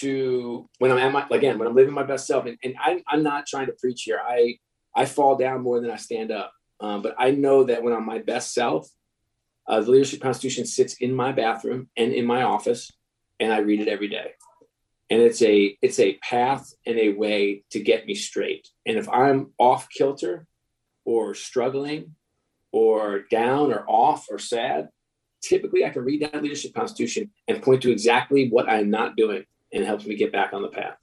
to 0.00 0.68
when 0.78 0.90
I'm 0.90 0.98
at 0.98 1.12
my 1.12 1.36
again 1.36 1.56
when 1.56 1.68
I'm 1.68 1.76
living 1.76 1.94
my 1.94 2.02
best 2.02 2.26
self, 2.26 2.46
and, 2.46 2.58
and 2.64 2.74
I, 2.80 3.00
I'm 3.06 3.22
not 3.22 3.46
trying 3.46 3.66
to 3.66 3.76
preach 3.80 4.02
here. 4.02 4.20
I 4.20 4.58
I 4.96 5.04
fall 5.04 5.36
down 5.36 5.62
more 5.62 5.80
than 5.80 5.92
I 5.92 5.96
stand 5.96 6.32
up. 6.32 6.52
Um, 6.82 7.00
but 7.00 7.14
I 7.16 7.30
know 7.30 7.64
that 7.64 7.82
when 7.82 7.92
I'm 7.92 8.04
my 8.04 8.18
best 8.18 8.52
self, 8.52 8.90
uh, 9.68 9.80
the 9.80 9.90
Leadership 9.92 10.20
Constitution 10.20 10.66
sits 10.66 10.94
in 10.94 11.14
my 11.14 11.30
bathroom 11.30 11.88
and 11.96 12.12
in 12.12 12.26
my 12.26 12.42
office, 12.42 12.90
and 13.38 13.52
I 13.52 13.58
read 13.58 13.80
it 13.80 13.88
every 13.88 14.08
day. 14.08 14.32
And 15.08 15.22
it's 15.22 15.40
a 15.42 15.78
it's 15.80 16.00
a 16.00 16.18
path 16.18 16.72
and 16.84 16.98
a 16.98 17.10
way 17.10 17.62
to 17.70 17.80
get 17.80 18.06
me 18.06 18.14
straight. 18.14 18.68
And 18.84 18.98
if 18.98 19.08
I'm 19.08 19.52
off 19.58 19.88
kilter, 19.88 20.46
or 21.04 21.34
struggling, 21.34 22.16
or 22.72 23.20
down, 23.30 23.72
or 23.72 23.84
off, 23.88 24.26
or 24.30 24.38
sad, 24.38 24.88
typically 25.42 25.84
I 25.84 25.90
can 25.90 26.04
read 26.04 26.22
that 26.22 26.42
Leadership 26.42 26.74
Constitution 26.74 27.30
and 27.46 27.62
point 27.62 27.82
to 27.82 27.92
exactly 27.92 28.48
what 28.48 28.68
I'm 28.68 28.90
not 28.90 29.16
doing, 29.16 29.44
and 29.72 29.84
it 29.84 29.86
helps 29.86 30.04
me 30.04 30.16
get 30.16 30.32
back 30.32 30.52
on 30.52 30.62
the 30.62 30.68
path. 30.68 30.96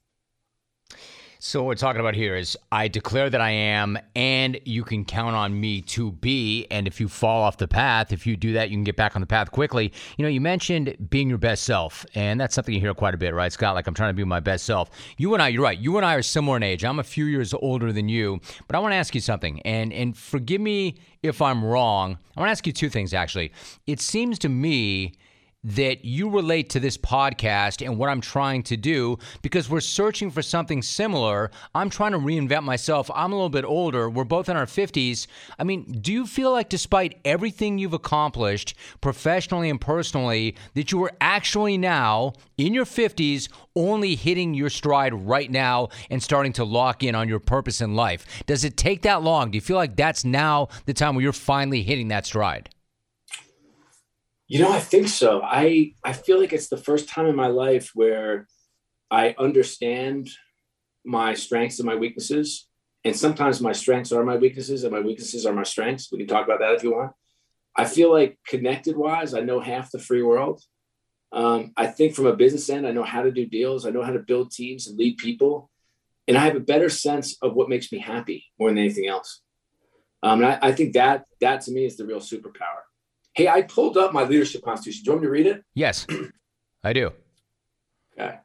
So, 1.41 1.61
what 1.61 1.67
we're 1.67 1.75
talking 1.75 2.01
about 2.01 2.15
here 2.15 2.35
is 2.35 2.57
I 2.69 2.89
declare 2.89 3.29
that 3.29 3.39
I 3.39 3.51
am, 3.51 3.97
and 4.13 4.59
you 4.65 4.83
can 4.83 5.05
count 5.05 5.37
on 5.37 5.57
me 5.57 5.79
to 5.83 6.11
be. 6.11 6.67
And 6.69 6.85
if 6.85 6.99
you 6.99 7.07
fall 7.07 7.43
off 7.43 7.55
the 7.55 7.67
path, 7.67 8.11
if 8.11 8.27
you 8.27 8.35
do 8.35 8.51
that, 8.51 8.69
you 8.69 8.75
can 8.75 8.83
get 8.83 8.97
back 8.97 9.15
on 9.15 9.21
the 9.21 9.25
path 9.25 9.49
quickly. 9.49 9.93
You 10.17 10.23
know, 10.23 10.29
you 10.29 10.41
mentioned 10.41 10.97
being 11.09 11.29
your 11.29 11.37
best 11.37 11.63
self, 11.63 12.05
and 12.13 12.41
that's 12.41 12.53
something 12.53 12.73
you 12.73 12.81
hear 12.81 12.93
quite 12.93 13.13
a 13.13 13.17
bit, 13.17 13.33
right, 13.33 13.53
Scott? 13.53 13.73
Like, 13.73 13.87
I'm 13.87 13.93
trying 13.93 14.09
to 14.09 14.15
be 14.15 14.25
my 14.25 14.41
best 14.41 14.65
self. 14.65 14.89
You 15.15 15.33
and 15.33 15.41
I, 15.41 15.47
you're 15.47 15.63
right. 15.63 15.79
You 15.79 15.95
and 15.95 16.05
I 16.05 16.15
are 16.15 16.21
similar 16.21 16.57
in 16.57 16.63
age. 16.63 16.83
I'm 16.83 16.99
a 16.99 17.05
few 17.05 17.23
years 17.23 17.53
older 17.53 17.93
than 17.93 18.09
you, 18.09 18.41
but 18.67 18.75
I 18.75 18.79
want 18.79 18.91
to 18.91 18.97
ask 18.97 19.15
you 19.15 19.21
something, 19.21 19.61
and, 19.61 19.93
and 19.93 20.17
forgive 20.17 20.59
me 20.59 20.97
if 21.23 21.41
I'm 21.41 21.63
wrong. 21.63 22.17
I 22.35 22.41
want 22.41 22.49
to 22.49 22.51
ask 22.51 22.67
you 22.67 22.73
two 22.73 22.89
things, 22.89 23.13
actually. 23.13 23.53
It 23.87 24.01
seems 24.01 24.39
to 24.39 24.49
me 24.49 25.13
that 25.63 26.05
you 26.05 26.29
relate 26.29 26.69
to 26.69 26.79
this 26.79 26.97
podcast 26.97 27.85
and 27.85 27.97
what 27.97 28.09
I'm 28.09 28.21
trying 28.21 28.63
to 28.63 28.77
do 28.77 29.17
because 29.41 29.69
we're 29.69 29.81
searching 29.81 30.31
for 30.31 30.41
something 30.41 30.81
similar. 30.81 31.51
I'm 31.75 31.89
trying 31.89 32.13
to 32.13 32.17
reinvent 32.17 32.63
myself. 32.63 33.11
I'm 33.13 33.33
a 33.33 33.35
little 33.35 33.49
bit 33.49 33.65
older. 33.65 34.09
We're 34.09 34.23
both 34.23 34.47
in 34.47 34.55
our 34.55 34.65
50s. 34.65 35.27
I 35.57 35.63
mean, 35.65 35.99
do 36.01 36.13
you 36.13 36.25
feel 36.25 36.51
like, 36.51 36.69
despite 36.69 37.19
everything 37.25 37.77
you've 37.77 37.93
accomplished 37.93 38.73
professionally 39.01 39.69
and 39.69 39.81
personally, 39.81 40.55
that 40.75 40.91
you 40.91 41.03
are 41.03 41.11
actually 41.19 41.77
now 41.77 42.33
in 42.57 42.73
your 42.73 42.85
50s 42.85 43.49
only 43.75 44.15
hitting 44.15 44.53
your 44.53 44.69
stride 44.69 45.13
right 45.13 45.51
now 45.51 45.89
and 46.09 46.23
starting 46.23 46.53
to 46.53 46.63
lock 46.63 47.03
in 47.03 47.15
on 47.15 47.27
your 47.27 47.39
purpose 47.39 47.81
in 47.81 47.95
life? 47.95 48.25
Does 48.45 48.63
it 48.63 48.77
take 48.77 49.01
that 49.01 49.23
long? 49.23 49.51
Do 49.51 49.57
you 49.57 49.61
feel 49.61 49.77
like 49.77 49.97
that's 49.97 50.23
now 50.23 50.69
the 50.85 50.93
time 50.93 51.15
where 51.15 51.23
you're 51.23 51.33
finally 51.33 51.83
hitting 51.83 52.07
that 52.09 52.25
stride? 52.25 52.69
You 54.49 54.59
know, 54.59 54.71
I 54.71 54.79
think 54.79 55.07
so. 55.07 55.41
I 55.43 55.93
I 56.03 56.11
feel 56.11 56.39
like 56.39 56.53
it's 56.53 56.69
the 56.69 56.77
first 56.89 57.07
time 57.07 57.27
in 57.27 57.35
my 57.35 57.47
life 57.47 57.91
where 57.93 58.47
I 59.11 59.35
understand 59.37 60.27
my 61.05 61.35
strengths 61.35 61.77
and 61.77 61.85
my 61.85 61.95
weaknesses. 61.95 62.67
And 63.05 63.15
sometimes 63.15 63.61
my 63.61 63.73
strengths 63.73 64.11
are 64.11 64.23
my 64.23 64.37
weaknesses 64.37 64.83
and 64.83 64.91
my 64.91 65.01
weaknesses 65.01 65.45
are 65.45 65.53
my 65.53 65.63
strengths. 65.63 66.11
We 66.11 66.17
can 66.17 66.27
talk 66.27 66.45
about 66.45 66.59
that 66.61 66.73
if 66.73 66.83
you 66.83 66.95
want. 66.95 67.11
I 67.77 67.85
feel 67.85 68.11
like 68.11 68.39
connected 68.45 68.97
wise, 68.97 69.35
I 69.35 69.41
know 69.41 69.59
half 69.59 69.91
the 69.91 69.99
free 69.99 70.23
world. 70.23 70.61
Um, 71.31 71.71
I 71.77 71.85
think 71.85 72.15
from 72.15 72.25
a 72.25 72.35
business 72.35 72.69
end, 72.71 72.87
I 72.87 72.91
know 72.91 73.03
how 73.03 73.21
to 73.21 73.31
do 73.31 73.45
deals. 73.45 73.85
I 73.85 73.91
know 73.91 74.01
how 74.01 74.11
to 74.11 74.19
build 74.19 74.51
teams 74.51 74.87
and 74.87 74.97
lead 74.97 75.17
people. 75.17 75.69
And 76.27 76.35
I 76.35 76.41
have 76.41 76.55
a 76.55 76.59
better 76.59 76.89
sense 76.89 77.37
of 77.43 77.53
what 77.53 77.69
makes 77.69 77.91
me 77.91 77.99
happy 77.99 78.45
more 78.59 78.69
than 78.69 78.79
anything 78.79 79.07
else. 79.07 79.41
Um, 80.23 80.43
and 80.43 80.53
I, 80.53 80.69
I 80.69 80.71
think 80.71 80.93
that 80.93 81.25
that 81.39 81.61
to 81.61 81.71
me 81.71 81.85
is 81.85 81.97
the 81.97 82.05
real 82.05 82.19
superpower. 82.19 82.88
Hey, 83.39 83.47
I 83.47 83.61
pulled 83.61 83.95
up 83.95 84.11
my 84.11 84.25
leadership 84.25 84.63
constitution. 84.63 85.05
Do 85.05 85.07
you 85.07 85.13
want 85.13 85.21
me 85.21 85.27
to 85.27 85.31
read 85.31 85.45
it? 85.45 85.63
Yes, 85.73 86.05
I 86.83 86.91
do. 86.91 87.13
Okay. 88.19 88.35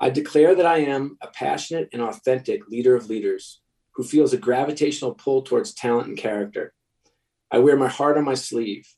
I 0.00 0.10
declare 0.10 0.56
that 0.56 0.66
I 0.66 0.78
am 0.78 1.16
a 1.22 1.28
passionate 1.28 1.88
and 1.92 2.02
authentic 2.02 2.66
leader 2.66 2.96
of 2.96 3.08
leaders 3.08 3.60
who 3.92 4.02
feels 4.02 4.32
a 4.32 4.36
gravitational 4.36 5.14
pull 5.14 5.42
towards 5.42 5.72
talent 5.72 6.08
and 6.08 6.18
character. 6.18 6.74
I 7.52 7.60
wear 7.60 7.76
my 7.76 7.86
heart 7.86 8.18
on 8.18 8.24
my 8.24 8.34
sleeve. 8.34 8.92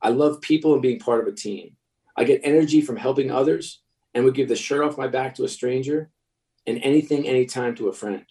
I 0.00 0.10
love 0.10 0.40
people 0.40 0.74
and 0.74 0.82
being 0.82 1.00
part 1.00 1.20
of 1.20 1.26
a 1.26 1.36
team. 1.36 1.74
I 2.16 2.22
get 2.22 2.42
energy 2.44 2.80
from 2.80 2.94
helping 2.94 3.32
others 3.32 3.82
and 4.14 4.24
would 4.24 4.36
give 4.36 4.48
the 4.48 4.54
shirt 4.54 4.84
off 4.84 4.96
my 4.96 5.08
back 5.08 5.34
to 5.34 5.44
a 5.44 5.48
stranger 5.48 6.10
and 6.68 6.78
anything, 6.84 7.26
anytime 7.26 7.74
to 7.74 7.88
a 7.88 7.92
friend. 7.92 8.24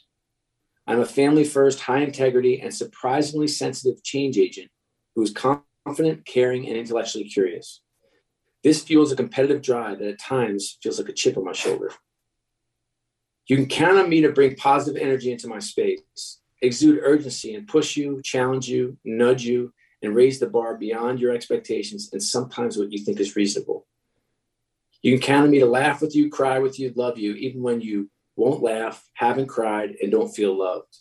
I'm 0.88 1.02
a 1.02 1.06
family 1.06 1.44
first, 1.44 1.82
high 1.82 2.00
integrity, 2.00 2.62
and 2.62 2.74
surprisingly 2.74 3.50
sensitive 3.50 4.02
change 4.04 4.38
agent 4.38 4.72
who 5.16 5.24
is 5.24 5.32
confident 5.32 5.66
confident, 5.86 6.26
caring, 6.26 6.68
and 6.68 6.78
intellectually 6.78 7.28
curious. 7.28 7.82
This 8.64 8.84
fuels 8.84 9.12
a 9.12 9.16
competitive 9.16 9.62
drive 9.62 10.00
that 10.00 10.08
at 10.08 10.20
times 10.20 10.78
feels 10.84 11.00
like 11.00 11.10
a 11.10 11.14
chip 11.14 11.38
on 11.38 11.46
my 11.46 11.54
shoulder. 11.54 11.92
You 13.48 13.56
can 13.56 13.68
count 13.68 13.98
on 13.98 14.10
me 14.10 14.22
to 14.22 14.32
bring 14.32 14.56
positive 14.56 15.02
energy 15.02 15.32
into 15.32 15.48
my 15.48 15.60
space, 15.60 16.40
exude 16.62 17.00
urgency, 17.02 17.56
and 17.56 17.68
push 17.68 17.98
you, 17.98 18.22
challenge 18.24 18.68
you, 18.68 18.98
nudge 19.04 19.44
you, 19.44 19.74
and 20.02 20.14
raise 20.16 20.40
the 20.40 20.48
bar 20.48 20.78
beyond 20.78 21.20
your 21.20 21.34
expectations 21.34 22.10
and 22.14 22.22
sometimes 22.22 22.78
what 22.78 22.92
you 22.92 23.00
think 23.00 23.20
is 23.20 23.36
reasonable. 23.36 23.88
You 25.02 25.14
can 25.14 25.22
count 25.22 25.46
on 25.46 25.52
me 25.52 25.60
to 25.60 25.66
laugh 25.66 26.02
with 26.02 26.16
you, 26.16 26.30
cry 26.30 26.60
with 26.60 26.80
you, 26.80 26.94
love 26.96 27.18
you, 27.18 27.34
even 27.34 27.64
when 27.64 27.82
you 27.82 28.10
won't 28.36 28.62
laugh, 28.62 29.10
haven't 29.14 29.48
cried, 29.48 29.96
and 30.02 30.12
don't 30.12 30.34
feel 30.34 30.58
loved. 30.58 30.98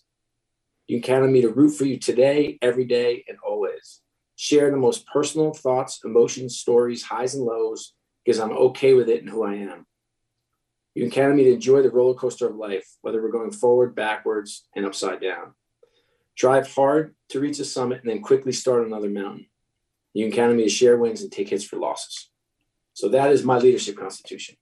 You 0.86 1.00
can 1.00 1.14
count 1.14 1.24
on 1.24 1.32
me 1.32 1.42
to 1.42 1.50
root 1.50 1.70
for 1.70 1.84
you 1.84 1.98
today, 1.98 2.58
every 2.62 2.84
day, 2.84 3.24
and. 3.28 3.36
Share 4.40 4.70
the 4.70 4.76
most 4.76 5.04
personal 5.08 5.52
thoughts, 5.52 6.00
emotions, 6.04 6.56
stories, 6.56 7.02
highs 7.02 7.34
and 7.34 7.44
lows, 7.44 7.94
because 8.24 8.38
I'm 8.38 8.52
okay 8.52 8.94
with 8.94 9.08
it 9.08 9.20
and 9.20 9.28
who 9.28 9.42
I 9.42 9.54
am. 9.54 9.84
You 10.94 11.02
can 11.02 11.10
count 11.10 11.30
on 11.32 11.36
me 11.36 11.44
to 11.44 11.54
enjoy 11.54 11.82
the 11.82 11.90
roller 11.90 12.14
coaster 12.14 12.48
of 12.48 12.54
life, 12.54 12.86
whether 13.00 13.20
we're 13.20 13.32
going 13.32 13.50
forward, 13.50 13.96
backwards, 13.96 14.68
and 14.76 14.86
upside 14.86 15.20
down. 15.20 15.54
Drive 16.36 16.72
hard 16.72 17.16
to 17.30 17.40
reach 17.40 17.58
the 17.58 17.64
summit 17.64 18.02
and 18.02 18.10
then 18.10 18.22
quickly 18.22 18.52
start 18.52 18.86
another 18.86 19.10
mountain. 19.10 19.46
You 20.14 20.26
can 20.26 20.36
count 20.36 20.50
on 20.52 20.56
me 20.56 20.62
to 20.62 20.70
share 20.70 20.96
wins 20.96 21.20
and 21.20 21.32
take 21.32 21.48
hits 21.48 21.64
for 21.64 21.76
losses. 21.76 22.30
So 22.92 23.08
that 23.08 23.32
is 23.32 23.42
my 23.42 23.58
leadership 23.58 23.96
constitution 23.96 24.56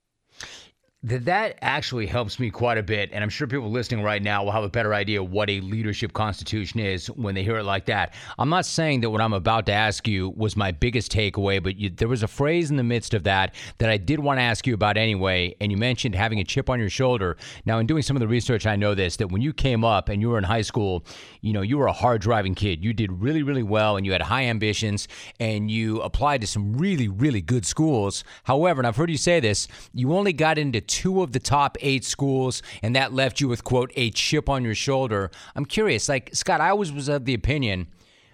that 1.06 1.24
that 1.24 1.56
actually 1.62 2.04
helps 2.04 2.40
me 2.40 2.50
quite 2.50 2.76
a 2.76 2.82
bit 2.82 3.08
and 3.12 3.22
i'm 3.22 3.30
sure 3.30 3.46
people 3.46 3.70
listening 3.70 4.02
right 4.02 4.22
now 4.22 4.42
will 4.42 4.50
have 4.50 4.64
a 4.64 4.68
better 4.68 4.92
idea 4.92 5.22
what 5.22 5.48
a 5.48 5.60
leadership 5.60 6.12
constitution 6.12 6.80
is 6.80 7.06
when 7.12 7.32
they 7.32 7.44
hear 7.44 7.58
it 7.58 7.62
like 7.62 7.86
that. 7.86 8.12
I'm 8.38 8.48
not 8.48 8.66
saying 8.66 9.02
that 9.02 9.10
what 9.10 9.20
i'm 9.20 9.32
about 9.32 9.66
to 9.66 9.72
ask 9.72 10.08
you 10.08 10.30
was 10.30 10.56
my 10.56 10.72
biggest 10.72 11.12
takeaway 11.12 11.62
but 11.62 11.76
you, 11.76 11.90
there 11.90 12.08
was 12.08 12.24
a 12.24 12.28
phrase 12.28 12.70
in 12.70 12.76
the 12.76 12.82
midst 12.82 13.14
of 13.14 13.22
that 13.22 13.54
that 13.78 13.88
i 13.88 13.96
did 13.96 14.18
want 14.18 14.38
to 14.38 14.42
ask 14.42 14.66
you 14.66 14.74
about 14.74 14.96
anyway 14.96 15.54
and 15.60 15.70
you 15.70 15.78
mentioned 15.78 16.16
having 16.16 16.40
a 16.40 16.44
chip 16.44 16.68
on 16.68 16.80
your 16.80 16.90
shoulder. 16.90 17.36
Now 17.64 17.78
in 17.78 17.86
doing 17.86 18.02
some 18.02 18.16
of 18.16 18.20
the 18.20 18.28
research 18.28 18.66
i 18.66 18.74
know 18.74 18.94
this 18.96 19.16
that 19.18 19.30
when 19.30 19.42
you 19.42 19.52
came 19.52 19.84
up 19.84 20.08
and 20.08 20.20
you 20.20 20.30
were 20.30 20.38
in 20.38 20.44
high 20.44 20.62
school 20.62 21.04
you 21.40 21.52
know 21.52 21.62
you 21.62 21.78
were 21.78 21.86
a 21.86 21.92
hard 21.92 22.20
driving 22.20 22.56
kid. 22.56 22.82
You 22.84 22.92
did 22.92 23.12
really 23.12 23.44
really 23.44 23.62
well 23.62 23.96
and 23.96 24.04
you 24.04 24.10
had 24.10 24.22
high 24.22 24.46
ambitions 24.46 25.06
and 25.38 25.70
you 25.70 26.00
applied 26.00 26.40
to 26.40 26.48
some 26.48 26.76
really 26.76 27.06
really 27.06 27.40
good 27.40 27.64
schools. 27.64 28.24
However 28.42 28.80
and 28.80 28.88
i've 28.88 28.96
heard 28.96 29.10
you 29.10 29.16
say 29.16 29.38
this 29.38 29.68
you 29.94 30.12
only 30.12 30.32
got 30.32 30.58
into 30.58 30.80
two 30.96 31.22
of 31.22 31.32
the 31.32 31.38
top 31.38 31.76
eight 31.80 32.04
schools, 32.04 32.62
and 32.82 32.96
that 32.96 33.12
left 33.12 33.38
you 33.38 33.48
with, 33.48 33.62
quote, 33.64 33.92
a 33.96 34.10
chip 34.10 34.48
on 34.48 34.64
your 34.64 34.74
shoulder. 34.74 35.30
I'm 35.54 35.66
curious, 35.66 36.08
like, 36.08 36.30
Scott, 36.32 36.62
I 36.62 36.70
always 36.70 36.90
was 36.90 37.08
of 37.08 37.26
the 37.26 37.34
opinion, 37.34 37.88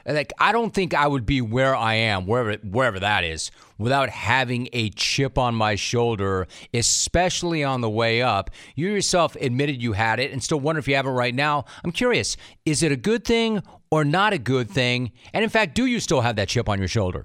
like, 0.07 0.33
I 0.39 0.53
don't 0.53 0.73
think 0.73 0.95
I 0.95 1.09
would 1.09 1.27
be 1.27 1.41
where 1.41 1.75
I 1.75 1.95
am, 1.95 2.27
wherever, 2.27 2.55
wherever 2.63 3.01
that 3.01 3.25
is, 3.25 3.51
without 3.79 4.11
having 4.11 4.69
a 4.73 4.91
chip 4.91 5.39
on 5.39 5.57
my 5.57 5.75
shoulder, 5.75 6.47
especially 6.73 7.65
on 7.65 7.81
the 7.81 7.91
way 7.91 8.23
up. 8.23 8.51
You 8.77 8.91
yourself 8.91 9.37
admitted 9.41 9.83
you 9.83 9.93
had 9.93 10.21
it 10.21 10.31
and 10.31 10.43
still 10.43 10.61
wonder 10.61 10.79
if 10.79 10.87
you 10.87 10.95
have 10.95 11.07
it 11.07 11.11
right 11.11 11.35
now. 11.35 11.65
I'm 11.85 11.93
curious, 11.93 12.37
is 12.65 12.83
it 12.83 12.93
a 12.93 12.97
good 12.97 13.25
thing 13.25 13.61
or 13.91 14.05
not 14.05 14.33
a 14.33 14.39
good 14.39 14.71
thing? 14.71 15.11
And 15.33 15.43
in 15.43 15.51
fact, 15.51 15.75
do 15.75 15.87
you 15.87 15.99
still 16.01 16.21
have 16.21 16.37
that 16.37 16.49
chip 16.49 16.69
on 16.69 16.79
your 16.79 16.89
shoulder? 16.89 17.25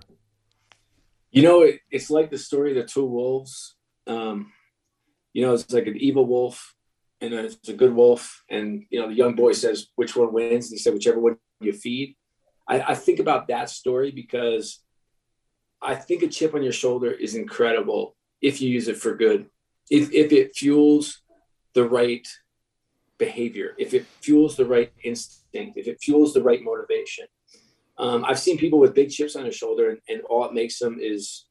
You 1.32 1.44
know, 1.44 1.62
it, 1.62 1.82
it's 1.92 2.10
like 2.10 2.32
the 2.32 2.38
story 2.38 2.72
of 2.72 2.78
the 2.78 2.92
two 2.92 3.06
wolves. 3.06 3.76
Um, 4.08 4.54
you 5.38 5.46
know, 5.46 5.54
it's 5.54 5.72
like 5.72 5.86
an 5.86 5.98
evil 5.98 6.26
wolf 6.26 6.74
and 7.22 7.32
it's 7.32 7.70
a 7.70 7.74
good 7.74 7.94
wolf. 7.94 8.44
And, 8.50 8.86
you 8.90 9.00
know, 9.00 9.08
the 9.08 9.14
young 9.14 9.36
boy 9.36 9.54
says, 9.54 9.86
which 9.94 10.16
one 10.16 10.34
wins? 10.34 10.66
And 10.66 10.72
he 10.72 10.80
said, 10.80 10.96
whichever 10.96 11.20
one 11.20 11.38
you 11.60 11.74
feed. 11.74 12.16
I, 12.68 12.82
I 12.82 12.96
think 12.96 13.20
about 13.20 13.48
that 13.50 13.70
story 13.70 14.10
because 14.10 14.80
I 15.80 15.94
think 15.94 16.24
a 16.24 16.28
chip 16.28 16.56
on 16.56 16.64
your 16.64 16.72
shoulder 16.72 17.12
is 17.12 17.36
incredible 17.36 18.16
if 18.42 18.62
you 18.62 18.70
use 18.72 18.88
it 18.88 18.98
for 18.98 19.16
good. 19.16 19.46
If, 19.92 20.12
if 20.12 20.32
it 20.32 20.56
fuels 20.56 21.22
the 21.74 21.88
right 21.88 22.28
behavior, 23.20 23.76
if 23.78 23.94
it 23.94 24.08
fuels 24.22 24.58
the 24.58 24.66
right 24.66 24.92
instinct, 25.04 25.78
if 25.78 25.88
it 25.88 26.02
fuels 26.02 26.34
the 26.34 26.42
right 26.42 26.64
motivation. 26.64 27.28
Um, 28.00 28.26
I've 28.26 28.40
seen 28.40 28.58
people 28.58 28.80
with 28.80 28.96
big 28.96 29.12
chips 29.12 29.36
on 29.36 29.44
their 29.44 29.52
shoulder, 29.52 29.92
and, 29.92 30.00
and 30.10 30.22
all 30.22 30.46
it 30.46 30.54
makes 30.56 30.80
them 30.80 30.98
is 31.00 31.46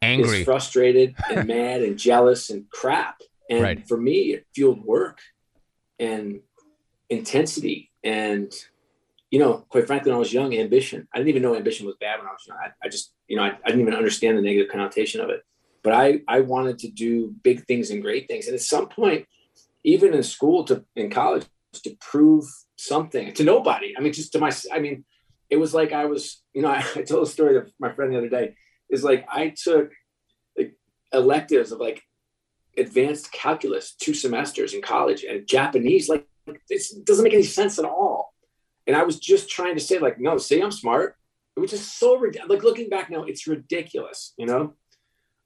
angry, 0.00 0.38
is 0.38 0.44
frustrated, 0.44 1.16
and 1.28 1.48
mad, 1.48 1.82
and 1.82 1.98
jealous, 1.98 2.48
and 2.48 2.70
crap. 2.70 3.16
And 3.52 3.62
right. 3.62 3.88
for 3.88 3.98
me, 3.98 4.32
it 4.32 4.46
fueled 4.54 4.82
work 4.84 5.18
and 5.98 6.40
intensity 7.10 7.90
and 8.02 8.52
you 9.30 9.38
know, 9.38 9.64
quite 9.70 9.86
frankly, 9.86 10.10
when 10.10 10.16
I 10.16 10.18
was 10.18 10.32
young, 10.32 10.54
ambition. 10.54 11.08
I 11.12 11.16
didn't 11.16 11.30
even 11.30 11.40
know 11.42 11.56
ambition 11.56 11.86
was 11.86 11.96
bad 11.98 12.18
when 12.18 12.28
I 12.28 12.32
was 12.32 12.46
young. 12.46 12.58
I, 12.58 12.68
I 12.84 12.90
just, 12.90 13.14
you 13.28 13.36
know, 13.36 13.42
I, 13.42 13.56
I, 13.64 13.68
didn't 13.68 13.80
even 13.80 13.94
understand 13.94 14.36
the 14.36 14.42
negative 14.42 14.70
connotation 14.70 15.22
of 15.22 15.30
it. 15.30 15.42
But 15.82 15.94
I, 15.94 16.20
I 16.28 16.40
wanted 16.40 16.78
to 16.80 16.88
do 16.88 17.34
big 17.42 17.64
things 17.64 17.90
and 17.90 18.02
great 18.02 18.28
things. 18.28 18.46
And 18.46 18.54
at 18.54 18.60
some 18.60 18.90
point, 18.90 19.26
even 19.84 20.12
in 20.12 20.22
school 20.22 20.64
to 20.64 20.84
in 20.96 21.08
college, 21.08 21.46
to 21.72 21.96
prove 21.98 22.44
something 22.76 23.32
to 23.32 23.42
nobody. 23.42 23.94
I 23.96 24.02
mean, 24.02 24.12
just 24.12 24.32
to 24.32 24.38
my, 24.38 24.52
I 24.70 24.80
mean, 24.80 25.02
it 25.48 25.56
was 25.56 25.72
like 25.72 25.94
I 25.94 26.04
was, 26.04 26.42
you 26.52 26.60
know, 26.60 26.68
I, 26.68 26.84
I 26.96 27.02
told 27.02 27.26
a 27.26 27.30
story 27.30 27.54
to 27.54 27.72
my 27.80 27.90
friend 27.90 28.12
the 28.12 28.18
other 28.18 28.28
day. 28.28 28.54
Is 28.90 29.02
like 29.02 29.26
I 29.32 29.54
took 29.56 29.90
like 30.58 30.76
electives 31.14 31.72
of 31.72 31.80
like 31.80 32.02
advanced 32.76 33.32
calculus 33.32 33.94
two 33.94 34.14
semesters 34.14 34.74
in 34.74 34.82
college 34.82 35.24
and 35.24 35.46
Japanese. 35.46 36.08
Like 36.08 36.26
this 36.68 36.90
doesn't 36.90 37.24
make 37.24 37.34
any 37.34 37.42
sense 37.42 37.78
at 37.78 37.84
all. 37.84 38.34
And 38.86 38.96
I 38.96 39.04
was 39.04 39.18
just 39.18 39.48
trying 39.48 39.74
to 39.74 39.80
say, 39.80 39.98
like, 39.98 40.18
no, 40.18 40.38
say 40.38 40.60
I'm 40.60 40.72
smart. 40.72 41.16
It 41.56 41.60
was 41.60 41.70
just 41.70 41.98
so 41.98 42.14
like 42.48 42.64
looking 42.64 42.88
back 42.88 43.10
now, 43.10 43.24
it's 43.24 43.46
ridiculous, 43.46 44.32
you 44.36 44.46
know. 44.46 44.74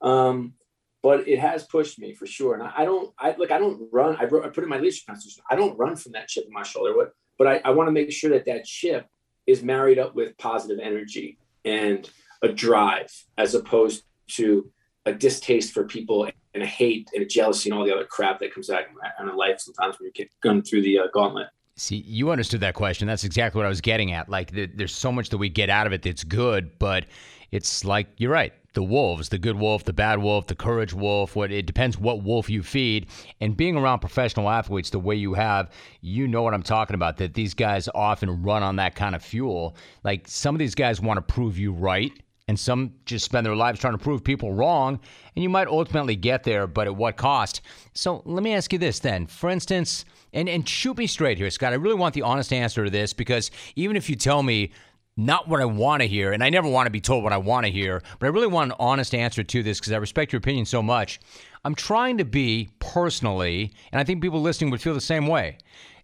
Um, 0.01 0.55
but 1.03 1.29
it 1.29 1.39
has 1.39 1.65
pushed 1.65 1.99
me 1.99 2.15
for 2.15 2.27
sure. 2.27 2.55
And 2.55 2.63
I, 2.63 2.73
I 2.79 2.85
don't, 2.85 3.13
I 3.19 3.35
like, 3.37 3.51
I 3.51 3.59
don't 3.59 3.89
run. 3.93 4.17
I, 4.17 4.25
wrote, 4.25 4.45
I 4.45 4.49
put 4.49 4.65
in 4.65 4.71
my 4.71 4.79
leadership 4.79 5.07
constitution. 5.07 5.45
I 5.51 5.57
don't 5.57 5.79
run 5.79 5.97
from 5.97 6.13
that 6.13 6.29
chip 6.29 6.45
in 6.47 6.53
my 6.53 6.63
shoulder. 6.63 6.97
What? 6.97 7.13
But 7.39 7.47
I, 7.47 7.61
I 7.65 7.71
want 7.71 7.89
to 7.89 7.93
make 7.93 8.11
sure 8.13 8.31
that 8.31 8.47
that 8.47 8.65
chip 8.65 9.07
is 9.47 9.63
married 9.63 9.99
up 9.99 10.15
with 10.15 10.39
positive 10.39 10.79
energy 10.83 11.39
and 11.65 12.09
a 12.43 12.49
drive, 12.49 13.13
as 13.37 13.55
opposed 13.55 14.05
to 14.29 14.71
a 15.05 15.13
distaste 15.13 15.73
for 15.73 15.85
people 15.85 16.29
and 16.57 16.65
hate 16.69 17.09
and 17.15 17.29
jealousy 17.29 17.71
and 17.71 17.79
all 17.79 17.85
the 17.85 17.95
other 17.95 18.05
crap 18.05 18.41
that 18.41 18.53
comes 18.53 18.71
out 18.71 18.83
in 19.21 19.37
life 19.37 19.61
sometimes 19.61 19.99
when 19.99 20.11
you're 20.15 20.27
going 20.43 20.63
through 20.63 20.83
the 20.83 20.99
uh, 20.99 21.07
gauntlet. 21.13 21.49
See, 21.77 21.97
you 21.97 22.31
understood 22.31 22.61
that 22.61 22.75
question. 22.75 23.07
That's 23.07 23.25
exactly 23.25 23.59
what 23.59 23.67
I 23.67 23.69
was 23.69 23.83
getting 23.83 24.13
at. 24.13 24.31
Like, 24.31 24.53
the, 24.53 24.67
there's 24.67 24.95
so 24.95 25.13
much 25.13 25.29
that 25.29 25.39
we 25.39 25.51
get 25.51 25.69
out 25.69 25.87
of 25.87 25.93
it 25.93 26.03
that's 26.03 26.25
good, 26.25 26.79
but 26.79 27.05
it's 27.53 27.85
like 27.85 28.09
you're 28.17 28.33
right. 28.33 28.53
The 28.73 28.83
wolves, 28.83 29.31
the 29.31 29.39
good 29.39 29.57
wolf, 29.57 29.85
the 29.85 29.93
bad 29.93 30.19
wolf, 30.19 30.47
the 30.47 30.55
courage 30.55 30.93
wolf. 30.93 31.35
What 31.35 31.51
it 31.51 31.65
depends 31.65 31.97
what 31.97 32.23
wolf 32.23 32.51
you 32.51 32.63
feed. 32.63 33.07
And 33.41 33.57
being 33.57 33.77
around 33.77 34.01
professional 34.01 34.51
athletes 34.51 34.91
the 34.91 34.99
way 34.99 35.17
you 35.17 35.33
have, 35.35 35.71
you 36.03 36.29
know 36.29 36.43
what 36.43 36.53
I'm 36.53 36.63
talking 36.63 36.95
about. 36.95 37.17
That 37.17 37.35
these 37.35 37.55
guys 37.55 37.89
often 37.95 38.43
run 38.43 38.63
on 38.63 38.77
that 38.77 38.95
kind 38.95 39.15
of 39.15 39.23
fuel. 39.23 39.77
Like 40.05 40.29
some 40.29 40.55
of 40.55 40.59
these 40.59 40.75
guys 40.75 41.01
want 41.01 41.17
to 41.17 41.23
prove 41.23 41.59
you 41.59 41.73
right 41.73 42.13
and 42.49 42.59
some 42.59 42.93
just 43.05 43.25
spend 43.25 43.45
their 43.45 43.57
lives 43.57 43.81
trying 43.81 43.95
to 43.95 43.99
prove 43.99 44.23
people 44.23 44.53
wrong, 44.53 45.01
and 45.35 45.43
you 45.43 45.49
might 45.49 45.67
ultimately 45.67 46.15
get 46.15 46.45
there, 46.45 46.67
but 46.67 46.87
at 46.87 46.95
what 46.95 47.17
cost? 47.17 47.61
So 47.93 48.23
let 48.25 48.43
me 48.43 48.55
ask 48.55 48.73
you 48.73 48.79
this 48.79 49.01
then. 49.01 49.27
For 49.27 49.51
instance, 49.51 50.05
and, 50.33 50.49
and 50.49 50.69
shoot 50.69 50.97
me 50.97 51.07
straight 51.09 51.39
here, 51.39 51.51
Scott. 51.51 51.73
I 51.73 51.77
really 51.77 51.97
want 51.97 52.15
the 52.15 52.23
honest 52.23 52.53
answer 52.53 52.85
to 52.85 52.91
this 52.91 53.13
because 53.13 53.51
even 53.75 53.97
if 53.97 54.09
you 54.09 54.15
tell 54.15 54.43
me 54.43 54.71
not 55.17 55.49
what 55.49 55.61
I 55.61 55.65
want 55.65 56.03
to 56.03 56.09
hear, 56.09 56.33
and 56.33 56.45
I 56.45 56.51
never 56.51 56.69
want 56.69 56.87
to 56.87 56.91
be 56.91 57.01
told 57.01 57.25
what 57.25 57.33
I 57.33 57.39
want 57.39 57.67
to 57.67 57.73
hear, 57.73 58.03
but 58.21 58.27
I 58.27 58.31
really 58.31 58.47
want 58.47 58.71
an 58.71 58.77
honest 58.79 59.15
answer 59.15 59.43
to 59.43 59.63
this 59.63 59.81
because 59.81 59.93
I 59.93 59.97
respect 59.97 60.33
your 60.33 60.39
opinion 60.39 60.67
so 60.67 60.83
much. 60.83 61.19
I'm 61.65 61.75
trying 61.75 62.19
to 62.19 62.25
be 62.25 62.69
personally, 62.79 63.73
and 63.91 64.01
I 64.01 64.05
think 64.05 64.23
people 64.23 64.41
listening 64.41 64.71
would 64.71 64.83
feel 64.83 64.95
the 64.95 65.01
same 65.01 65.27
way. 65.27 65.59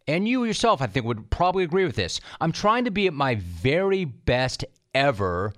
And 0.09 0.27
you 0.27 0.43
yourself, 0.45 0.83
I 0.83 0.89
think, 0.89 1.07
would 1.07 1.31
probably 1.31 1.63
agree 1.63 1.85
with 1.85 1.95
this. 1.95 2.21
I'm 2.41 2.51
trying 2.51 2.85
to 2.87 2.91
be 2.91 3.07
at 3.07 3.15
my 3.15 3.37
very 3.37 4.05
best 4.05 4.65
ever 4.95 5.53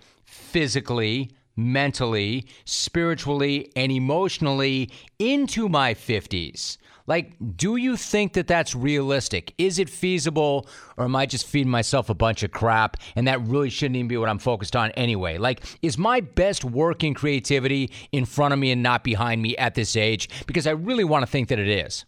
physically, 0.55 1.33
mentally, 1.57 2.47
spiritually, 2.65 3.73
and 3.75 3.91
emotionally 3.91 4.89
into 5.19 5.69
my 5.69 5.93
50s. 5.95 6.79
Like, 7.09 7.35
do 7.57 7.75
you 7.75 7.97
think 7.97 8.35
that 8.35 8.47
that's 8.47 8.73
realistic? 8.73 9.53
Is 9.59 9.81
it 9.81 9.91
feasible, 9.91 10.69
or 10.97 11.07
am 11.07 11.17
I 11.17 11.27
just 11.27 11.45
feeding 11.45 11.73
myself 11.73 12.09
a 12.09 12.15
bunch 12.15 12.45
of 12.45 12.53
crap 12.53 12.99
and 13.17 13.27
that 13.27 13.45
really 13.49 13.69
shouldn't 13.69 13.97
even 13.97 14.07
be 14.07 14.17
what 14.17 14.29
I'm 14.29 14.39
focused 14.39 14.77
on 14.77 14.93
anyway? 14.93 15.39
Like, 15.39 15.65
is 15.83 15.99
my 15.99 16.21
best 16.21 16.65
work 16.65 17.03
in 17.03 17.15
creativity 17.15 17.91
in 18.13 18.25
front 18.25 18.55
of 18.55 18.61
me 18.61 18.71
and 18.71 18.81
not 18.81 19.03
behind 19.03 19.43
me 19.43 19.57
at 19.57 19.75
this 19.75 19.97
age? 19.97 20.29
Because 20.47 20.69
I 20.69 20.71
really 20.71 21.03
want 21.03 21.25
to 21.25 21.27
think 21.27 21.49
that 21.49 21.59
it 21.59 21.69
is. 21.69 22.05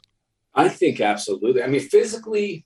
I 0.54 0.68
think 0.68 1.00
absolutely. 1.00 1.64
I 1.64 1.66
mean, 1.66 1.80
physically, 1.80 2.64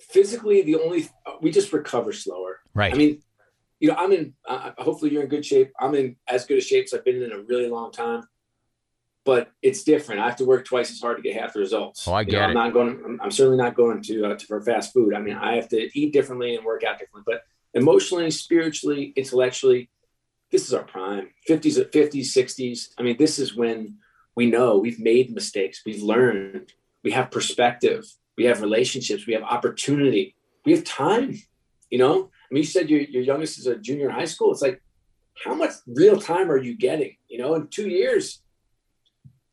physically, 0.00 0.62
the 0.62 0.74
only 0.74 1.08
we 1.40 1.52
just 1.52 1.72
recover 1.72 2.12
slower. 2.12 2.58
Right. 2.74 2.92
I 2.92 2.96
mean, 2.96 3.22
you 3.82 3.88
know, 3.88 3.96
I'm 3.98 4.12
in. 4.12 4.32
Uh, 4.48 4.70
hopefully, 4.78 5.10
you're 5.10 5.24
in 5.24 5.28
good 5.28 5.44
shape. 5.44 5.72
I'm 5.78 5.96
in 5.96 6.14
as 6.28 6.46
good 6.46 6.58
a 6.58 6.60
shape 6.60 6.84
as 6.84 6.94
I've 6.94 7.04
been 7.04 7.20
in 7.20 7.32
a 7.32 7.42
really 7.42 7.68
long 7.68 7.90
time. 7.90 8.22
But 9.24 9.50
it's 9.60 9.82
different. 9.82 10.20
I 10.20 10.26
have 10.26 10.36
to 10.36 10.44
work 10.44 10.64
twice 10.64 10.92
as 10.92 11.00
hard 11.00 11.16
to 11.16 11.22
get 11.22 11.34
half 11.34 11.52
the 11.52 11.58
results. 11.58 12.06
Oh, 12.06 12.14
I 12.14 12.22
get 12.22 12.32
you 12.32 12.38
know, 12.38 12.44
it. 12.44 12.48
I'm 12.48 12.54
not 12.54 12.72
going. 12.72 13.02
I'm, 13.04 13.20
I'm 13.20 13.30
certainly 13.32 13.58
not 13.58 13.74
going 13.74 14.00
to, 14.02 14.26
uh, 14.26 14.36
to 14.36 14.46
for 14.46 14.60
fast 14.60 14.92
food. 14.92 15.14
I 15.14 15.18
mean, 15.18 15.34
I 15.34 15.56
have 15.56 15.68
to 15.70 15.98
eat 15.98 16.12
differently 16.12 16.54
and 16.54 16.64
work 16.64 16.84
out 16.84 17.00
differently. 17.00 17.24
But 17.26 17.42
emotionally, 17.74 18.30
spiritually, 18.30 19.12
intellectually, 19.16 19.90
this 20.52 20.68
is 20.68 20.74
our 20.74 20.84
prime. 20.84 21.30
50s, 21.48 21.90
50s, 21.90 22.26
60s. 22.26 22.90
I 22.98 23.02
mean, 23.02 23.16
this 23.16 23.40
is 23.40 23.56
when 23.56 23.96
we 24.36 24.46
know 24.46 24.78
we've 24.78 25.00
made 25.00 25.34
mistakes. 25.34 25.82
We've 25.84 26.02
learned. 26.04 26.72
We 27.02 27.10
have 27.10 27.32
perspective. 27.32 28.04
We 28.38 28.44
have 28.44 28.62
relationships. 28.62 29.26
We 29.26 29.32
have 29.32 29.42
opportunity. 29.42 30.36
We 30.64 30.70
have 30.70 30.84
time. 30.84 31.42
You 31.90 31.98
know, 31.98 32.30
Mean, 32.52 32.62
you 32.62 32.66
said 32.66 32.90
your, 32.90 33.00
your 33.00 33.22
youngest 33.22 33.58
is 33.58 33.66
a 33.66 33.76
junior 33.76 34.10
in 34.10 34.14
high 34.14 34.26
school. 34.26 34.52
It's 34.52 34.60
like, 34.60 34.82
how 35.42 35.54
much 35.54 35.72
real 35.86 36.20
time 36.20 36.50
are 36.50 36.58
you 36.58 36.76
getting? 36.76 37.16
You 37.28 37.38
know, 37.38 37.54
in 37.54 37.68
two 37.68 37.88
years, 37.88 38.42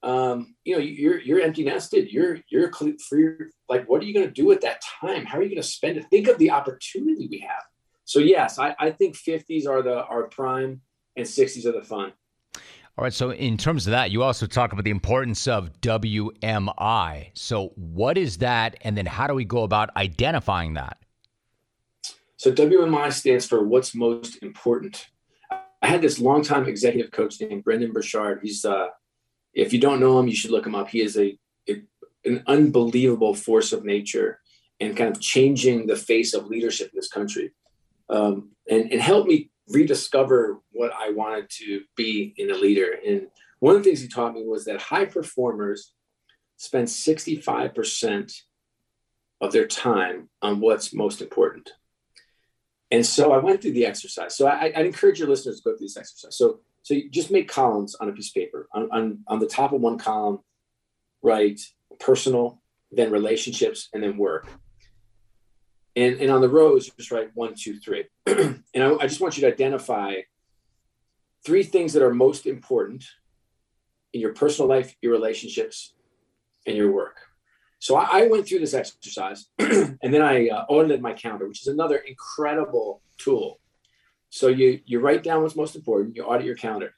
um, 0.04 0.56
you 0.66 0.76
know, 0.76 0.82
you're 0.82 1.20
you're 1.20 1.40
empty 1.40 1.64
nested. 1.64 2.12
You're 2.12 2.40
you're 2.50 2.72
free. 3.08 3.30
Like, 3.70 3.88
what 3.90 4.02
are 4.02 4.06
you 4.06 4.14
going 4.14 4.26
to 4.26 4.32
do 4.32 4.46
with 4.46 4.62
that 4.62 4.82
time? 5.02 5.26
How 5.26 5.38
are 5.38 5.42
you 5.42 5.50
going 5.50 5.62
to 5.62 5.68
spend 5.68 5.98
it? 5.98 6.06
Think 6.10 6.28
of 6.28 6.38
the 6.38 6.52
opportunity 6.52 7.28
we 7.32 7.40
have. 7.40 7.64
So 8.04 8.20
yes, 8.20 8.60
I, 8.60 8.76
I 8.80 8.92
think 8.92 9.16
50s 9.16 9.68
are 9.68 9.82
the 9.82 10.04
are 10.06 10.24
prime 10.24 10.82
and 11.16 11.26
60s 11.26 11.66
are 11.66 11.72
the 11.72 11.84
fun. 11.84 12.12
All 12.98 13.04
right. 13.04 13.14
So 13.14 13.32
in 13.32 13.56
terms 13.56 13.88
of 13.88 13.92
that, 13.92 14.12
you 14.12 14.24
also 14.24 14.46
talk 14.46 14.74
about 14.74 14.84
the 14.84 14.92
importance 14.92 15.48
of 15.48 15.72
WMI. 15.82 17.30
So 17.34 17.68
what 17.76 18.18
is 18.18 18.40
that, 18.40 18.76
and 18.82 18.98
then 18.98 19.06
how 19.06 19.28
do 19.28 19.34
we 19.34 19.46
go 19.46 19.64
about 19.64 19.96
identifying 19.96 20.74
that? 20.74 20.98
So 22.40 22.54
WMI 22.54 23.12
stands 23.12 23.46
for 23.46 23.66
what's 23.66 23.94
most 23.94 24.42
important. 24.42 25.08
I 25.82 25.88
had 25.88 26.02
this 26.02 26.20
longtime 26.20 26.70
executive 26.70 27.12
coach 27.12 27.42
named 27.42 27.66
Brendon 27.66 27.92
Burchard. 27.92 28.40
He's 28.42 28.64
uh, 28.64 28.88
if 29.54 29.74
you 29.74 29.80
don't 29.80 30.00
know 30.00 30.18
him, 30.18 30.30
you 30.30 30.36
should 30.36 30.52
look 30.52 30.66
him 30.66 30.74
up. 30.74 30.88
He 30.88 31.02
is 31.02 31.18
a, 31.18 31.38
a 31.68 31.82
an 32.24 32.44
unbelievable 32.48 33.34
force 33.34 33.74
of 33.74 33.84
nature 33.84 34.40
and 34.80 34.96
kind 34.96 35.14
of 35.14 35.22
changing 35.22 35.86
the 35.86 35.98
face 35.98 36.34
of 36.34 36.48
leadership 36.48 36.92
in 36.94 36.96
this 36.96 37.10
country. 37.10 37.52
Um, 38.10 38.52
and, 38.70 38.90
and 38.90 39.02
helped 39.02 39.28
me 39.28 39.52
rediscover 39.68 40.62
what 40.72 40.94
I 40.98 41.10
wanted 41.10 41.50
to 41.60 41.82
be 41.98 42.34
in 42.38 42.52
a 42.52 42.56
leader. 42.56 42.96
And 43.06 43.28
one 43.60 43.76
of 43.76 43.84
the 43.84 43.90
things 43.90 44.00
he 44.00 44.08
taught 44.08 44.34
me 44.34 44.46
was 44.46 44.64
that 44.64 44.82
high 44.82 45.06
performers 45.06 45.94
spend 46.56 46.88
65% 46.88 48.34
of 49.42 49.52
their 49.52 49.68
time 49.68 50.30
on 50.42 50.62
what's 50.62 50.94
most 50.94 51.22
important. 51.22 51.70
And 52.92 53.06
so 53.06 53.32
I 53.32 53.38
went 53.38 53.62
through 53.62 53.74
the 53.74 53.86
exercise. 53.86 54.36
So 54.36 54.48
I, 54.48 54.72
would 54.76 54.86
encourage 54.86 55.20
your 55.20 55.30
listeners 55.30 55.58
to 55.58 55.70
go 55.70 55.78
through 55.78 55.86
this 55.86 55.98
exercise. 55.98 56.36
So, 56.36 56.60
so 56.82 56.94
you 56.96 57.10
just 57.10 57.30
make 57.30 57.48
columns 57.48 57.96
on 57.96 58.10
a 58.10 58.14
piece 58.14 58.30
of 58.30 58.34
paper. 58.36 58.68
On, 58.74 58.90
on, 58.92 59.20
on 59.28 59.40
the 59.40 59.48
top 59.48 59.74
of 59.74 59.82
one 59.82 59.98
column, 59.98 60.40
write 61.22 61.62
personal, 62.00 62.62
then 62.92 63.12
relationships, 63.12 63.90
and 63.94 64.02
then 64.02 64.18
work. 64.18 64.48
And, 65.96 66.20
and 66.20 66.32
on 66.32 66.42
the 66.42 66.50
rows, 66.50 66.90
just 66.90 67.12
write 67.12 67.30
one, 67.36 67.54
two, 67.56 67.80
three. 67.80 68.06
and 68.26 68.64
I, 68.76 68.96
I 68.96 69.08
just 69.08 69.22
want 69.22 69.38
you 69.38 69.42
to 69.42 69.54
identify 69.54 70.16
three 71.46 71.64
things 71.64 71.94
that 71.94 72.04
are 72.04 72.14
most 72.14 72.46
important 72.46 73.06
in 74.14 74.22
your 74.22 74.34
personal 74.34 74.68
life, 74.68 74.96
your 75.02 75.12
relationships, 75.12 75.94
and 76.66 76.76
your 76.76 76.92
work. 76.92 77.18
So 77.80 77.96
I, 77.96 78.22
I 78.24 78.28
went 78.28 78.48
through 78.48 78.60
this 78.60 78.74
exercise 78.74 79.48
and 79.58 79.98
then 80.02 80.22
I 80.22 80.50
uh, 80.50 80.66
audited 80.68 81.02
my 81.02 81.14
calendar, 81.14 81.48
which 81.48 81.62
is 81.62 81.68
another 81.68 81.98
incredible 81.98 83.02
tool. 83.18 83.60
So 84.30 84.48
you 84.48 84.82
you 84.86 85.00
write 85.00 85.24
down 85.24 85.42
what's 85.42 85.56
most 85.56 85.76
important, 85.76 86.16
you 86.16 86.24
audit 86.24 86.46
your 86.46 86.56
calendar, 86.56 86.94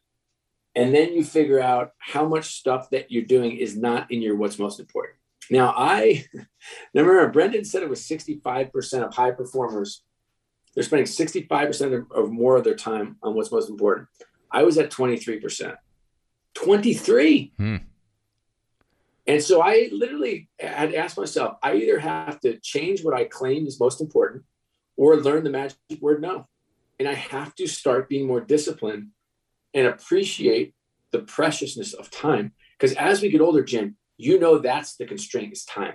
and 0.75 0.93
then 0.93 1.13
you 1.13 1.23
figure 1.23 1.61
out 1.61 1.91
how 1.97 2.27
much 2.27 2.55
stuff 2.55 2.89
that 2.89 3.11
you're 3.11 3.23
doing 3.23 3.55
is 3.55 3.77
not 3.77 4.11
in 4.11 4.21
your 4.21 4.35
what's 4.35 4.59
most 4.59 4.79
important. 4.79 5.17
Now 5.49 5.73
I 5.77 6.25
now 6.93 7.03
remember 7.03 7.29
Brendon 7.31 7.63
said 7.63 7.83
it 7.83 7.89
was 7.89 8.01
65% 8.01 9.05
of 9.05 9.13
high 9.13 9.31
performers. 9.31 10.03
They're 10.73 10.83
spending 10.83 11.05
65% 11.05 11.93
of, 11.93 12.11
of 12.11 12.31
more 12.31 12.55
of 12.55 12.63
their 12.63 12.75
time 12.75 13.17
on 13.21 13.35
what's 13.35 13.51
most 13.51 13.69
important. 13.69 14.07
I 14.49 14.63
was 14.63 14.77
at 14.77 14.89
23%. 14.89 15.75
23. 16.53 17.53
Hmm. 17.57 17.75
And 19.31 19.41
so 19.41 19.61
I 19.61 19.87
literally 19.93 20.49
had 20.59 20.93
asked 20.93 21.17
myself, 21.17 21.55
I 21.63 21.75
either 21.75 21.97
have 21.99 22.41
to 22.41 22.59
change 22.59 23.01
what 23.01 23.13
I 23.13 23.23
claim 23.23 23.65
is 23.65 23.79
most 23.79 24.01
important 24.01 24.43
or 24.97 25.15
learn 25.15 25.45
the 25.45 25.49
magic 25.49 25.77
word 26.01 26.21
no. 26.21 26.49
And 26.99 27.07
I 27.07 27.13
have 27.13 27.55
to 27.55 27.65
start 27.65 28.09
being 28.09 28.27
more 28.27 28.41
disciplined 28.41 29.11
and 29.73 29.87
appreciate 29.87 30.75
the 31.11 31.19
preciousness 31.19 31.93
of 31.93 32.11
time. 32.11 32.51
Because 32.77 32.93
as 32.97 33.21
we 33.21 33.29
get 33.29 33.39
older, 33.39 33.63
Jim, 33.63 33.95
you 34.17 34.37
know 34.37 34.57
that's 34.57 34.97
the 34.97 35.05
constraint 35.05 35.53
is 35.53 35.63
time. 35.63 35.93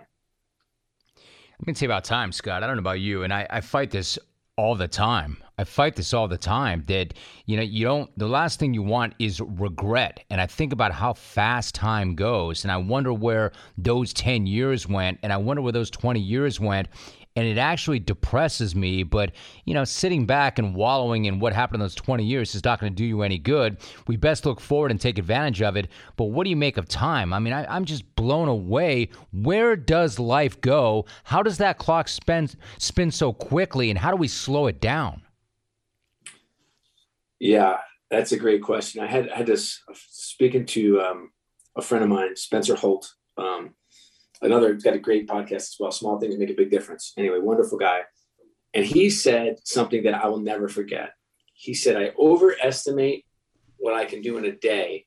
I'm 1.18 1.64
going 1.66 1.74
to 1.74 1.78
say 1.78 1.84
about 1.84 2.04
time, 2.04 2.32
Scott. 2.32 2.62
I 2.62 2.66
don't 2.66 2.76
know 2.76 2.80
about 2.80 3.00
you, 3.00 3.22
and 3.22 3.34
I, 3.34 3.46
I 3.50 3.60
fight 3.60 3.90
this 3.90 4.18
all 4.56 4.74
the 4.74 4.88
time. 4.88 5.36
I 5.58 5.64
fight 5.64 5.96
this 5.96 6.14
all 6.14 6.28
the 6.28 6.38
time 6.38 6.84
that, 6.88 7.14
you 7.44 7.56
know, 7.56 7.62
you 7.62 7.84
don't, 7.84 8.10
the 8.18 8.28
last 8.28 8.58
thing 8.58 8.72
you 8.72 8.82
want 8.82 9.14
is 9.18 9.40
regret. 9.40 10.24
And 10.30 10.40
I 10.40 10.46
think 10.46 10.72
about 10.72 10.92
how 10.92 11.12
fast 11.12 11.74
time 11.74 12.14
goes, 12.14 12.64
and 12.64 12.72
I 12.72 12.78
wonder 12.78 13.12
where 13.12 13.52
those 13.76 14.12
10 14.14 14.46
years 14.46 14.88
went, 14.88 15.18
and 15.22 15.32
I 15.32 15.36
wonder 15.36 15.62
where 15.62 15.72
those 15.72 15.90
20 15.90 16.20
years 16.20 16.58
went 16.58 16.88
and 17.36 17.46
it 17.46 17.58
actually 17.58 17.98
depresses 17.98 18.74
me. 18.74 19.02
But, 19.02 19.32
you 19.66 19.74
know, 19.74 19.84
sitting 19.84 20.24
back 20.24 20.58
and 20.58 20.74
wallowing 20.74 21.26
in 21.26 21.38
what 21.38 21.52
happened 21.52 21.76
in 21.76 21.80
those 21.80 21.94
20 21.94 22.24
years 22.24 22.54
is 22.54 22.64
not 22.64 22.80
going 22.80 22.92
to 22.92 22.96
do 22.96 23.04
you 23.04 23.22
any 23.22 23.38
good. 23.38 23.76
We 24.06 24.16
best 24.16 24.46
look 24.46 24.58
forward 24.58 24.90
and 24.90 25.00
take 25.00 25.18
advantage 25.18 25.60
of 25.60 25.76
it. 25.76 25.88
But 26.16 26.26
what 26.26 26.44
do 26.44 26.50
you 26.50 26.56
make 26.56 26.78
of 26.78 26.88
time? 26.88 27.34
I 27.34 27.38
mean, 27.38 27.52
I, 27.52 27.76
am 27.76 27.84
just 27.84 28.16
blown 28.16 28.48
away. 28.48 29.10
Where 29.32 29.76
does 29.76 30.18
life 30.18 30.60
go? 30.62 31.04
How 31.24 31.42
does 31.42 31.58
that 31.58 31.76
clock 31.76 32.08
spin, 32.08 32.48
spin 32.78 33.10
so 33.10 33.34
quickly, 33.34 33.90
and 33.90 33.98
how 33.98 34.10
do 34.10 34.16
we 34.16 34.28
slow 34.28 34.66
it 34.66 34.80
down? 34.80 35.22
Yeah, 37.38 37.76
that's 38.10 38.32
a 38.32 38.38
great 38.38 38.62
question. 38.62 39.02
I 39.02 39.06
had 39.06 39.28
I 39.28 39.36
had 39.36 39.46
this 39.46 39.82
speaking 40.08 40.64
to 40.66 41.02
um, 41.02 41.30
a 41.76 41.82
friend 41.82 42.02
of 42.02 42.08
mine, 42.08 42.34
Spencer 42.34 42.74
Holt. 42.74 43.12
Um, 43.36 43.74
another 44.42 44.74
got 44.74 44.94
a 44.94 44.98
great 44.98 45.28
podcast 45.28 45.54
as 45.54 45.76
well. 45.78 45.92
Small 45.92 46.18
things 46.18 46.38
make 46.38 46.50
a 46.50 46.54
big 46.54 46.70
difference. 46.70 47.12
Anyway, 47.16 47.38
wonderful 47.38 47.78
guy. 47.78 48.00
And 48.74 48.84
he 48.84 49.08
said 49.10 49.56
something 49.64 50.02
that 50.04 50.22
I 50.22 50.28
will 50.28 50.40
never 50.40 50.68
forget. 50.68 51.12
He 51.54 51.74
said, 51.74 51.96
I 51.96 52.12
overestimate 52.18 53.24
what 53.78 53.94
I 53.94 54.04
can 54.04 54.20
do 54.20 54.36
in 54.36 54.44
a 54.44 54.52
day, 54.52 55.06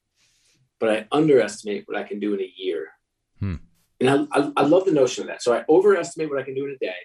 but 0.80 0.89
I 0.89 1.07
underestimate 1.11 1.84
what 1.88 1.97
I 1.97 2.03
can 2.03 2.19
do 2.19 2.34
in 2.34 2.41
a 2.41 2.51
year. 2.57 2.88
Hmm. 3.39 3.55
And 3.99 4.09
I, 4.09 4.39
I, 4.39 4.51
I 4.57 4.63
love 4.63 4.86
the 4.86 4.91
notion 4.91 5.23
of 5.23 5.27
that. 5.27 5.43
So 5.43 5.53
I 5.53 5.65
overestimate 5.69 6.30
what 6.30 6.39
I 6.39 6.43
can 6.43 6.55
do 6.55 6.65
in 6.65 6.71
a 6.71 6.77
day, 6.84 6.95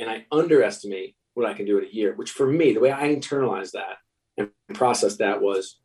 and 0.00 0.10
I 0.10 0.26
underestimate 0.32 1.14
what 1.34 1.46
I 1.46 1.54
can 1.54 1.66
do 1.66 1.78
in 1.78 1.84
a 1.84 1.88
year, 1.88 2.14
which 2.14 2.30
for 2.30 2.46
me, 2.46 2.72
the 2.72 2.80
way 2.80 2.90
I 2.90 3.14
internalized 3.14 3.72
that 3.72 3.98
and 4.38 4.50
process 4.74 5.16
that 5.18 5.40
was, 5.40 5.78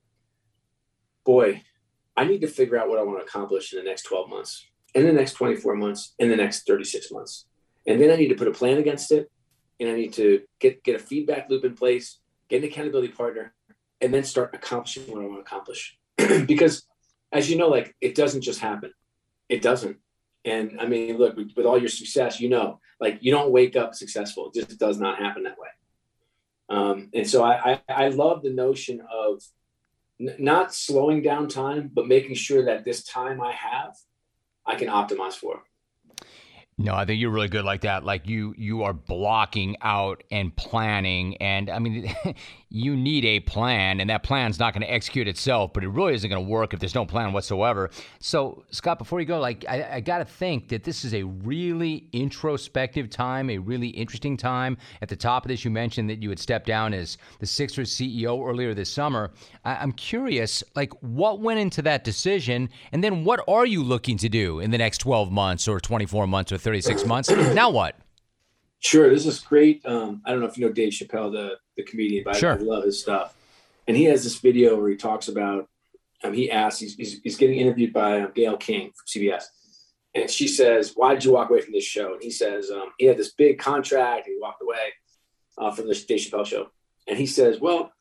boy, 1.26 1.62
I 2.16 2.26
need 2.26 2.41
to 2.41 2.47
figure 2.47 2.78
out 2.78 2.89
what 2.89 2.99
I 2.99 3.03
want 3.03 3.20
to 3.20 3.26
accomplish 3.26 3.74
in 3.74 3.80
the 3.80 3.86
next 3.86 4.03
12 4.03 4.30
months 4.30 4.70
in 4.94 5.06
the 5.06 5.14
next 5.14 5.34
24 5.34 5.76
months, 5.76 6.14
in 6.20 6.30
the 6.30 6.36
next 6.36 6.68
36 6.68 7.12
months. 7.12 7.46
And 7.88 8.02
then 8.02 8.12
I 8.12 8.16
need 8.16 8.30
to 8.30 8.36
put 8.36 8.48
a 8.48 8.52
plan 8.52 8.78
against 8.78 9.12
it. 9.12 9.32
And 9.80 9.89
I 9.89 9.94
need 9.94 10.14
to 10.14 10.42
get, 10.60 10.84
get 10.84 10.96
a 10.96 11.00
feedback 11.00 11.50
loop 11.50 11.66
in 11.66 11.76
place, 11.76 12.20
get 12.50 12.62
an 12.62 12.70
accountability 12.70 13.14
partner, 13.14 13.54
and 14.00 14.14
then 14.14 14.24
start 14.24 14.54
accomplishing 14.54 15.04
what 15.12 15.24
I 15.24 15.28
want 15.28 15.38
to 15.38 15.42
accomplish. 15.42 15.98
because 16.46 16.86
as 17.32 17.50
you 17.50 17.58
know, 17.58 17.70
like 17.70 17.96
it 18.02 18.16
doesn't 18.16 18.42
just 18.42 18.60
happen. 18.60 18.92
It 19.50 19.62
doesn't. 19.62 19.98
And 20.44 20.80
I 20.80 20.88
mean, 20.88 21.18
look, 21.18 21.36
with, 21.36 21.52
with 21.56 21.66
all 21.66 21.80
your 21.80 21.89
success, 21.89 22.39
you 22.39 22.50
know, 22.50 22.80
like 23.00 23.20
you 23.22 23.32
don't 23.32 23.52
wake 23.52 23.76
up 23.76 23.96
successful. 23.96 24.52
It 24.54 24.68
just 24.68 24.80
does 24.80 25.00
not 25.00 25.20
happen 25.20 25.44
that 25.44 25.58
way. 25.58 25.68
Um, 26.70 27.10
and 27.14 27.28
so 27.28 27.44
I, 27.44 27.74
I, 27.74 28.06
I 28.06 28.08
love 28.10 28.44
the 28.44 28.50
notion 28.50 29.02
of 29.12 29.44
n- 30.20 30.36
not 30.39 30.74
slowing 30.74 31.22
down 31.22 31.48
time, 31.48 31.92
but 31.94 32.08
making 32.08 32.36
sure 32.36 32.66
that 32.66 32.86
this 32.86 33.04
time 33.04 33.42
I 33.42 33.52
have 33.52 33.96
I 34.72 34.76
can 34.76 34.88
optimize 34.88 35.34
for. 35.34 35.63
No, 36.78 36.95
I 36.95 37.05
think 37.05 37.19
you're 37.19 37.30
really 37.30 37.49
good 37.49 37.65
like 37.65 37.82
that. 37.82 38.05
Like 38.05 38.28
you 38.28 38.55
you 38.57 38.84
are 38.84 38.93
blocking 38.93 39.76
out 39.82 40.24
and 40.32 40.55
planning 40.55 41.38
and 41.38 41.69
I 41.69 41.80
mean 41.80 42.15
you 42.74 42.95
need 42.95 43.26
a 43.26 43.41
plan 43.41 43.99
and 43.99 44.09
that 44.09 44.24
plan's 44.24 44.57
not 44.57 44.74
going 44.74 44.82
to 44.82 44.91
execute 44.91 45.28
itself, 45.28 45.74
but 45.74 45.84
it 45.84 45.89
really 45.89 46.13
isn't 46.13 46.30
going 46.30 46.43
to 46.43 46.49
work 46.49 46.74
if 46.74 46.80
there's 46.80 46.95
no 46.95 47.05
plan 47.05 47.34
whatsoever. 47.34 47.89
So, 48.19 48.63
Scott, 48.72 48.97
before 48.97 49.19
you 49.19 49.26
go, 49.26 49.39
like 49.39 49.65
I, 49.67 49.95
I 49.95 49.99
got 49.99 50.19
to 50.19 50.26
think 50.26 50.69
that 50.69 50.86
this 50.86 51.03
is 51.03 51.13
a 51.13 51.24
really 51.24 52.07
introspective 52.13 53.09
time, 53.09 53.49
a 53.49 53.57
really 53.57 53.89
interesting 53.89 54.38
time. 54.38 54.78
At 55.01 55.09
the 55.09 55.17
top 55.17 55.43
of 55.43 55.49
this, 55.49 55.65
you 55.65 55.72
mentioned 55.72 56.09
that 56.09 56.24
you 56.24 56.30
had 56.30 56.39
stepped 56.39 56.65
down 56.65 56.93
as 56.93 57.17
the 57.39 57.45
Sixers 57.45 57.93
CEO 57.93 58.47
earlier 58.47 58.74
this 58.74 58.89
summer. 58.89 59.32
I, 59.65 59.76
I'm 59.76 59.91
curious, 59.91 60.63
like 60.74 60.93
what 61.01 61.41
went 61.41 61.59
into 61.59 61.82
that 61.82 62.05
decision, 62.05 62.69
and 62.93 63.03
then 63.03 63.26
what 63.26 63.41
are 63.49 63.65
you 63.65 63.84
looking 63.84 64.17
to 64.19 64.30
do 64.30 64.61
in 64.61 64.72
the 64.72 64.78
next 64.78 64.99
12 64.99 65.30
months 65.30 65.67
or 65.67 65.82
24 65.82 66.26
months 66.26 66.53
or 66.53 66.57
36 66.57 67.05
months? 67.05 67.30
now 67.30 67.69
what? 67.69 67.97
Sure, 68.82 69.09
this 69.09 69.27
is 69.27 69.39
great. 69.39 69.86
Um, 69.86 70.23
I 70.25 70.32
don't 70.32 70.39
know 70.39 70.47
if 70.47 70.57
you 70.57 70.65
know 70.65 70.73
Dave 70.73 70.91
Chappelle, 70.91 71.32
the 71.32 71.57
the 71.77 71.84
comedian, 71.84 72.23
but 72.25 72.36
sure. 72.36 72.53
I, 72.53 72.55
love 72.55 72.84
his 72.84 72.99
stuff. 72.99 73.36
And 73.88 73.95
he 73.95 74.05
has 74.05 74.23
this 74.23 74.39
video 74.39 74.75
where 74.75 74.89
he 74.89 74.97
talks 74.97 75.27
about. 75.27 75.69
Um, 76.23 76.34
he 76.34 76.51
asks, 76.51 76.79
he's, 76.79 76.95
he's, 76.95 77.19
he's 77.23 77.38
getting 77.38 77.57
interviewed 77.57 77.93
by 77.93 78.21
um, 78.21 78.32
Gayle 78.36 78.57
King 78.57 78.91
from 78.95 79.05
CBS, 79.07 79.45
and 80.15 80.29
she 80.29 80.47
says, 80.47 80.93
"Why 80.95 81.13
did 81.13 81.23
you 81.23 81.32
walk 81.32 81.51
away 81.51 81.61
from 81.61 81.73
this 81.73 81.84
show?" 81.84 82.13
And 82.13 82.23
he 82.23 82.32
says, 82.32 82.71
um, 82.71 82.91
"He 82.97 83.05
had 83.05 83.17
this 83.17 83.34
big 83.34 83.59
contract, 83.59 84.25
and 84.25 84.34
he 84.36 84.41
walked 84.41 84.63
away 84.63 84.93
uh, 85.59 85.71
from 85.71 85.88
the 85.88 85.95
Dave 86.07 86.19
Chappelle 86.19 86.45
show." 86.45 86.71
And 87.07 87.19
he 87.19 87.27
says, 87.27 87.59
"Well, 87.59 87.91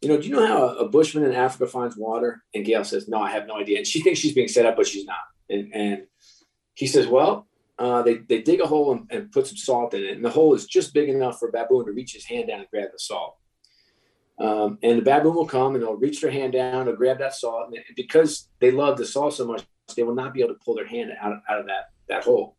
you 0.00 0.08
know, 0.08 0.18
do 0.18 0.28
you 0.28 0.34
know 0.34 0.46
how 0.46 0.62
a, 0.62 0.74
a 0.84 0.88
bushman 0.88 1.24
in 1.24 1.32
Africa 1.34 1.66
finds 1.66 1.96
water?" 1.96 2.42
And 2.54 2.64
Gayle 2.64 2.84
says, 2.84 3.06
"No, 3.06 3.20
I 3.20 3.30
have 3.30 3.46
no 3.46 3.58
idea." 3.58 3.78
And 3.78 3.86
she 3.86 4.02
thinks 4.02 4.18
she's 4.18 4.34
being 4.34 4.48
set 4.48 4.64
up, 4.64 4.76
but 4.76 4.86
she's 4.86 5.04
not. 5.04 5.24
And 5.50 5.74
and 5.74 6.06
he 6.74 6.86
says, 6.86 7.06
"Well, 7.06 7.46
uh, 7.82 8.00
they, 8.02 8.18
they 8.18 8.40
dig 8.42 8.60
a 8.60 8.66
hole 8.66 8.92
and, 8.92 9.10
and, 9.10 9.32
put 9.32 9.46
some 9.46 9.56
salt 9.56 9.92
in 9.94 10.04
it. 10.04 10.14
And 10.14 10.24
the 10.24 10.30
hole 10.30 10.54
is 10.54 10.66
just 10.66 10.94
big 10.94 11.08
enough 11.08 11.38
for 11.38 11.48
a 11.48 11.52
baboon 11.52 11.84
to 11.86 11.92
reach 11.92 12.12
his 12.12 12.24
hand 12.24 12.46
down 12.46 12.60
and 12.60 12.70
grab 12.70 12.90
the 12.92 12.98
salt. 12.98 13.36
Um, 14.38 14.78
and 14.84 14.98
the 14.98 15.02
baboon 15.02 15.34
will 15.34 15.46
come 15.46 15.74
and 15.74 15.82
they'll 15.82 15.96
reach 15.96 16.20
their 16.20 16.30
hand 16.30 16.52
down, 16.52 16.86
they'll 16.86 16.96
grab 16.96 17.18
that 17.18 17.34
salt, 17.34 17.72
and 17.74 17.78
because 17.96 18.48
they 18.60 18.70
love 18.70 18.98
the 18.98 19.04
salt 19.04 19.34
so 19.34 19.46
much, 19.46 19.64
they 19.96 20.04
will 20.04 20.14
not 20.14 20.32
be 20.32 20.40
able 20.42 20.54
to 20.54 20.60
pull 20.64 20.76
their 20.76 20.86
hand 20.86 21.10
out 21.20 21.32
of, 21.32 21.38
out 21.48 21.60
of 21.60 21.66
that 21.66 21.90
that 22.08 22.24
hole. 22.24 22.56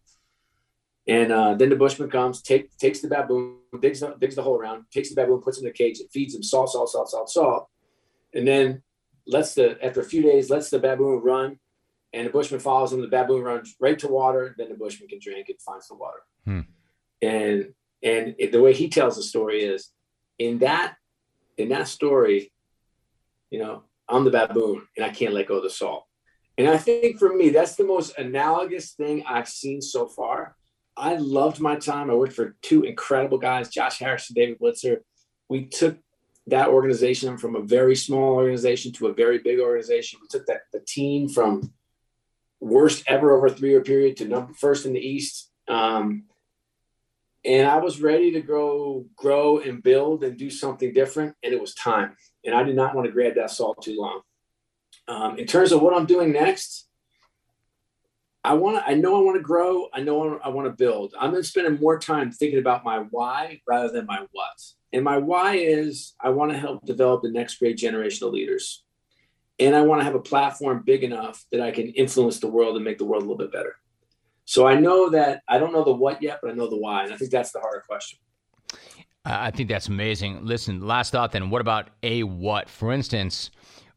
And 1.08 1.32
uh, 1.32 1.54
then 1.56 1.70
the 1.70 1.76
bushman 1.76 2.10
comes, 2.10 2.42
take, 2.42 2.76
takes 2.78 3.02
the 3.02 3.10
baboon, 3.10 3.58
digs 3.82 4.00
the, 4.02 4.16
digs 4.20 4.36
the 4.36 4.44
hole 4.44 4.58
around, 4.58 4.86
takes 4.92 5.10
the 5.10 5.16
baboon, 5.16 5.42
puts 5.42 5.60
in 5.60 5.68
a 5.68 5.72
cage, 5.72 6.00
and 6.00 6.10
feeds 6.12 6.36
him 6.36 6.44
salt, 6.44 6.72
salt, 6.72 6.90
salt, 6.90 7.10
salt, 7.10 7.30
salt, 7.30 7.70
and 8.34 8.48
then 8.48 8.82
lets 9.26 9.56
the 9.56 9.78
after 9.84 10.02
a 10.02 10.06
few 10.06 10.22
days 10.22 10.50
lets 10.50 10.70
the 10.70 10.80
baboon 10.80 11.22
run, 11.24 11.60
and 12.14 12.28
the 12.28 12.32
bushman 12.32 12.60
follows 12.60 12.94
him. 12.94 13.02
The 13.02 13.08
baboon 13.08 13.44
runs 13.44 13.76
right 13.80 13.98
to 14.00 14.08
water. 14.08 14.56
Then 14.58 14.70
the 14.70 14.76
bushman 14.76 15.10
can 15.10 15.20
drink 15.22 15.50
and 15.50 15.62
finds 15.62 15.88
the 15.88 15.96
water. 15.96 16.20
Hmm. 16.46 16.60
And 17.22 17.74
and 18.04 18.36
it, 18.38 18.52
the 18.52 18.62
way 18.62 18.74
he 18.74 18.90
tells 18.90 19.16
the 19.16 19.24
story 19.24 19.64
is 19.64 19.90
in 20.38 20.60
that 20.60 20.96
in 21.58 21.70
that 21.70 21.88
story, 21.88 22.52
you 23.50 23.60
know, 23.60 23.84
I'm 24.08 24.26
the 24.26 24.32
baboon 24.32 24.88
and 24.96 25.06
I 25.06 25.10
can't 25.10 25.34
let 25.34 25.48
go 25.48 25.58
of 25.58 25.64
the 25.64 25.70
salt. 25.70 26.06
And 26.58 26.68
I 26.68 26.78
think 26.78 27.18
for 27.18 27.34
me, 27.34 27.50
that's 27.50 27.76
the 27.76 27.86
most 27.86 28.18
analogous 28.18 28.94
thing 28.94 29.24
I've 29.28 29.50
seen 29.50 29.82
so 29.82 30.08
far. 30.08 30.56
I 30.96 31.16
loved 31.16 31.60
my 31.60 31.76
time. 31.78 32.12
I 32.12 32.14
worked 32.14 32.34
for 32.34 32.56
two 32.62 32.84
incredible 32.84 33.40
guys, 33.40 33.70
Josh 33.70 33.98
Harris 33.98 34.30
and 34.30 34.36
David 34.36 34.60
Blitzer. 34.60 34.98
We 35.50 35.66
took 35.66 35.98
that 36.48 36.70
organization 36.70 37.38
from 37.38 37.56
a 37.56 37.62
very 37.62 37.96
small 37.96 38.34
organization 38.34 38.92
to 38.94 39.08
a 39.08 39.14
very 39.14 39.40
big 39.40 39.60
organization. 39.60 40.20
We 40.22 40.28
took 40.28 40.46
that 40.48 40.62
the 40.72 40.82
team 40.82 41.30
from 41.30 41.74
worst 42.64 43.04
ever 43.08 43.36
over 43.36 43.48
a 43.48 43.52
three 43.52 43.70
year 43.70 43.82
period 43.82 44.18
to 44.18 44.28
number 44.28 44.54
first 44.54 44.86
in 44.86 44.94
the 44.94 45.00
East. 45.00 45.52
Um, 45.68 46.24
and 47.46 47.68
I 47.68 47.78
was 47.78 48.02
ready 48.02 48.32
to 48.32 48.42
grow, 48.42 49.06
grow 49.18 49.60
and 49.60 49.84
build 49.84 50.24
and 50.24 50.38
do 50.38 50.50
something 50.50 50.94
different. 50.94 51.36
And 51.44 51.54
it 51.54 51.60
was 51.60 51.76
time. 51.76 52.16
And 52.46 52.56
I 52.56 52.64
did 52.64 52.76
not 52.76 52.96
want 52.96 53.06
to 53.06 53.12
grab 53.12 53.36
that 53.36 53.52
salt 53.52 53.82
too 53.84 53.98
long. 54.00 54.22
Um, 55.08 55.38
in 55.38 55.46
terms 55.46 55.74
of 55.74 55.82
what 55.82 55.94
I'm 55.94 56.06
doing 56.06 56.32
next, 56.32 56.88
I 58.46 58.54
want 58.54 58.78
to, 58.78 58.90
I 58.90 58.94
know 58.94 59.18
I 59.18 59.22
want 59.22 59.38
to 59.38 59.44
grow. 59.44 59.88
I 59.94 60.02
know 60.02 60.40
I 60.40 60.50
want 60.50 60.68
to 60.68 60.74
build. 60.74 61.14
I'm 61.20 61.32
going 61.32 61.44
to 61.44 61.48
spend 61.48 61.80
more 61.80 62.00
time 62.00 62.32
thinking 62.32 62.60
about 62.60 62.86
my 62.86 63.00
why 63.10 63.62
rather 63.68 63.90
than 63.90 64.06
my 64.06 64.26
what. 64.32 64.62
And 64.94 65.04
my 65.04 65.18
why 65.18 65.56
is 65.56 66.14
I 66.22 66.30
want 66.30 66.52
to 66.52 66.58
help 66.58 66.86
develop 66.86 67.24
the 67.24 67.32
next 67.32 67.58
great 67.60 67.78
generation 67.78 68.28
of 68.28 68.34
leaders. 68.34 68.84
And 69.60 69.76
I 69.76 69.82
want 69.82 70.02
to 70.02 70.06
have 70.06 70.16
a 70.16 70.20
platform 70.20 70.84
big 70.86 71.04
enough 71.04 71.46
that 71.52 71.62
I 71.62 71.72
can 71.72 71.90
influence 71.90 72.40
the 72.40 72.48
world 72.48 72.76
and 72.76 72.84
make 72.84 72.98
the 72.98 73.06
world 73.06 73.22
a 73.22 73.26
little 73.26 73.38
bit 73.38 73.52
better. 73.52 73.76
So 74.46 74.68
I 74.68 74.76
know 74.80 75.10
that 75.12 75.42
I 75.48 75.58
don't 75.58 75.72
know 75.72 75.84
the 75.84 75.94
what 75.94 76.22
yet, 76.22 76.40
but 76.42 76.52
I 76.52 76.54
know 76.54 76.70
the 76.70 76.78
why. 76.78 77.04
And 77.04 77.14
I 77.14 77.18
think 77.18 77.32
that's 77.32 77.52
the 77.52 77.60
harder 77.60 77.84
question. 77.88 78.20
I 79.26 79.52
think 79.52 79.70
that's 79.70 79.88
amazing. 79.88 80.46
Listen, 80.46 80.82
last 80.82 81.12
thought 81.12 81.32
then. 81.32 81.50
What 81.50 81.62
about 81.62 81.90
a 82.02 82.24
what? 82.24 82.68
For 82.68 82.92
instance, 82.92 83.52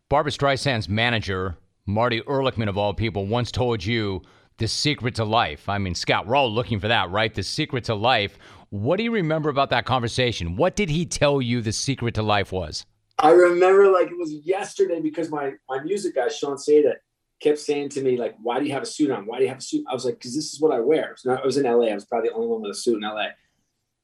Barbra 0.09 0.31
Streisand's 0.31 0.89
manager, 0.89 1.57
Marty 1.85 2.21
Erlichman 2.21 2.69
of 2.69 2.79
all 2.79 2.95
people, 2.95 3.27
once 3.27 3.51
told 3.51 3.85
you 3.85 4.23
the 4.59 4.69
secret 4.69 5.17
to 5.17 5.25
life. 5.25 5.69
I 5.69 5.79
mean, 5.79 5.95
Scott, 5.95 6.27
we're 6.27 6.37
all 6.37 6.51
looking 6.51 6.79
for 6.79 6.89
that, 6.89 7.11
right? 7.11 7.35
The 7.35 7.43
secret 7.43 7.85
to 7.85 7.95
life. 7.95 8.39
What 8.71 8.99
do 8.99 9.03
you 9.03 9.11
remember 9.11 9.49
about 9.49 9.71
that 9.71 9.85
conversation? 9.85 10.55
What 10.57 10.77
did 10.77 10.91
he 10.91 11.07
tell 11.07 11.43
you 11.43 11.61
the 11.61 11.73
secret 11.73 12.15
to 12.15 12.23
life 12.23 12.53
was? 12.53 12.87
I 13.19 13.31
remember 13.31 13.91
like 13.91 14.09
it 14.09 14.19
was 14.19 14.33
yesterday 14.45 15.01
because 15.01 15.31
my 15.31 15.55
my 15.69 15.83
music 15.83 16.15
guy 16.15 16.29
Sean 16.29 16.57
Seda 16.57 16.95
kept 17.41 17.59
saying 17.59 17.91
to 17.91 18.03
me 18.03 18.17
like, 18.17 18.37
"Why 18.43 18.59
do 18.59 18.67
you 18.67 18.73
have 18.73 18.83
a 18.83 18.87
suit 18.87 19.11
on? 19.11 19.27
Why 19.27 19.39
do 19.39 19.45
you 19.45 19.49
have 19.49 19.59
a 19.59 19.63
suit?" 19.63 19.85
I 19.91 19.95
was 19.95 20.05
like, 20.05 20.15
"Because 20.15 20.35
this 20.35 20.53
is 20.53 20.61
what 20.61 20.73
I 20.73 20.81
wear." 20.81 21.15
So 21.17 21.33
I 21.33 21.45
was 21.45 21.57
in 21.57 21.65
LA. 21.65 21.87
I 21.87 21.95
was 21.95 22.05
probably 22.05 22.29
the 22.29 22.35
only 22.35 22.49
one 22.49 22.63
with 22.63 22.73
a 22.73 22.75
suit 22.75 22.97
in 22.97 23.09
LA. 23.09 23.29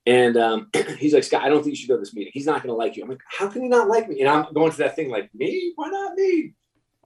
And 0.07 0.37
um, 0.37 0.71
he's 0.99 1.15
like, 1.15 1.25
Scott, 1.25 1.43
I 1.43 1.49
don't 1.49 1.63
think 1.63 1.73
you 1.73 1.77
should 1.77 1.89
go 1.89 1.95
to 1.95 2.01
this 2.01 2.15
meeting. 2.15 2.33
He's 2.35 2.47
not 2.47 2.63
going 2.63 2.73
to 2.73 2.77
like 2.77 2.97
you. 2.97 3.05
I'm 3.05 3.09
like, 3.09 3.23
how 3.29 3.49
can 3.49 3.63
he 3.63 3.69
not 3.69 3.89
like 3.89 4.09
me? 4.09 4.21
And 4.21 4.29
I'm 4.29 4.53
going 4.53 4.73
to 4.73 4.79
that 4.79 4.97
thing 4.97 5.11
like, 5.11 5.33
me? 5.35 5.73
Why 5.77 5.89
not 5.89 6.15
me? 6.15 6.55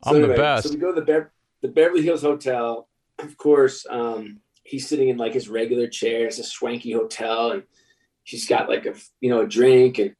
So 0.05 0.11
I'm 0.11 0.17
anyway, 0.17 0.35
the 0.35 0.41
best. 0.41 0.69
So 0.69 0.75
we 0.75 0.81
go 0.81 0.95
to 0.95 1.01
the, 1.01 1.29
the 1.63 1.69
Beverly 1.69 2.03
Hills 2.03 2.23
Hotel. 2.23 2.89
Of 3.19 3.37
course, 3.37 3.87
um, 3.89 4.41
he's 4.63 4.89
sitting 4.89 5.09
in 5.09 5.17
like 5.17 5.35
his 5.35 5.49
regular 5.49 5.89
chair. 5.89 6.27
It's 6.27 6.39
a 6.39 6.45
swanky 6.45 6.93
hotel, 6.93 7.53
and 7.53 7.63
she's 8.25 8.47
got 8.47 8.69
like 8.69 8.85
a 8.87 8.95
you 9.21 9.31
know 9.31 9.41
a 9.41 9.47
drink, 9.47 9.99
and 9.99 10.15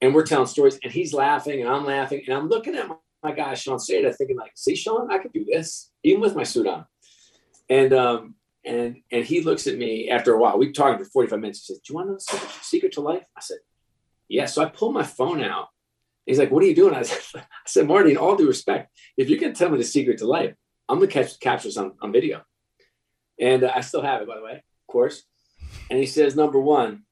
and 0.00 0.14
we're 0.14 0.26
telling 0.26 0.46
stories, 0.46 0.78
and 0.82 0.92
he's 0.92 1.12
laughing, 1.12 1.60
and 1.60 1.68
I'm 1.68 1.84
laughing, 1.84 2.22
and 2.26 2.36
I'm 2.36 2.48
looking 2.48 2.74
at 2.74 2.88
my, 2.88 2.96
my 3.22 3.32
guy 3.32 3.54
Sean 3.54 3.78
Seda, 3.78 4.14
thinking 4.14 4.36
like, 4.36 4.52
see, 4.54 4.74
Sean, 4.74 5.12
I 5.12 5.18
could 5.18 5.32
do 5.32 5.44
this 5.44 5.90
even 6.02 6.20
with 6.20 6.34
my 6.34 6.44
suit 6.44 6.66
on. 6.66 6.86
And 7.68 7.92
um, 7.92 8.34
and 8.64 8.96
and 9.10 9.24
he 9.24 9.42
looks 9.42 9.66
at 9.66 9.78
me 9.78 10.10
after 10.10 10.34
a 10.34 10.38
while. 10.38 10.58
We 10.58 10.72
talked 10.72 10.98
for 10.98 11.08
45 11.08 11.40
minutes. 11.40 11.66
He 11.66 11.74
said, 11.74 11.82
Do 11.84 11.92
you 11.92 11.96
want 11.96 12.06
to 12.06 12.12
know 12.12 12.40
the 12.40 12.52
secret 12.62 12.92
to 12.92 13.00
life? 13.00 13.24
I 13.36 13.40
said, 13.40 13.58
Yeah. 14.28 14.46
So 14.46 14.62
I 14.62 14.66
pulled 14.68 14.94
my 14.94 15.04
phone 15.04 15.42
out. 15.42 15.68
He's 16.26 16.38
like, 16.38 16.50
What 16.50 16.62
are 16.62 16.66
you 16.66 16.74
doing? 16.74 16.94
I 16.94 17.02
said, 17.02 17.22
I 17.40 17.42
said, 17.66 17.86
Marty, 17.86 18.12
in 18.12 18.16
all 18.16 18.36
due 18.36 18.48
respect, 18.48 18.90
if 19.16 19.30
you 19.30 19.38
can 19.38 19.54
tell 19.54 19.70
me 19.70 19.78
the 19.78 19.84
secret 19.84 20.18
to 20.18 20.26
life, 20.26 20.54
I'm 20.88 20.98
gonna 20.98 21.10
catch 21.10 21.38
capture 21.38 21.68
this 21.68 21.76
on, 21.76 21.92
on 22.02 22.12
video. 22.12 22.42
And 23.38 23.64
uh, 23.64 23.72
I 23.74 23.80
still 23.80 24.02
have 24.02 24.20
it, 24.20 24.28
by 24.28 24.36
the 24.36 24.44
way, 24.44 24.52
of 24.52 24.86
course. 24.86 25.22
And 25.88 25.98
he 25.98 26.06
says, 26.06 26.36
number 26.36 26.60
one, 26.60 27.04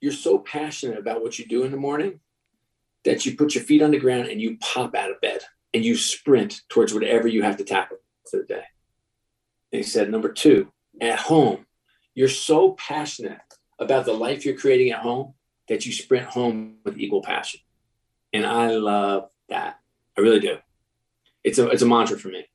you're 0.00 0.12
so 0.12 0.38
passionate 0.38 0.98
about 0.98 1.22
what 1.22 1.38
you 1.38 1.46
do 1.46 1.64
in 1.64 1.70
the 1.70 1.76
morning 1.76 2.20
that 3.04 3.24
you 3.24 3.36
put 3.36 3.54
your 3.54 3.64
feet 3.64 3.82
on 3.82 3.90
the 3.90 3.98
ground 3.98 4.28
and 4.28 4.40
you 4.40 4.58
pop 4.58 4.94
out 4.94 5.10
of 5.10 5.20
bed 5.20 5.40
and 5.72 5.84
you 5.84 5.96
sprint 5.96 6.62
towards 6.68 6.92
whatever 6.92 7.28
you 7.28 7.42
have 7.42 7.56
to 7.56 7.64
tackle 7.64 7.98
for 8.30 8.38
the 8.38 8.44
day. 8.44 8.64
And 9.72 9.78
he 9.78 9.82
said, 9.82 10.10
number 10.10 10.32
two, 10.32 10.72
at 11.00 11.18
home, 11.18 11.66
you're 12.14 12.28
so 12.28 12.72
passionate 12.72 13.38
about 13.78 14.06
the 14.06 14.12
life 14.12 14.44
you're 14.44 14.56
creating 14.56 14.92
at 14.92 15.00
home 15.00 15.34
that 15.68 15.84
you 15.84 15.92
sprint 15.92 16.26
home 16.26 16.76
with 16.84 16.98
equal 16.98 17.22
passion. 17.22 17.60
And 18.32 18.46
I 18.46 18.70
love 18.70 19.28
that. 19.48 19.78
I 20.16 20.20
really 20.20 20.40
do. 20.40 20.56
It's 21.44 21.58
a 21.58 21.68
it's 21.68 21.82
a 21.82 21.86
mantra 21.86 22.18
for 22.18 22.28
me. 22.28 22.46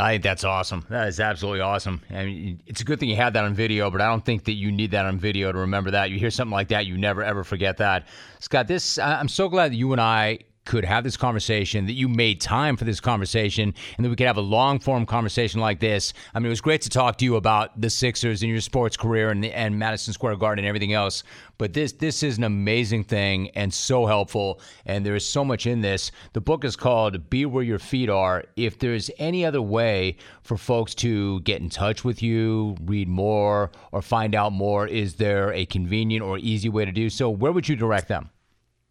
I 0.00 0.12
think 0.12 0.22
that's 0.22 0.44
awesome. 0.44 0.86
That 0.88 1.08
is 1.08 1.20
absolutely 1.20 1.60
awesome. 1.60 2.00
I 2.10 2.24
mean, 2.24 2.62
it's 2.66 2.80
a 2.80 2.84
good 2.84 2.98
thing 2.98 3.08
you 3.08 3.16
had 3.16 3.34
that 3.34 3.44
on 3.44 3.54
video, 3.54 3.90
but 3.90 4.00
I 4.00 4.06
don't 4.06 4.24
think 4.24 4.44
that 4.44 4.54
you 4.54 4.72
need 4.72 4.92
that 4.92 5.04
on 5.06 5.18
video 5.18 5.52
to 5.52 5.58
remember 5.58 5.90
that. 5.92 6.10
You 6.10 6.18
hear 6.18 6.30
something 6.30 6.52
like 6.52 6.68
that, 6.68 6.86
you 6.86 6.96
never 6.96 7.22
ever 7.22 7.44
forget 7.44 7.76
that. 7.78 8.06
Scott, 8.38 8.66
this 8.66 8.98
I'm 8.98 9.28
so 9.28 9.48
glad 9.48 9.72
that 9.72 9.76
you 9.76 9.92
and 9.92 10.00
I 10.00 10.40
could 10.64 10.84
have 10.84 11.04
this 11.04 11.16
conversation, 11.16 11.86
that 11.86 11.94
you 11.94 12.08
made 12.08 12.40
time 12.40 12.76
for 12.76 12.84
this 12.84 13.00
conversation, 13.00 13.74
and 13.96 14.04
that 14.04 14.10
we 14.10 14.16
could 14.16 14.26
have 14.26 14.36
a 14.36 14.42
long 14.42 14.78
form 14.78 15.06
conversation 15.06 15.60
like 15.60 15.80
this. 15.80 16.12
I 16.34 16.38
mean, 16.38 16.46
it 16.46 16.50
was 16.50 16.60
great 16.60 16.82
to 16.82 16.90
talk 16.90 17.18
to 17.18 17.24
you 17.24 17.36
about 17.36 17.80
the 17.80 17.90
Sixers 17.90 18.42
and 18.42 18.50
your 18.50 18.60
sports 18.60 18.96
career 18.96 19.30
and, 19.30 19.44
and 19.44 19.78
Madison 19.78 20.12
Square 20.12 20.36
Garden 20.36 20.64
and 20.64 20.68
everything 20.68 20.92
else. 20.92 21.22
But 21.58 21.72
this 21.72 21.92
this 21.92 22.22
is 22.22 22.38
an 22.38 22.44
amazing 22.44 23.04
thing 23.04 23.50
and 23.50 23.72
so 23.72 24.06
helpful, 24.06 24.60
and 24.86 25.04
there 25.04 25.14
is 25.14 25.26
so 25.26 25.44
much 25.44 25.66
in 25.66 25.80
this. 25.80 26.10
The 26.32 26.40
book 26.40 26.64
is 26.64 26.76
called 26.76 27.28
"Be 27.28 27.44
Where 27.46 27.62
Your 27.64 27.78
Feet 27.78 28.08
Are." 28.08 28.44
If 28.56 28.78
there's 28.78 29.10
any 29.18 29.44
other 29.44 29.60
way 29.60 30.16
for 30.42 30.56
folks 30.56 30.94
to 30.96 31.40
get 31.40 31.60
in 31.60 31.68
touch 31.68 32.04
with 32.04 32.22
you, 32.22 32.76
read 32.84 33.08
more, 33.08 33.70
or 33.92 34.00
find 34.02 34.34
out 34.34 34.52
more, 34.52 34.86
is 34.86 35.16
there 35.16 35.52
a 35.52 35.66
convenient 35.66 36.24
or 36.24 36.38
easy 36.38 36.68
way 36.68 36.84
to 36.84 36.92
do 36.92 37.10
so? 37.10 37.28
Where 37.28 37.52
would 37.52 37.68
you 37.68 37.76
direct 37.76 38.08
them? 38.08 38.30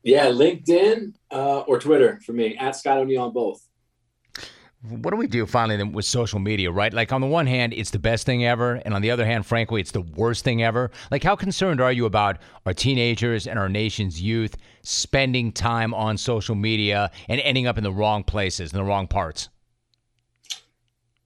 Yeah, 0.03 0.27
LinkedIn 0.27 1.13
uh, 1.31 1.59
or 1.61 1.79
Twitter 1.79 2.19
for 2.25 2.33
me 2.33 2.57
at 2.57 2.75
Scott 2.75 2.97
O'Neil 2.97 3.23
on 3.23 3.33
both. 3.33 3.65
What 4.81 5.11
do 5.11 5.17
we 5.17 5.27
do 5.27 5.45
finally 5.45 5.83
with 5.83 6.05
social 6.05 6.39
media, 6.39 6.71
right? 6.71 6.93
Like, 6.93 7.11
on 7.11 7.19
the 7.19 7.27
one 7.27 7.47
hand, 7.47 7.73
it's 7.73 7.89
the 7.89 7.99
best 7.99 8.25
thing 8.25 8.45
ever. 8.45 8.75
And 8.85 8.93
on 8.93 9.01
the 9.01 9.11
other 9.11 9.25
hand, 9.25 9.45
frankly, 9.45 9.81
it's 9.81 9.91
the 9.91 9.99
worst 10.01 10.45
thing 10.45 10.63
ever. 10.63 10.89
Like, 11.11 11.21
how 11.21 11.35
concerned 11.35 11.81
are 11.81 11.91
you 11.91 12.05
about 12.05 12.37
our 12.65 12.73
teenagers 12.73 13.45
and 13.45 13.59
our 13.59 13.67
nation's 13.67 14.21
youth 14.21 14.55
spending 14.83 15.51
time 15.51 15.93
on 15.93 16.17
social 16.17 16.55
media 16.55 17.11
and 17.27 17.41
ending 17.41 17.67
up 17.67 17.77
in 17.77 17.83
the 17.83 17.91
wrong 17.91 18.23
places, 18.23 18.71
in 18.71 18.77
the 18.77 18.85
wrong 18.85 19.05
parts? 19.05 19.49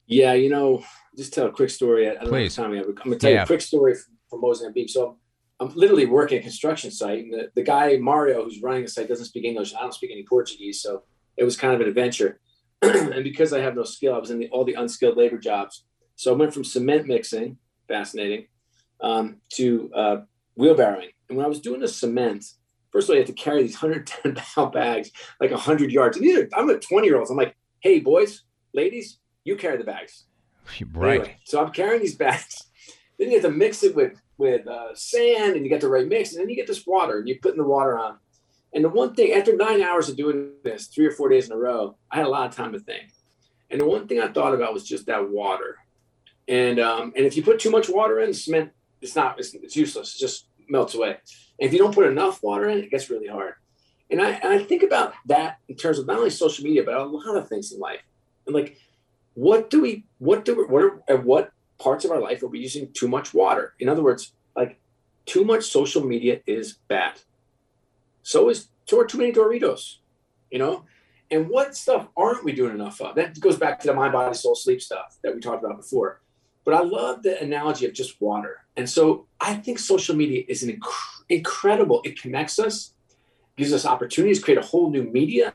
Yeah, 0.08 0.34
you 0.34 0.50
know, 0.50 0.84
just 1.16 1.32
tell 1.34 1.46
a 1.46 1.52
quick 1.52 1.70
story. 1.70 2.10
I 2.10 2.16
don't 2.16 2.30
Please. 2.30 2.58
know 2.58 2.64
how 2.64 2.68
time 2.68 2.72
we 2.72 2.78
have. 2.78 2.88
I'm 2.88 2.96
going 2.96 3.12
to 3.12 3.18
tell 3.20 3.30
yeah. 3.30 3.38
you 3.38 3.44
a 3.44 3.48
quick 3.48 3.62
story 3.62 3.94
from, 3.94 4.18
from 4.32 4.42
Mozambique. 4.42 4.90
So, 4.90 5.20
I'm 5.60 5.74
literally 5.76 6.06
working 6.06 6.40
a 6.40 6.42
construction 6.42 6.92
site, 6.92 7.20
and 7.20 7.34
the, 7.34 7.50
the 7.56 7.64
guy 7.64 7.98
Mario 7.98 8.44
who's 8.44 8.62
running 8.62 8.84
the 8.84 8.88
site 8.90 9.08
doesn't 9.08 9.26
speak 9.26 9.46
English. 9.46 9.74
I 9.74 9.82
don't 9.82 9.94
speak 9.94 10.12
any 10.12 10.26
Portuguese, 10.28 10.82
so 10.82 11.04
it 11.38 11.44
was 11.44 11.56
kind 11.56 11.74
of 11.74 11.82
an 11.82 11.88
adventure. 11.88 12.40
and 12.82 13.24
because 13.24 13.54
I 13.54 13.60
have 13.60 13.76
no 13.76 13.84
skill, 13.84 14.14
I 14.14 14.18
was 14.18 14.32
in 14.32 14.40
the, 14.40 14.50
all 14.50 14.66
the 14.66 14.74
unskilled 14.74 15.18
labor 15.18 15.38
jobs. 15.38 15.86
So 16.16 16.34
I 16.34 16.38
went 16.38 16.54
from 16.54 16.64
cement 16.64 17.08
mixing, 17.08 17.58
fascinating, 17.88 18.48
um, 19.02 19.38
to 19.54 19.92
uh, 19.96 20.18
wheelbarrowing. 20.60 21.10
And 21.30 21.38
when 21.38 21.46
I 21.46 21.50
was 21.50 21.62
doing 21.62 21.80
the 21.80 21.88
cement, 21.88 22.46
first 22.92 23.06
of 23.06 23.12
all, 23.12 23.16
you 23.16 23.22
have 23.22 23.36
to 23.36 23.42
carry 23.42 23.64
these 23.64 23.82
110 23.82 24.36
pound 24.36 24.74
bags, 24.74 25.12
like 25.40 25.52
100 25.52 25.92
yards. 25.92 26.18
And 26.18 26.26
these 26.26 26.38
are, 26.38 26.50
I'm 26.54 26.70
a 26.70 26.78
20 26.78 27.08
year 27.08 27.18
olds. 27.18 27.32
I'm 27.32 27.38
like, 27.38 27.56
hey, 27.80 28.00
boys, 28.00 28.44
ladies, 28.74 29.20
you 29.44 29.56
carry 29.56 29.78
the 29.78 29.84
bags. 29.84 30.26
Right. 30.94 31.20
Anyway, 31.20 31.38
so 31.46 31.64
I'm 31.64 31.72
carrying 31.72 32.02
these 32.02 32.16
bags. 32.16 32.64
Then 33.24 33.32
you 33.32 33.42
have 33.42 33.52
to 33.52 33.58
mix 33.58 33.84
it 33.84 33.96
with 33.96 34.22
with 34.38 34.68
uh, 34.68 34.94
sand 34.96 35.56
and 35.56 35.64
you 35.64 35.70
get 35.70 35.82
the 35.82 35.88
right 35.88 36.08
mix 36.08 36.34
and 36.34 36.42
then 36.42 36.50
you 36.50 36.56
get 36.56 36.68
this 36.68 36.86
water 36.86 37.20
and 37.20 37.28
you 37.28 37.40
put 37.40 37.54
in 37.54 37.60
the 37.60 37.64
water 37.64 37.98
on 37.98 38.18
and 38.74 38.84
the 38.84 38.90
one 38.90 39.14
thing 39.14 39.32
after 39.32 39.56
nine 39.56 39.82
hours 39.82 40.10
of 40.10 40.18
doing 40.18 40.50
this 40.64 40.88
three 40.88 41.06
or 41.06 41.12
four 41.12 41.30
days 41.30 41.46
in 41.46 41.52
a 41.52 41.56
row 41.56 41.96
i 42.10 42.16
had 42.18 42.26
a 42.26 42.30
lot 42.30 42.50
of 42.50 42.56
time 42.56 42.74
to 42.74 42.80
think 42.80 43.12
and 43.70 43.80
the 43.80 43.86
one 43.86 44.08
thing 44.08 44.20
i 44.20 44.28
thought 44.28 44.56
about 44.56 44.74
was 44.74 44.84
just 44.84 45.06
that 45.06 45.30
water 45.30 45.78
and 46.48 46.80
um, 46.80 47.14
and 47.16 47.28
if 47.28 47.38
you 47.38 47.44
put 47.44 47.60
too 47.60 47.70
much 47.70 47.88
water 47.88 48.22
in 48.22 48.34
cement 48.34 48.72
it's 49.04 49.16
not 49.16 49.40
it's, 49.40 49.54
it's 49.54 49.76
useless 49.76 50.16
It 50.16 50.20
just 50.20 50.48
melts 50.70 50.96
away. 50.96 51.18
And 51.60 51.68
if 51.68 51.74
you 51.74 51.80
don't 51.80 51.94
put 51.94 52.08
enough 52.08 52.42
water 52.42 52.68
in, 52.70 52.80
it 52.80 52.92
gets 52.92 53.10
really 53.10 53.28
hard. 53.28 53.54
And 54.10 54.22
I, 54.22 54.32
and 54.32 54.54
I 54.54 54.60
think 54.60 54.84
about 54.84 55.14
that 55.28 55.58
in 55.68 55.76
terms 55.76 56.00
of 56.00 56.08
not 56.08 56.18
only 56.18 56.30
social 56.30 56.64
media, 56.64 56.84
but 56.84 56.96
a 56.96 57.04
lot 57.04 57.38
of 57.38 57.48
things 57.48 57.72
in 57.72 57.80
life. 57.80 58.02
And 58.46 58.56
like, 58.56 58.78
what 59.34 59.70
do 59.70 59.82
we, 59.82 60.06
what 60.20 60.46
do 60.46 60.56
we, 60.56 60.64
what 60.66 60.84
are, 60.84 61.04
at 61.08 61.24
what 61.24 61.52
parts 61.80 62.06
of 62.06 62.12
our 62.12 62.20
life 62.20 62.44
are 62.44 62.48
we 62.48 62.60
using 62.60 62.92
too 62.94 63.08
much 63.08 63.34
water? 63.34 63.74
In 63.80 63.90
other 63.90 64.04
words, 64.04 64.34
like 64.56 64.80
too 65.26 65.44
much 65.44 65.66
social 65.66 66.06
media 66.06 66.42
is 66.46 66.74
bad. 66.88 67.20
So 68.24 68.50
is, 68.50 68.70
too 68.86 69.06
many 69.16 69.32
Doritos, 69.32 69.98
you 70.52 70.60
know? 70.60 70.86
And 71.32 71.50
what 71.50 71.76
stuff 71.76 72.08
aren't 72.16 72.44
we 72.44 72.52
doing 72.52 72.76
enough 72.76 73.02
of? 73.02 73.16
That 73.16 73.40
goes 73.40 73.58
back 73.58 73.80
to 73.80 73.88
the 73.88 73.94
mind, 73.94 74.14
body, 74.14 74.36
soul, 74.36 74.56
sleep 74.56 74.82
stuff 74.82 75.18
that 75.24 75.34
we 75.34 75.42
talked 75.42 75.64
about 75.64 75.78
before. 75.78 76.22
But 76.64 76.76
I 76.76 76.82
love 76.82 77.24
the 77.24 77.42
analogy 77.42 77.86
of 77.86 77.94
just 77.94 78.22
water. 78.22 78.60
And 78.78 78.90
so 78.90 79.28
I 79.40 79.56
think 79.56 79.80
social 79.80 80.16
media 80.16 80.44
is 80.48 80.64
an 80.64 80.70
inc- 80.70 81.24
incredible, 81.30 82.02
it 82.04 82.22
connects 82.22 82.60
us, 82.60 82.94
gives 83.58 83.74
us 83.74 83.86
opportunities, 83.86 84.44
create 84.44 84.58
a 84.58 84.66
whole 84.66 84.90
new 84.90 85.04
media. 85.04 85.54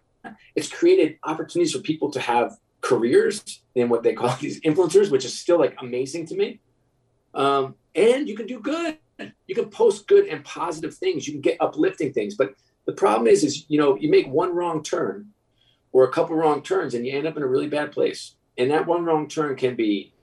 It's 0.55 0.69
created 0.69 1.19
opportunities 1.23 1.73
for 1.73 1.81
people 1.81 2.11
to 2.11 2.21
have 2.21 2.59
careers 2.89 3.61
in 3.75 3.91
what 3.91 4.03
they 4.03 4.15
call 4.15 4.35
these 4.41 4.61
influencers, 4.63 5.11
which 5.11 5.25
is 5.25 5.39
still 5.39 5.59
like 5.59 5.77
amazing 5.79 6.27
to 6.27 6.35
me. 6.35 6.61
Um, 7.35 7.75
and 7.95 8.27
you 8.27 8.35
can 8.35 8.47
do 8.47 8.61
good. 8.61 8.99
You 9.47 9.55
can 9.55 9.69
post 9.69 10.07
good 10.09 10.27
and 10.27 10.45
positive 10.45 10.95
things. 10.95 11.27
You 11.27 11.35
can 11.35 11.43
get 11.43 11.61
uplifting 11.61 12.13
things. 12.13 12.35
But 12.35 12.55
the 12.87 12.93
problem 12.93 13.27
is, 13.27 13.45
is 13.45 13.67
you 13.69 13.79
know, 13.79 13.97
you 13.97 14.11
make 14.11 14.27
one 14.29 14.55
wrong 14.55 14.83
turn 14.83 15.29
or 15.93 16.05
a 16.05 16.13
couple 16.13 16.37
wrong 16.37 16.63
turns 16.63 16.95
and 16.95 17.07
you 17.07 17.13
end 17.13 17.27
up 17.27 17.37
in 17.37 17.43
a 17.43 17.47
really 17.47 17.69
bad 17.69 17.93
place. 17.93 18.37
And 18.57 18.71
that 18.71 18.87
one 18.87 19.05
wrong 19.05 19.29
turn 19.29 19.57
can 19.57 19.77
be 19.77 20.15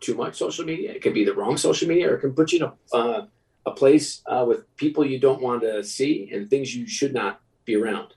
too 0.00 0.14
much 0.14 0.36
social 0.36 0.64
media. 0.64 0.92
It 0.92 1.02
can 1.02 1.12
be 1.12 1.24
the 1.24 1.34
wrong 1.34 1.56
social 1.56 1.88
media, 1.88 2.10
or 2.10 2.14
it 2.16 2.20
can 2.20 2.34
put 2.34 2.52
you 2.52 2.58
in 2.58 2.70
a, 2.70 2.96
uh, 2.96 3.26
a 3.66 3.70
place 3.70 4.22
uh, 4.26 4.44
with 4.46 4.60
people 4.76 5.04
you 5.04 5.18
don't 5.18 5.42
want 5.42 5.62
to 5.62 5.84
see 5.84 6.30
and 6.32 6.48
things 6.48 6.74
you 6.74 6.86
should 6.86 7.12
not 7.12 7.40
be 7.64 7.76
around. 7.76 8.14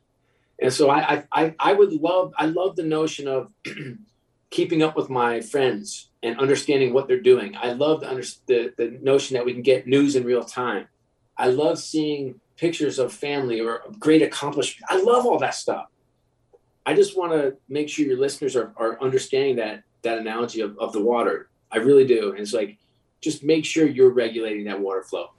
And 0.59 0.73
so 0.73 0.89
I, 0.89 1.23
I, 1.31 1.55
I 1.59 1.73
would 1.73 1.93
love, 1.93 2.33
I 2.37 2.45
love 2.45 2.75
the 2.75 2.83
notion 2.83 3.27
of 3.27 3.51
keeping 4.49 4.81
up 4.81 4.95
with 4.95 5.09
my 5.09 5.41
friends 5.41 6.09
and 6.23 6.39
understanding 6.39 6.93
what 6.93 7.07
they're 7.07 7.21
doing. 7.21 7.55
I 7.55 7.73
love 7.73 8.01
the, 8.01 8.35
the, 8.47 8.73
the 8.77 8.99
notion 9.01 9.35
that 9.35 9.45
we 9.45 9.53
can 9.53 9.61
get 9.61 9.87
news 9.87 10.15
in 10.15 10.23
real 10.23 10.43
time. 10.43 10.87
I 11.37 11.49
love 11.49 11.77
seeing 11.77 12.39
pictures 12.55 12.97
of 12.97 13.13
family 13.13 13.61
or 13.61 13.83
great 13.99 14.23
accomplishment. 14.23 14.89
I 14.89 14.99
love 15.01 15.25
all 15.25 15.37
that 15.39 15.53
stuff. 15.53 15.87
I 16.85 16.95
just 16.95 17.17
want 17.17 17.33
to 17.33 17.57
make 17.69 17.89
sure 17.89 18.05
your 18.05 18.17
listeners 18.17 18.55
are, 18.55 18.73
are 18.77 18.99
understanding 19.01 19.57
that 19.57 19.83
that 20.03 20.17
analogy 20.17 20.61
of, 20.61 20.77
of 20.79 20.93
the 20.93 21.01
water. 21.01 21.49
I 21.71 21.77
really 21.77 22.07
do. 22.07 22.31
And 22.31 22.39
it's 22.39 22.53
like, 22.53 22.77
just 23.21 23.43
make 23.43 23.65
sure 23.65 23.85
you're 23.85 24.11
regulating 24.11 24.65
that 24.65 24.79
water 24.79 25.03
flow. 25.03 25.31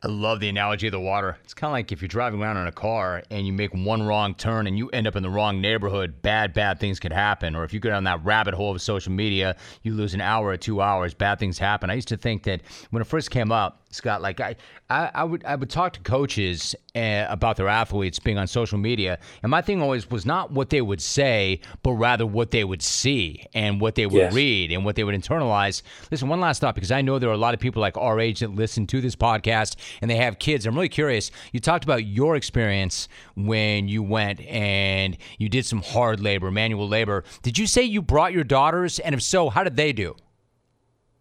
I 0.00 0.06
love 0.06 0.38
the 0.38 0.48
analogy 0.48 0.86
of 0.86 0.92
the 0.92 1.00
water. 1.00 1.38
It's 1.42 1.54
kind 1.54 1.70
of 1.70 1.72
like 1.72 1.90
if 1.90 2.00
you're 2.00 2.08
driving 2.08 2.40
around 2.40 2.56
in 2.56 2.68
a 2.68 2.72
car 2.72 3.24
and 3.32 3.44
you 3.44 3.52
make 3.52 3.74
one 3.74 4.06
wrong 4.06 4.32
turn 4.32 4.68
and 4.68 4.78
you 4.78 4.88
end 4.90 5.08
up 5.08 5.16
in 5.16 5.24
the 5.24 5.28
wrong 5.28 5.60
neighborhood, 5.60 6.22
bad, 6.22 6.52
bad 6.52 6.78
things 6.78 7.00
could 7.00 7.12
happen. 7.12 7.56
Or 7.56 7.64
if 7.64 7.72
you 7.72 7.80
go 7.80 7.90
down 7.90 8.04
that 8.04 8.24
rabbit 8.24 8.54
hole 8.54 8.70
of 8.70 8.80
social 8.80 9.10
media, 9.10 9.56
you 9.82 9.94
lose 9.94 10.14
an 10.14 10.20
hour 10.20 10.46
or 10.46 10.56
two 10.56 10.80
hours, 10.80 11.14
bad 11.14 11.40
things 11.40 11.58
happen. 11.58 11.90
I 11.90 11.94
used 11.94 12.06
to 12.08 12.16
think 12.16 12.44
that 12.44 12.62
when 12.90 13.00
it 13.00 13.06
first 13.06 13.32
came 13.32 13.50
up, 13.50 13.87
Scott, 13.90 14.20
like 14.20 14.38
I, 14.40 14.54
I, 14.90 15.10
I 15.14 15.24
would 15.24 15.44
I 15.44 15.56
would 15.56 15.70
talk 15.70 15.94
to 15.94 16.00
coaches 16.00 16.74
uh, 16.94 17.26
about 17.28 17.56
their 17.56 17.68
athletes 17.68 18.18
being 18.18 18.36
on 18.36 18.46
social 18.46 18.76
media, 18.76 19.18
and 19.42 19.50
my 19.50 19.62
thing 19.62 19.80
always 19.80 20.10
was 20.10 20.26
not 20.26 20.50
what 20.52 20.68
they 20.68 20.82
would 20.82 21.00
say, 21.00 21.60
but 21.82 21.92
rather 21.92 22.26
what 22.26 22.50
they 22.50 22.64
would 22.64 22.82
see 22.82 23.46
and 23.54 23.80
what 23.80 23.94
they 23.94 24.06
would 24.06 24.14
yes. 24.14 24.34
read 24.34 24.72
and 24.72 24.84
what 24.84 24.96
they 24.96 25.04
would 25.04 25.14
internalize. 25.14 25.82
Listen, 26.10 26.28
one 26.28 26.40
last 26.40 26.60
thought 26.60 26.74
because 26.74 26.92
I 26.92 27.00
know 27.00 27.18
there 27.18 27.30
are 27.30 27.34
a 27.34 27.38
lot 27.38 27.54
of 27.54 27.60
people 27.60 27.80
like 27.80 27.96
our 27.96 28.20
age 28.20 28.40
that 28.40 28.54
listen 28.54 28.86
to 28.88 29.00
this 29.00 29.16
podcast 29.16 29.76
and 30.02 30.10
they 30.10 30.16
have 30.16 30.38
kids. 30.38 30.66
I'm 30.66 30.74
really 30.74 30.90
curious. 30.90 31.30
You 31.52 31.60
talked 31.60 31.84
about 31.84 32.04
your 32.04 32.36
experience 32.36 33.08
when 33.36 33.88
you 33.88 34.02
went 34.02 34.40
and 34.42 35.16
you 35.38 35.48
did 35.48 35.64
some 35.64 35.80
hard 35.80 36.20
labor, 36.20 36.50
manual 36.50 36.88
labor. 36.88 37.24
Did 37.42 37.56
you 37.56 37.66
say 37.66 37.82
you 37.82 38.02
brought 38.02 38.32
your 38.32 38.44
daughters, 38.44 38.98
and 38.98 39.14
if 39.14 39.22
so, 39.22 39.48
how 39.48 39.64
did 39.64 39.76
they 39.76 39.92
do? 39.92 40.14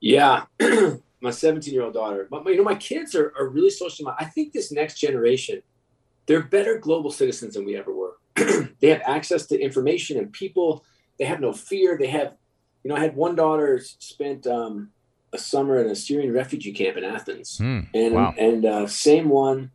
Yeah. 0.02 0.44
my 1.22 1.32
17 1.32 1.74
year 1.74 1.84
old 1.84 1.94
daughter. 1.94 2.28
But 2.30 2.46
you 2.46 2.58
know, 2.58 2.64
my 2.64 2.76
kids 2.76 3.16
are, 3.16 3.34
are 3.38 3.48
really 3.48 3.70
social. 3.70 4.08
I 4.18 4.26
think 4.26 4.54
this 4.54 4.72
next 4.72 5.00
generation, 5.00 5.62
they're 6.26 6.44
better 6.44 6.78
global 6.78 7.12
citizens 7.12 7.56
than 7.56 7.66
we 7.66 7.76
ever 7.76 7.94
were. 7.94 8.18
they 8.36 8.90
have 8.90 9.02
access 9.06 9.46
to 9.48 9.60
information 9.60 10.18
and 10.18 10.32
people. 10.32 10.84
They 11.18 11.26
have 11.26 11.40
no 11.40 11.54
fear. 11.54 11.98
They 11.98 12.08
have, 12.08 12.36
you 12.84 12.90
know, 12.90 12.96
I 12.96 13.00
had 13.00 13.16
one 13.16 13.36
daughter 13.36 13.82
spent 13.82 14.46
um, 14.46 14.90
a 15.34 15.38
summer 15.38 15.82
in 15.82 15.90
a 15.90 15.96
Syrian 15.96 16.32
refugee 16.32 16.74
camp 16.74 16.98
in 16.98 17.04
Athens, 17.04 17.58
mm, 17.58 17.88
and 17.94 18.14
wow. 18.14 18.34
and 18.38 18.66
uh, 18.66 18.88
same 18.88 19.30
one 19.30 19.72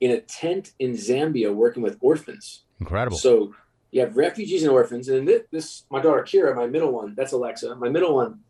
in 0.00 0.12
a 0.12 0.20
tent 0.20 0.72
in 0.78 0.92
Zambia 0.92 1.54
working 1.54 1.82
with 1.82 1.98
orphans. 2.00 2.64
Incredible. 2.80 3.18
So 3.18 3.54
you 3.90 4.00
have 4.00 4.16
refugees 4.16 4.62
and 4.62 4.72
orphans, 4.72 5.08
and 5.08 5.28
this, 5.28 5.42
this 5.50 5.84
my 5.90 6.00
daughter 6.00 6.22
Kira, 6.22 6.56
my 6.56 6.66
middle 6.66 6.92
one, 6.92 7.14
that's 7.14 7.32
Alexa. 7.32 7.76
My 7.76 7.88
middle 7.88 8.14
one 8.14 8.40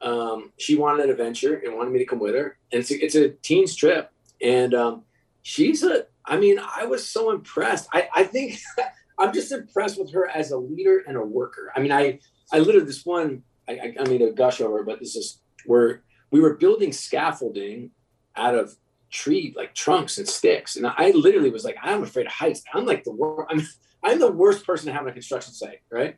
um, 0.00 0.52
she 0.58 0.76
wanted 0.76 1.04
an 1.04 1.10
adventure 1.10 1.60
and 1.64 1.76
wanted 1.76 1.92
me 1.92 1.98
to 1.98 2.04
come 2.04 2.18
with 2.18 2.34
her. 2.34 2.56
And 2.72 2.80
it's 2.80 2.90
a, 2.90 3.04
it's 3.04 3.14
a 3.14 3.30
teens 3.30 3.74
trip. 3.74 4.12
And 4.40 4.74
um, 4.74 5.02
she's 5.42 5.82
a, 5.82 6.06
I 6.24 6.36
mean, 6.38 6.58
I 6.58 6.84
was 6.84 7.06
so 7.06 7.30
impressed. 7.30 7.88
I, 7.92 8.08
I 8.14 8.24
think 8.24 8.58
I'm 9.18 9.32
just 9.32 9.50
impressed 9.50 9.98
with 9.98 10.12
her 10.12 10.28
as 10.28 10.50
a 10.50 10.56
leader 10.56 11.02
and 11.06 11.16
a 11.16 11.22
worker. 11.22 11.72
I 11.74 11.80
mean, 11.80 11.92
I, 11.92 12.20
I 12.52 12.58
literally, 12.58 12.86
this 12.86 13.04
one, 13.04 13.42
I, 13.68 13.72
I, 13.72 13.94
I 14.00 14.04
mean, 14.04 14.20
to 14.20 14.32
gush 14.32 14.60
over, 14.60 14.84
but 14.84 15.00
this 15.00 15.16
is 15.16 15.40
where 15.66 16.02
we 16.30 16.40
were 16.40 16.54
building 16.54 16.92
scaffolding 16.92 17.90
out 18.36 18.54
of 18.54 18.76
tree, 19.10 19.54
like 19.56 19.74
trunks 19.74 20.18
and 20.18 20.28
sticks. 20.28 20.76
And 20.76 20.86
I 20.86 21.10
literally 21.10 21.50
was 21.50 21.64
like, 21.64 21.76
I'm 21.82 22.02
afraid 22.02 22.26
of 22.26 22.32
heights. 22.32 22.62
I'm 22.72 22.86
like 22.86 23.04
the 23.04 23.12
worst, 23.12 23.48
I'm, 23.50 23.66
I'm 24.02 24.18
the 24.20 24.30
worst 24.30 24.64
person 24.64 24.86
to 24.86 24.92
have 24.92 25.02
on 25.02 25.08
a 25.08 25.12
construction 25.12 25.52
site, 25.52 25.80
right? 25.90 26.16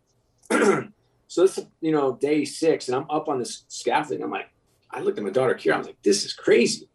So 1.30 1.42
this, 1.42 1.60
you 1.80 1.92
know, 1.92 2.16
day 2.16 2.44
six, 2.44 2.88
and 2.88 2.96
I'm 2.96 3.08
up 3.08 3.28
on 3.28 3.38
this 3.38 3.64
scaffolding. 3.68 4.24
I'm 4.24 4.32
like, 4.32 4.50
I 4.90 4.98
looked 4.98 5.16
at 5.16 5.22
my 5.22 5.30
daughter 5.30 5.54
Kira. 5.54 5.74
I 5.74 5.78
was 5.78 5.86
like, 5.86 6.02
this 6.02 6.24
is 6.24 6.32
crazy. 6.32 6.88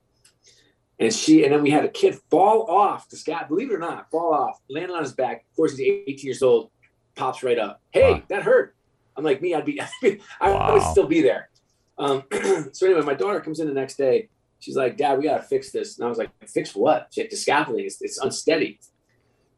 And 1.00 1.14
she, 1.14 1.46
and 1.46 1.54
then 1.54 1.64
we 1.64 1.72
had 1.72 1.86
a 1.86 1.88
kid 1.88 2.20
fall 2.30 2.70
off 2.70 3.08
the 3.08 3.16
scaffold. 3.16 3.48
Believe 3.48 3.72
it 3.72 3.76
or 3.76 3.80
not, 3.80 4.12
fall 4.12 4.34
off, 4.34 4.60
landed 4.70 4.94
on 4.94 5.04
his 5.04 5.14
back. 5.14 5.46
Of 5.50 5.56
course, 5.56 5.78
he's 5.78 6.04
18 6.06 6.18
years 6.26 6.44
old. 6.44 6.70
Pops 7.16 7.44
right 7.44 7.58
up. 7.58 7.82
Hey, 7.92 8.12
wow. 8.12 8.24
that 8.28 8.44
hurt. 8.44 8.76
I'm 9.16 9.24
like 9.24 9.42
me. 9.42 9.56
I'd 9.56 9.64
be. 9.64 9.80
I 10.04 10.20
wow. 10.42 10.74
would 10.74 10.84
still 10.84 11.08
be 11.08 11.22
there. 11.22 11.50
Um, 11.98 12.24
so 12.74 12.88
anyway, 12.88 13.04
my 13.04 13.14
daughter 13.14 13.40
comes 13.40 13.62
in 13.62 13.68
the 13.68 13.74
next 13.74 13.96
day. 13.96 14.28
She's 14.60 14.76
like, 14.76 14.98
Dad, 14.98 15.18
we 15.18 15.24
gotta 15.24 15.44
fix 15.44 15.72
this. 15.72 15.98
And 15.98 16.06
I 16.06 16.10
was 16.10 16.18
like, 16.18 16.32
Fix 16.46 16.76
what? 16.76 17.08
She 17.12 17.22
had 17.22 17.32
the 17.32 17.38
scaffolding. 17.38 17.86
It's, 17.86 18.02
it's 18.02 18.18
unsteady. 18.18 18.82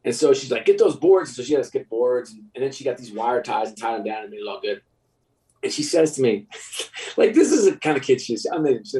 And 0.07 0.15
so 0.15 0.33
she's 0.33 0.49
like, 0.49 0.63
get 0.63 0.77
those 0.77 0.95
boards. 0.95 1.35
So 1.35 1.43
she 1.43 1.53
has 1.55 1.69
to 1.69 1.79
get 1.79 1.89
boards. 1.89 2.31
And, 2.31 2.45
and 2.55 2.63
then 2.63 2.71
she 2.71 2.85
got 2.85 2.97
these 2.97 3.11
wire 3.11 3.43
ties 3.43 3.67
and 3.67 3.77
tied 3.77 3.97
them 3.97 4.05
down 4.05 4.21
and 4.21 4.31
made 4.31 4.39
it 4.39 4.47
all 4.47 4.61
good. 4.61 4.81
And 5.61 5.69
she 5.69 5.83
says 5.83 6.15
to 6.15 6.21
me, 6.21 6.47
like, 7.17 7.33
this 7.33 7.51
is 7.51 7.65
the 7.65 7.75
kind 7.75 7.97
of 7.97 8.03
kid 8.03 8.21
she 8.21 8.35
is. 8.35 8.47
I 8.49 8.57
mean, 8.57 8.85
she 8.85 8.99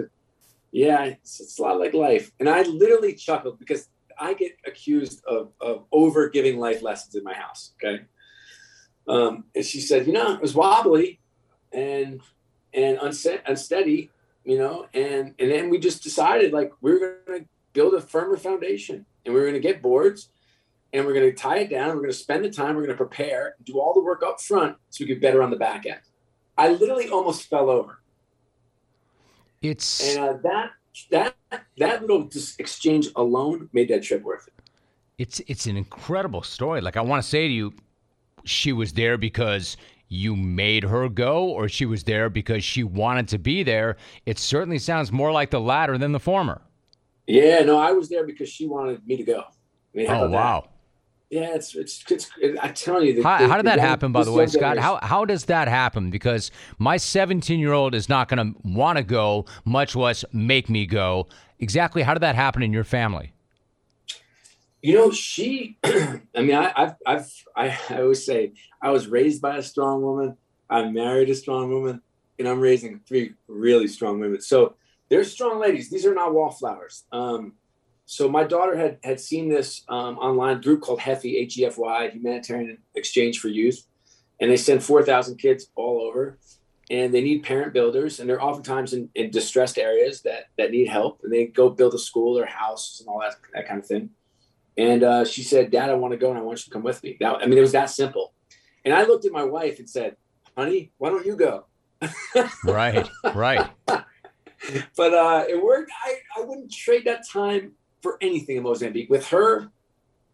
yeah, 0.73 1.05
it's, 1.05 1.39
it's, 1.39 1.59
a 1.59 1.61
lot 1.61 1.79
like 1.79 1.93
life. 1.93 2.33
And 2.41 2.49
I 2.49 2.63
literally 2.63 3.13
chuckled 3.13 3.57
because 3.57 3.87
I 4.19 4.33
get 4.33 4.57
accused 4.67 5.23
of, 5.25 5.53
of 5.61 5.85
over 5.93 6.27
giving 6.27 6.59
life 6.59 6.81
lessons 6.81 7.15
in 7.15 7.23
my 7.23 7.33
house. 7.33 7.71
Okay. 7.81 8.03
Um, 9.07 9.45
and 9.55 9.63
she 9.63 9.79
said, 9.79 10.07
you 10.07 10.11
know, 10.11 10.33
it 10.33 10.41
was 10.41 10.55
wobbly 10.55 11.21
and, 11.71 12.19
and 12.73 12.97
unset, 12.97 13.43
unsteady, 13.47 14.11
you 14.43 14.57
know, 14.57 14.87
and, 14.93 15.35
and 15.39 15.49
then 15.49 15.69
we 15.69 15.79
just 15.79 16.03
decided 16.03 16.51
like, 16.51 16.73
we 16.81 16.91
we're 16.91 17.19
going 17.25 17.43
to 17.43 17.47
build 17.71 17.93
a 17.93 18.01
firmer 18.01 18.35
foundation 18.35 19.05
and 19.23 19.33
we 19.33 19.39
we're 19.39 19.47
going 19.47 19.61
to 19.61 19.65
get 19.65 19.81
boards 19.81 20.31
and 20.93 21.05
we're 21.05 21.13
going 21.13 21.29
to 21.29 21.35
tie 21.35 21.59
it 21.59 21.69
down. 21.69 21.89
We're 21.89 21.95
going 21.95 22.09
to 22.09 22.13
spend 22.13 22.43
the 22.43 22.49
time. 22.49 22.75
We're 22.75 22.85
going 22.85 22.97
to 22.97 23.05
prepare, 23.05 23.55
do 23.63 23.79
all 23.79 23.93
the 23.93 24.01
work 24.01 24.23
up 24.23 24.39
front 24.39 24.77
so 24.89 25.03
we 25.03 25.07
get 25.07 25.21
better 25.21 25.41
on 25.43 25.51
the 25.51 25.57
back 25.57 25.85
end. 25.85 25.99
I 26.57 26.69
literally 26.69 27.09
almost 27.09 27.49
fell 27.49 27.69
over. 27.69 27.99
It's 29.61 30.15
and 30.15 30.19
uh, 30.19 30.33
that 30.43 30.71
that 31.11 31.35
that 31.77 32.01
little 32.01 32.29
exchange 32.59 33.09
alone 33.15 33.69
made 33.73 33.89
that 33.89 34.03
trip 34.03 34.23
worth 34.23 34.47
it. 34.47 34.53
It's 35.17 35.41
it's 35.47 35.65
an 35.65 35.77
incredible 35.77 36.43
story. 36.43 36.81
Like 36.81 36.97
I 36.97 37.01
want 37.01 37.23
to 37.23 37.27
say 37.27 37.47
to 37.47 37.53
you, 37.53 37.73
she 38.43 38.71
was 38.71 38.93
there 38.93 39.17
because 39.17 39.77
you 40.09 40.35
made 40.35 40.83
her 40.83 41.09
go, 41.09 41.45
or 41.45 41.67
she 41.67 41.85
was 41.85 42.03
there 42.03 42.29
because 42.29 42.63
she 42.63 42.83
wanted 42.83 43.27
to 43.29 43.38
be 43.38 43.63
there. 43.63 43.97
It 44.25 44.39
certainly 44.39 44.79
sounds 44.79 45.11
more 45.11 45.31
like 45.31 45.49
the 45.49 45.59
latter 45.59 45.97
than 45.97 46.11
the 46.11 46.19
former. 46.19 46.61
Yeah, 47.25 47.59
no, 47.63 47.77
I 47.77 47.91
was 47.91 48.07
there 48.09 48.25
because 48.25 48.47
she 48.47 48.67
wanted 48.67 49.05
me 49.05 49.17
to 49.17 49.23
go. 49.23 49.39
I 49.39 49.97
mean, 49.97 50.07
oh 50.09 50.29
wow! 50.29 50.61
That? 50.61 50.69
Yeah, 51.30 51.55
it's 51.55 51.75
it's, 51.75 52.05
it's 52.09 52.32
I 52.61 52.69
tell 52.69 53.03
you. 53.03 53.15
The, 53.15 53.23
how, 53.23 53.38
the, 53.39 53.47
how, 53.49 53.57
did 53.57 53.65
that 53.65 53.78
young, 53.78 53.86
happen, 53.86 54.11
by 54.13 54.23
the 54.23 54.32
way, 54.32 54.47
Scott? 54.47 54.78
How 54.78 54.97
how 55.01 55.25
does 55.25 55.45
that 55.45 55.67
happen? 55.67 56.09
Because 56.09 56.51
my 56.78 56.95
17 56.95 57.59
year 57.59 57.73
old 57.73 57.93
is 57.93 58.07
not 58.07 58.30
going 58.30 58.53
to 58.53 58.59
want 58.63 58.97
to 58.97 59.03
go, 59.03 59.45
much 59.65 59.95
less 59.95 60.23
make 60.32 60.69
me 60.69 60.86
go. 60.86 61.28
Exactly, 61.59 62.03
how 62.03 62.13
did 62.13 62.21
that 62.21 62.36
happen 62.36 62.63
in 62.63 62.71
your 62.71 62.86
family? 62.86 63.34
You 64.82 64.93
know, 64.93 65.11
she. 65.11 65.78
I 65.84 66.21
mean, 66.36 66.55
I, 66.55 66.71
I've 66.75 66.95
I've 67.05 67.34
I, 67.55 67.78
I 67.89 68.01
always 68.01 68.25
say 68.25 68.53
I 68.82 68.91
was 68.91 69.07
raised 69.07 69.41
by 69.41 69.57
a 69.57 69.63
strong 69.63 70.01
woman. 70.01 70.38
I 70.69 70.89
married 70.89 71.30
a 71.30 71.36
strong 71.36 71.69
woman, 71.69 72.01
and 72.39 72.47
I'm 72.47 72.61
raising 72.61 73.01
three 73.05 73.34
really 73.49 73.89
strong 73.89 74.21
women. 74.21 74.39
So 74.39 74.75
they're 75.09 75.25
strong 75.25 75.59
ladies. 75.59 75.89
These 75.89 76.05
are 76.05 76.13
not 76.13 76.34
wallflowers. 76.34 77.03
Um, 77.11 77.53
so 78.09 78.29
my 78.29 78.45
daughter 78.45 78.77
had 78.77 78.99
had 79.03 79.19
seen 79.19 79.49
this 79.49 79.83
um, 79.89 80.17
online 80.17 80.61
group 80.61 80.81
called 80.81 81.01
HEFY, 81.01 81.35
H-E-F-Y, 81.39 82.09
Humanitarian 82.13 82.77
Exchange 82.95 83.37
for 83.39 83.49
Youth, 83.49 83.85
and 84.39 84.49
they 84.49 84.55
send 84.55 84.81
four 84.81 85.03
thousand 85.03 85.35
kids 85.35 85.69
all 85.75 86.01
over, 86.01 86.39
and 86.89 87.13
they 87.13 87.19
need 87.19 87.43
parent 87.43 87.73
builders, 87.73 88.21
and 88.21 88.29
they're 88.29 88.41
oftentimes 88.41 88.93
in, 88.93 89.09
in 89.13 89.29
distressed 89.29 89.77
areas 89.77 90.21
that 90.21 90.45
that 90.57 90.71
need 90.71 90.87
help, 90.87 91.19
and 91.21 91.33
they 91.33 91.47
go 91.47 91.69
build 91.69 91.93
a 91.95 91.99
school 91.99 92.39
or 92.39 92.45
house 92.45 93.01
and 93.01 93.09
all 93.09 93.19
that 93.19 93.35
that 93.53 93.67
kind 93.67 93.81
of 93.81 93.85
thing. 93.85 94.09
And 94.77 95.03
uh, 95.03 95.25
she 95.25 95.43
said, 95.43 95.69
"Dad, 95.69 95.89
I 95.89 95.95
want 95.95 96.13
to 96.13 96.17
go, 96.17 96.29
and 96.29 96.39
I 96.39 96.41
want 96.41 96.59
you 96.59 96.69
to 96.69 96.71
come 96.71 96.83
with 96.83 97.03
me." 97.03 97.17
That, 97.19 97.35
I 97.41 97.45
mean, 97.45 97.57
it 97.57 97.61
was 97.61 97.73
that 97.73 97.89
simple. 97.89 98.33
And 98.85 98.93
I 98.93 99.03
looked 99.03 99.25
at 99.25 99.33
my 99.33 99.43
wife 99.43 99.79
and 99.79 99.89
said, 99.89 100.15
"Honey, 100.55 100.93
why 100.97 101.09
don't 101.09 101.25
you 101.25 101.35
go?" 101.35 101.65
right, 102.63 103.09
right. 103.35 103.69
but 104.95 105.13
uh, 105.13 105.43
it 105.49 105.61
worked. 105.61 105.91
I, 106.05 106.19
I 106.37 106.45
wouldn't 106.45 106.71
trade 106.71 107.03
that 107.03 107.27
time 107.27 107.73
for 108.07 108.17
anything 108.21 108.57
in 108.57 108.63
Mozambique. 108.63 109.09
With 109.09 109.27
her, 109.27 109.69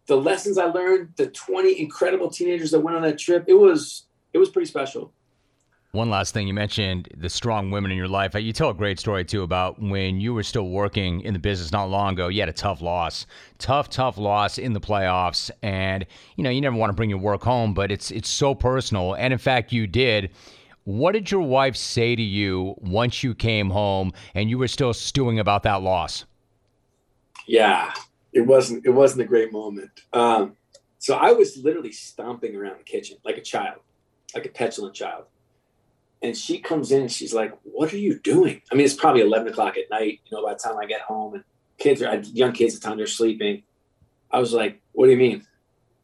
the 0.05 0.15
lessons 0.15 0.57
I 0.57 0.65
learned, 0.65 1.09
the 1.15 1.28
20 1.28 1.80
incredible 1.80 2.30
teenagers 2.30 2.71
that 2.71 2.80
went 2.80 2.95
on 2.95 3.03
that 3.03 3.17
trip, 3.17 3.45
it 3.47 3.55
was 3.55 4.05
it 4.34 4.38
was 4.38 4.49
pretty 4.49 4.67
special. 4.67 5.11
One 5.91 6.09
last 6.09 6.34
thing, 6.34 6.47
you 6.47 6.55
mentioned 6.55 7.07
the 7.15 7.30
strong 7.30 7.69
women 7.69 7.91
in 7.91 7.97
your 7.97 8.07
life. 8.07 8.34
Uh, 8.34 8.39
you 8.39 8.51
tell 8.51 8.71
a 8.71 8.74
great 8.74 8.99
story 8.99 9.24
too 9.24 9.43
about 9.43 9.80
when 9.80 10.19
you 10.19 10.34
were 10.34 10.41
still 10.41 10.69
working 10.69 11.21
in 11.21 11.34
the 11.34 11.39
business 11.39 11.71
not 11.71 11.86
long 11.86 12.13
ago. 12.13 12.30
You 12.30 12.39
had 12.39 12.49
a 12.49 12.53
tough 12.53 12.82
loss, 12.82 13.28
tough, 13.59 13.89
tough 13.89 14.17
loss 14.17 14.57
in 14.57 14.74
the 14.74 14.82
playoffs, 14.82 15.51
and 15.61 16.05
you 16.36 16.43
know 16.43 16.49
you 16.49 16.61
never 16.61 16.76
want 16.76 16.89
to 16.89 16.95
bring 16.95 17.09
your 17.09 17.19
work 17.19 17.43
home, 17.43 17.74
but 17.74 17.91
it's 17.91 18.11
it's 18.11 18.30
so 18.30 18.53
personal, 18.53 19.15
and 19.15 19.34
in 19.34 19.39
fact 19.39 19.71
you 19.71 19.88
did. 19.88 20.32
What 20.86 21.13
did 21.13 21.32
your 21.32 21.41
wife 21.41 21.78
say 21.78 22.13
to 22.13 22.21
you 22.21 22.76
once 22.80 23.24
you 23.24 23.34
came 23.34 23.69
home 23.69 24.11
and 24.36 24.49
you 24.49 24.57
were 24.57 24.67
still 24.67 24.93
stewing 24.93 25.39
about 25.39 25.63
that 25.63 25.82
loss? 25.82 26.26
Yeah, 27.48 27.94
it 28.32 28.41
wasn't 28.41 28.86
it 28.86 28.91
wasn't 28.91 29.22
a 29.22 29.26
great 29.26 29.52
moment. 29.52 29.91
Um, 30.12 30.56
so 31.00 31.16
I 31.16 31.32
was 31.32 31.58
literally 31.58 31.91
stomping 31.91 32.56
around 32.56 32.80
the 32.80 32.84
kitchen 32.84 33.18
like 33.26 33.38
a 33.38 33.41
child, 33.41 33.80
like 34.34 34.46
a 34.46 34.50
petulant 34.50 34.96
child 34.96 35.26
and 36.24 36.36
she 36.36 36.58
comes 36.60 36.91
in 36.91 37.02
and 37.02 37.12
she's 37.12 37.34
like, 37.34 37.54
"What 37.64 37.94
are 37.94 37.98
you 37.98 38.18
doing?" 38.18 38.62
I 38.72 38.76
mean, 38.76 38.86
it's 38.86 38.94
probably 38.94 39.22
eleven 39.22 39.50
o'clock 39.50 39.78
at 39.78 39.89
night. 39.91 40.22
You 40.26 40.38
know, 40.38 40.44
by 40.44 40.54
the 40.54 40.60
time 40.60 40.78
I 40.78 40.86
get 40.86 41.02
home, 41.02 41.36
and 41.36 41.44
kids 41.78 42.02
are 42.02 42.16
young 42.34 42.54
kids 42.54 42.76
at 42.76 42.82
the 42.82 42.88
time 42.88 42.98
they're 42.98 43.08
sleeping. 43.08 43.64
I 44.32 44.39
was 44.39 44.54
like, 44.54 44.82
"What 44.94 45.06
do 45.06 45.12
you 45.12 45.18
mean?" 45.18 45.46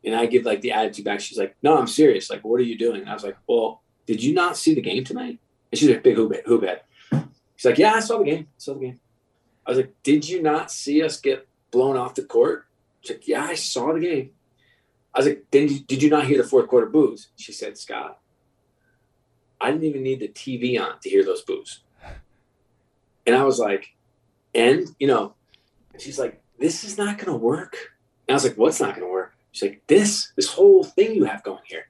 And 0.04 0.16
I 0.16 0.26
give 0.26 0.46
like 0.46 0.62
the 0.62 0.74
attitude 0.74 1.06
back. 1.06 1.22
She's 1.22 1.38
like, 1.38 1.56
"No, 1.64 1.78
I'm 1.78 1.88
serious. 1.88 2.30
Like, 2.30 2.44
what 2.44 2.60
are 2.60 2.66
you 2.66 2.78
doing?" 2.78 3.02
And 3.02 3.10
I 3.10 3.14
was 3.14 3.24
like, 3.24 3.38
"Well, 3.48 3.82
did 4.06 4.22
you 4.22 4.34
not 4.34 4.58
see 4.58 4.76
the 4.76 4.82
game 4.82 5.06
tonight?" 5.06 5.40
And 5.72 5.80
she's 5.80 5.90
like, 5.90 6.04
"Big 6.04 6.18
hoop 6.18 6.36
hoop 6.46 6.64
head." 6.64 6.82
She's 7.56 7.66
like, 7.66 7.78
"Yeah, 7.78 7.94
I 7.94 8.02
saw 8.02 8.18
the 8.18 8.26
game. 8.26 8.48
I 8.50 8.58
saw 8.58 8.74
the 8.74 8.82
game." 8.82 9.00
I 9.70 9.74
was 9.74 9.78
like, 9.78 9.94
"Did 10.04 10.28
you 10.28 10.42
not 10.42 10.72
see 10.72 11.04
us 11.04 11.20
get 11.20 11.48
blown 11.70 11.96
off 11.96 12.16
the 12.16 12.24
court?" 12.24 12.66
She's 13.02 13.18
like, 13.18 13.28
"Yeah, 13.28 13.44
I 13.44 13.54
saw 13.54 13.94
the 13.94 14.00
game." 14.00 14.32
I 15.14 15.20
was 15.20 15.28
like, 15.28 15.46
"Then 15.52 15.68
did 15.88 16.02
you 16.02 16.10
not 16.10 16.26
hear 16.26 16.38
the 16.42 16.50
fourth 16.50 16.68
quarter 16.68 16.88
boos?" 16.88 17.30
She 17.36 17.54
said, 17.54 17.78
"Scott, 17.78 18.20
I 19.62 19.72
didn't 19.72 19.86
even 19.86 20.04
need 20.04 20.20
the 20.20 20.28
TV 20.28 20.80
on 20.80 21.00
to 21.02 21.10
hear 21.10 21.24
those 21.24 21.42
boos. 21.42 21.82
And 23.26 23.36
I 23.36 23.44
was 23.44 23.60
like, 23.60 23.96
and, 24.56 24.88
you 25.00 25.08
know, 25.08 25.36
and 25.94 26.02
she's 26.02 26.18
like, 26.18 26.42
this 26.58 26.84
is 26.84 26.98
not 26.98 27.18
going 27.18 27.32
to 27.32 27.36
work. 27.36 27.76
And 28.28 28.34
I 28.34 28.36
was 28.36 28.44
like, 28.44 28.58
what's 28.58 28.80
not 28.80 28.96
going 28.96 29.06
to 29.06 29.12
work? 29.12 29.34
She's 29.52 29.70
like, 29.70 29.82
this, 29.88 30.32
this 30.36 30.54
whole 30.54 30.84
thing 30.84 31.14
you 31.14 31.26
have 31.26 31.44
going 31.44 31.64
here. 31.66 31.90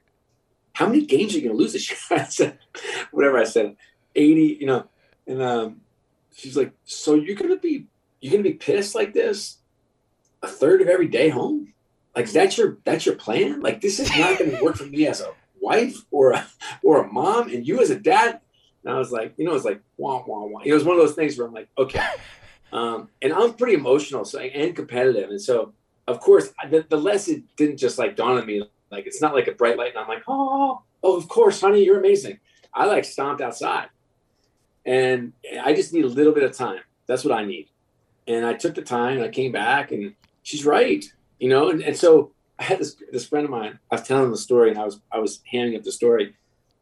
How 0.74 0.86
many 0.86 1.04
games 1.06 1.34
are 1.34 1.38
you 1.38 1.44
going 1.44 1.56
to 1.56 1.62
lose 1.62 1.72
this 1.72 1.90
year? 1.90 1.98
I 2.20 2.24
said, 2.24 2.58
whatever 3.10 3.38
I 3.38 3.44
said, 3.44 3.76
80, 4.14 4.58
you 4.60 4.66
know, 4.66 4.86
and 5.26 5.42
um, 5.42 5.80
she's 6.34 6.56
like, 6.56 6.72
so 6.84 7.14
you're 7.14 7.36
going 7.36 7.50
to 7.50 7.58
be, 7.58 7.86
you're 8.20 8.36
to 8.36 8.42
be 8.42 8.54
pissed 8.54 8.94
like 8.94 9.14
this 9.14 9.58
a 10.42 10.48
third 10.48 10.80
of 10.82 10.88
every 10.88 11.08
day 11.08 11.28
home? 11.28 11.72
Like 12.14 12.30
that's 12.30 12.58
your, 12.58 12.78
that's 12.84 13.06
your 13.06 13.14
plan? 13.14 13.60
Like 13.60 13.80
this 13.80 14.00
is 14.00 14.10
not 14.16 14.38
to 14.38 14.58
work 14.62 14.76
for 14.76 14.86
me 14.86 15.06
as 15.06 15.20
a 15.20 15.32
wife 15.60 16.04
or 16.10 16.32
a, 16.32 16.46
or 16.82 17.04
a 17.04 17.12
mom 17.12 17.48
and 17.48 17.66
you 17.66 17.80
as 17.80 17.90
a 17.90 17.98
dad. 17.98 18.40
And 18.84 18.94
I 18.94 18.98
was 18.98 19.12
like, 19.12 19.34
you 19.36 19.44
know, 19.44 19.54
it's 19.54 19.64
like 19.64 19.80
wah 19.96 20.22
wah 20.26 20.44
wah. 20.44 20.60
It 20.64 20.72
was 20.72 20.84
one 20.84 20.96
of 20.96 21.02
those 21.02 21.14
things 21.14 21.36
where 21.36 21.46
I'm 21.46 21.54
like, 21.54 21.68
okay. 21.78 22.04
Um, 22.72 23.08
and 23.20 23.32
I'm 23.32 23.54
pretty 23.54 23.74
emotional 23.74 24.24
so 24.24 24.38
and 24.38 24.76
competitive, 24.76 25.30
and 25.30 25.40
so 25.40 25.72
of 26.06 26.20
course 26.20 26.52
the, 26.70 26.86
the 26.88 26.96
lesson 26.96 27.48
didn't 27.56 27.78
just 27.78 27.98
like 27.98 28.14
dawn 28.14 28.38
on 28.38 28.46
me. 28.46 28.62
Like 28.92 29.08
it's 29.08 29.20
not 29.20 29.34
like 29.34 29.48
a 29.48 29.52
bright 29.52 29.76
light, 29.76 29.90
and 29.90 29.98
I'm 29.98 30.06
like, 30.06 30.22
oh, 30.28 30.80
oh, 31.02 31.16
of 31.16 31.28
course, 31.28 31.60
honey, 31.60 31.84
you're 31.84 31.98
amazing. 31.98 32.38
I 32.72 32.86
like 32.86 33.04
stomped 33.04 33.42
outside, 33.42 33.88
and 34.90 35.32
I 35.62 35.72
just 35.72 35.92
need 35.92 36.04
a 36.04 36.08
little 36.08 36.32
bit 36.32 36.42
of 36.42 36.52
time. 36.52 36.80
That's 37.06 37.24
what 37.24 37.32
I 37.32 37.44
need. 37.44 37.68
And 38.26 38.44
I 38.44 38.54
took 38.54 38.74
the 38.74 38.82
time, 38.82 39.18
and 39.18 39.24
I 39.24 39.28
came 39.28 39.52
back, 39.52 39.92
and 39.92 40.14
she's 40.42 40.66
right, 40.66 41.04
you 41.38 41.48
know. 41.48 41.70
And, 41.70 41.80
and 41.80 41.96
so 41.96 42.32
I 42.58 42.64
had 42.64 42.80
this 42.80 42.96
this 43.12 43.24
friend 43.24 43.44
of 43.44 43.52
mine. 43.52 43.78
I 43.90 43.94
was 43.94 44.02
telling 44.02 44.24
him 44.24 44.30
the 44.32 44.36
story, 44.36 44.70
and 44.70 44.78
I 44.78 44.84
was 44.84 45.00
I 45.12 45.20
was 45.20 45.42
handing 45.50 45.76
up 45.76 45.84
the 45.84 45.92
story. 45.92 46.34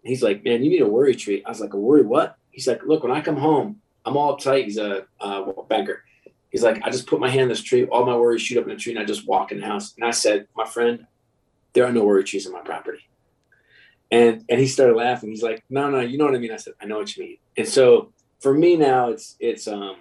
He's 0.03 0.23
like, 0.23 0.43
"Man, 0.43 0.65
you 0.65 0.71
need 0.71 0.81
a 0.81 0.89
worry 0.89 1.15
tree." 1.15 1.43
I 1.45 1.51
was 1.51 1.61
like, 1.61 1.75
"A 1.75 1.79
worry 1.79 2.03
what?" 2.03 2.39
He's 2.51 2.67
like, 2.67 2.83
"Look, 2.87 3.03
when 3.03 3.13
I 3.13 3.21
come 3.21 3.37
home, 3.37 3.83
I'm 4.07 4.17
all 4.17 4.37
uptight." 4.37 4.65
He's 4.65 4.79
a 4.79 5.05
uh, 5.21 5.53
banker. 5.69 6.03
He's 6.49 6.63
like, 6.63 6.81
"I 6.83 6.91
just 6.91 7.07
put 7.07 7.21
my 7.21 7.29
hand 7.29 7.43
in 7.43 7.49
this 7.51 7.63
tree. 7.63 7.85
All 7.85 8.07
my 8.07 8.17
worries 8.17 8.41
shoot 8.41 8.57
up 8.57 8.65
in 8.65 8.71
the 8.71 8.77
tree, 8.77 8.93
and 8.93 9.01
I 9.01 9.05
just 9.05 9.29
walk 9.29 9.53
in 9.53 9.61
the 9.61 9.67
house." 9.67 9.95
And 9.97 10.07
I 10.07 10.13
said, 10.13 10.49
"My 10.57 10.65
friend, 10.65 11.07
there 11.75 11.85
are 11.85 11.93
no 11.93 12.05
worry 12.05 12.25
trees 12.25 12.47
on 12.47 12.55
my 12.55 12.63
property." 12.63 13.08
And 14.11 14.45
and 14.49 14.59
he 14.59 14.67
started 14.67 14.97
laughing. 14.97 15.31
He's 15.31 15.43
like, 15.43 15.65
"No, 15.69 15.91
no, 15.91 16.01
you 16.01 16.17
know 16.17 16.25
what 16.25 16.35
I 16.35 16.39
mean." 16.39 16.53
I 16.53 16.57
said, 16.57 16.75
"I 16.81 16.87
know 16.87 16.99
what 16.99 17.15
you 17.17 17.25
mean." 17.25 17.37
And 17.57 17.69
so 17.69 18.13
for 18.41 18.55
me 18.55 18.77
now, 18.77 19.11
it's 19.11 19.37
it's 19.39 19.69
um 19.69 19.97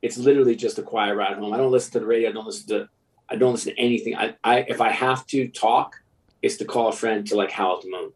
it's 0.00 0.18
literally 0.18 0.56
just 0.56 0.78
a 0.78 0.82
quiet 0.82 1.14
ride 1.14 1.36
home. 1.36 1.52
I 1.52 1.56
don't 1.56 1.70
listen 1.70 1.92
to 1.92 2.00
the 2.00 2.06
radio. 2.06 2.30
I 2.30 2.32
don't 2.32 2.46
listen 2.46 2.68
to 2.68 2.88
I 3.28 3.36
don't 3.36 3.52
listen 3.52 3.74
to 3.74 3.80
anything. 3.80 4.16
I, 4.16 4.34
I 4.42 4.58
if 4.68 4.80
I 4.80 4.90
have 4.90 5.26
to 5.28 5.48
talk, 5.48 5.96
it's 6.42 6.56
to 6.56 6.64
call 6.64 6.88
a 6.88 6.92
friend 6.92 7.26
to 7.28 7.36
like 7.36 7.50
howl 7.50 7.76
at 7.76 7.82
the 7.82 7.90
moon. 7.90 8.12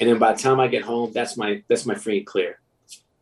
And 0.00 0.10
then 0.10 0.18
by 0.18 0.32
the 0.32 0.38
time 0.38 0.60
I 0.60 0.68
get 0.68 0.82
home, 0.82 1.12
that's 1.12 1.36
my 1.36 1.62
that's 1.68 1.86
my 1.86 1.94
free 1.94 2.18
and 2.18 2.26
clear. 2.26 2.60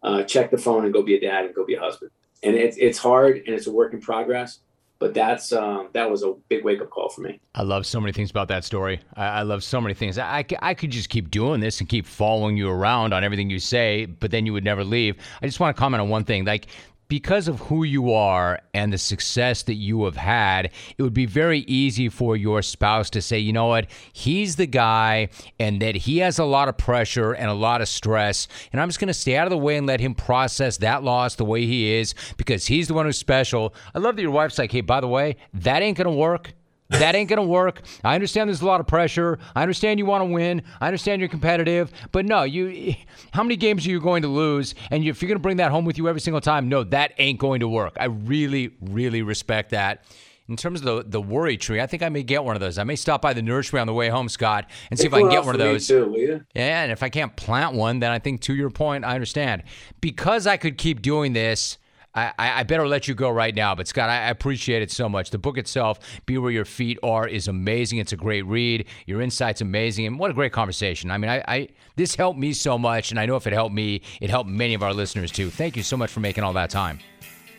Uh, 0.03 0.22
check 0.22 0.51
the 0.51 0.59
phone 0.59 0.84
and 0.84 0.93
go 0.93 1.03
be 1.03 1.16
a 1.16 1.20
dad 1.20 1.45
and 1.45 1.55
go 1.55 1.64
be 1.64 1.74
a 1.74 1.80
husband. 1.80 2.11
And 2.43 2.55
it's 2.55 2.76
it's 2.76 2.99
hard 2.99 3.37
and 3.37 3.49
it's 3.49 3.66
a 3.66 3.72
work 3.72 3.93
in 3.93 4.01
progress. 4.01 4.61
But 4.99 5.12
that's 5.12 5.53
um, 5.53 5.88
that 5.92 6.11
was 6.11 6.22
a 6.22 6.32
big 6.49 6.64
wake 6.64 6.80
up 6.80 6.88
call 6.90 7.11
for 7.11 7.20
me. 7.20 7.38
I 7.55 7.62
love 7.62 7.84
so 7.84 8.01
many 8.01 8.12
things 8.12 8.30
about 8.30 8.49
that 8.49 8.64
story. 8.64 9.01
I, 9.14 9.26
I 9.26 9.42
love 9.42 9.62
so 9.62 9.80
many 9.80 9.94
things. 9.94 10.16
I, 10.16 10.38
I, 10.38 10.47
I 10.62 10.74
could 10.74 10.90
just 10.90 11.11
keep 11.11 11.30
doing 11.30 11.61
this 11.61 11.80
and 11.80 11.88
keep 11.88 12.07
following 12.07 12.57
you 12.57 12.70
around 12.70 13.12
on 13.12 13.22
everything 13.22 13.51
you 13.51 13.59
say, 13.59 14.07
but 14.07 14.30
then 14.30 14.47
you 14.47 14.55
would 14.55 14.64
never 14.64 14.84
leave. 14.84 15.16
I 15.42 15.47
just 15.47 15.61
want 15.61 15.76
to 15.76 15.78
comment 15.78 16.01
on 16.01 16.09
one 16.09 16.24
thing. 16.24 16.47
Like 16.47 16.68
because 17.09 17.48
of 17.48 17.61
who 17.61 17.84
you 17.84 18.12
are 18.12 18.61
and 18.74 18.92
the 18.92 18.98
success 18.98 19.62
that 19.64 19.74
you 19.74 20.04
have 20.04 20.16
had, 20.16 20.70
it 20.96 21.02
would 21.02 21.14
be 21.14 21.26
very 21.26 21.61
easy 21.61 22.09
for 22.09 22.36
your 22.36 22.62
spouse 22.62 23.11
to 23.11 23.22
say, 23.22 23.38
you 23.38 23.52
know 23.52 23.66
what, 23.66 23.86
he's 24.12 24.57
the 24.57 24.66
guy 24.66 25.28
and 25.59 25.80
that 25.82 25.94
he 25.94 26.18
has 26.18 26.38
a 26.38 26.44
lot 26.44 26.68
of 26.68 26.76
pressure 26.76 27.32
and 27.32 27.48
a 27.48 27.54
lot 27.54 27.80
of 27.80 27.88
stress. 27.88 28.48
And 28.72 28.80
I'm 28.80 28.88
just 28.88 28.98
going 28.98 29.09
to 29.09 29.14
stay 29.14 29.36
out 29.36 29.46
of 29.46 29.50
the 29.50 29.59
way 29.59 29.76
and 29.76 29.86
let 29.86 30.00
him 30.00 30.14
process 30.14 30.78
that 30.78 31.02
loss 31.02 31.36
the 31.36 31.44
way 31.44 31.66
he 31.66 31.94
is 31.94 32.14
because 32.36 32.66
he's 32.66 32.88
the 32.88 32.94
one 32.94 33.07
who's 33.07 33.18
special. 33.18 33.74
I 33.94 33.98
love 33.98 34.16
that 34.16 34.22
your 34.22 34.30
wife's 34.30 34.59
like, 34.59 34.72
hey, 34.72 34.80
by 34.80 35.00
the 35.00 35.09
way, 35.09 35.36
that 35.54 35.82
ain't 35.82 35.98
going 35.98 36.07
to 36.07 36.12
work. 36.12 36.54
That 36.91 37.14
ain't 37.14 37.28
going 37.28 37.43
to 37.43 37.47
work. 37.47 37.82
I 38.05 38.14
understand 38.14 38.49
there's 38.49 38.62
a 38.62 38.66
lot 38.66 38.80
of 38.80 38.87
pressure. 38.87 39.39
I 39.55 39.62
understand 39.62 39.99
you 39.99 40.07
want 40.07 40.22
to 40.22 40.26
win. 40.26 40.62
I 40.80 40.87
understand 40.87 41.20
you're 41.20 41.28
competitive. 41.28 41.91
But 42.12 42.26
no, 42.26 42.45
you 42.45 42.95
how 43.32 43.43
many 43.43 43.57
games 43.57 43.87
are 43.87 43.91
you 43.91 44.01
going 44.01 44.22
to 44.22 44.28
lose? 44.28 44.74
And 44.91 45.05
if 45.05 45.20
you're 45.20 45.28
going 45.28 45.39
to 45.39 45.43
bring 45.43 45.57
that 45.57 45.70
home 45.70 45.84
with 45.84 45.99
you 45.99 46.09
every 46.09 46.20
single 46.20 46.41
time, 46.41 46.68
no, 46.68 46.84
that 46.84 47.12
ain't 47.18 47.39
going 47.39 47.61
to 47.61 47.68
work. 47.68 47.97
I 47.99 48.05
really 48.07 48.74
really 48.80 49.22
respect 49.22 49.70
that. 49.70 50.05
In 50.49 50.57
terms 50.57 50.80
of 50.80 50.87
the 50.87 51.05
the 51.11 51.20
worry 51.20 51.57
tree, 51.57 51.80
I 51.80 51.89
think 51.89 52.05
I 52.05 52.09
may 52.09 52.22
get 52.22 52.45
one 52.45 52.55
of 52.55 52.61
those. 52.61 52.78
I 52.78 52.84
may 52.84 52.95
stop 52.95 53.20
by 53.20 53.32
the 53.32 53.43
nursery 53.43 53.80
on 53.80 53.89
the 53.89 53.95
way 53.95 54.09
home, 54.09 54.28
Scott, 54.28 54.70
and 54.91 54.99
see 54.99 55.09
if 55.09 55.12
I 55.12 55.20
can 55.20 55.30
get 55.30 55.45
one 55.45 55.57
of 55.57 55.59
those. 55.59 55.89
Too, 55.89 56.45
yeah, 56.55 56.82
and 56.82 56.93
if 56.93 57.03
I 57.03 57.09
can't 57.09 57.34
plant 57.34 57.74
one, 57.74 57.99
then 57.99 58.12
I 58.12 58.20
think 58.20 58.43
to 58.43 58.55
your 58.55 58.70
point, 58.70 59.05
I 59.05 59.14
understand. 59.14 59.64
Because 60.01 60.47
I 60.47 60.57
could 60.57 60.78
keep 60.78 61.03
doing 61.03 61.32
this 61.32 61.78
I, 62.16 62.32
I 62.38 62.62
better 62.62 62.88
let 62.88 63.06
you 63.06 63.14
go 63.14 63.28
right 63.28 63.54
now. 63.54 63.74
But 63.74 63.86
Scott, 63.86 64.08
I 64.08 64.30
appreciate 64.30 64.80
it 64.80 64.90
so 64.90 65.08
much. 65.08 65.30
The 65.30 65.38
book 65.38 65.58
itself, 65.58 66.00
Be 66.24 66.38
Where 66.38 66.50
Your 66.50 66.64
Feet 66.64 66.98
Are, 67.02 67.28
is 67.28 67.46
amazing. 67.46 67.98
It's 67.98 68.12
a 68.12 68.16
great 68.16 68.46
read. 68.46 68.86
Your 69.06 69.20
insight's 69.20 69.60
amazing, 69.60 70.06
and 70.06 70.18
what 70.18 70.30
a 70.30 70.34
great 70.34 70.52
conversation. 70.52 71.10
I 71.10 71.18
mean, 71.18 71.30
I, 71.30 71.44
I 71.46 71.68
this 71.96 72.14
helped 72.14 72.38
me 72.38 72.52
so 72.54 72.78
much, 72.78 73.10
and 73.10 73.20
I 73.20 73.26
know 73.26 73.36
if 73.36 73.46
it 73.46 73.52
helped 73.52 73.74
me, 73.74 74.00
it 74.20 74.30
helped 74.30 74.48
many 74.48 74.74
of 74.74 74.82
our 74.82 74.94
listeners 74.94 75.30
too. 75.30 75.50
Thank 75.50 75.76
you 75.76 75.82
so 75.82 75.96
much 75.96 76.10
for 76.10 76.20
making 76.20 76.42
all 76.42 76.54
that 76.54 76.70
time. 76.70 77.00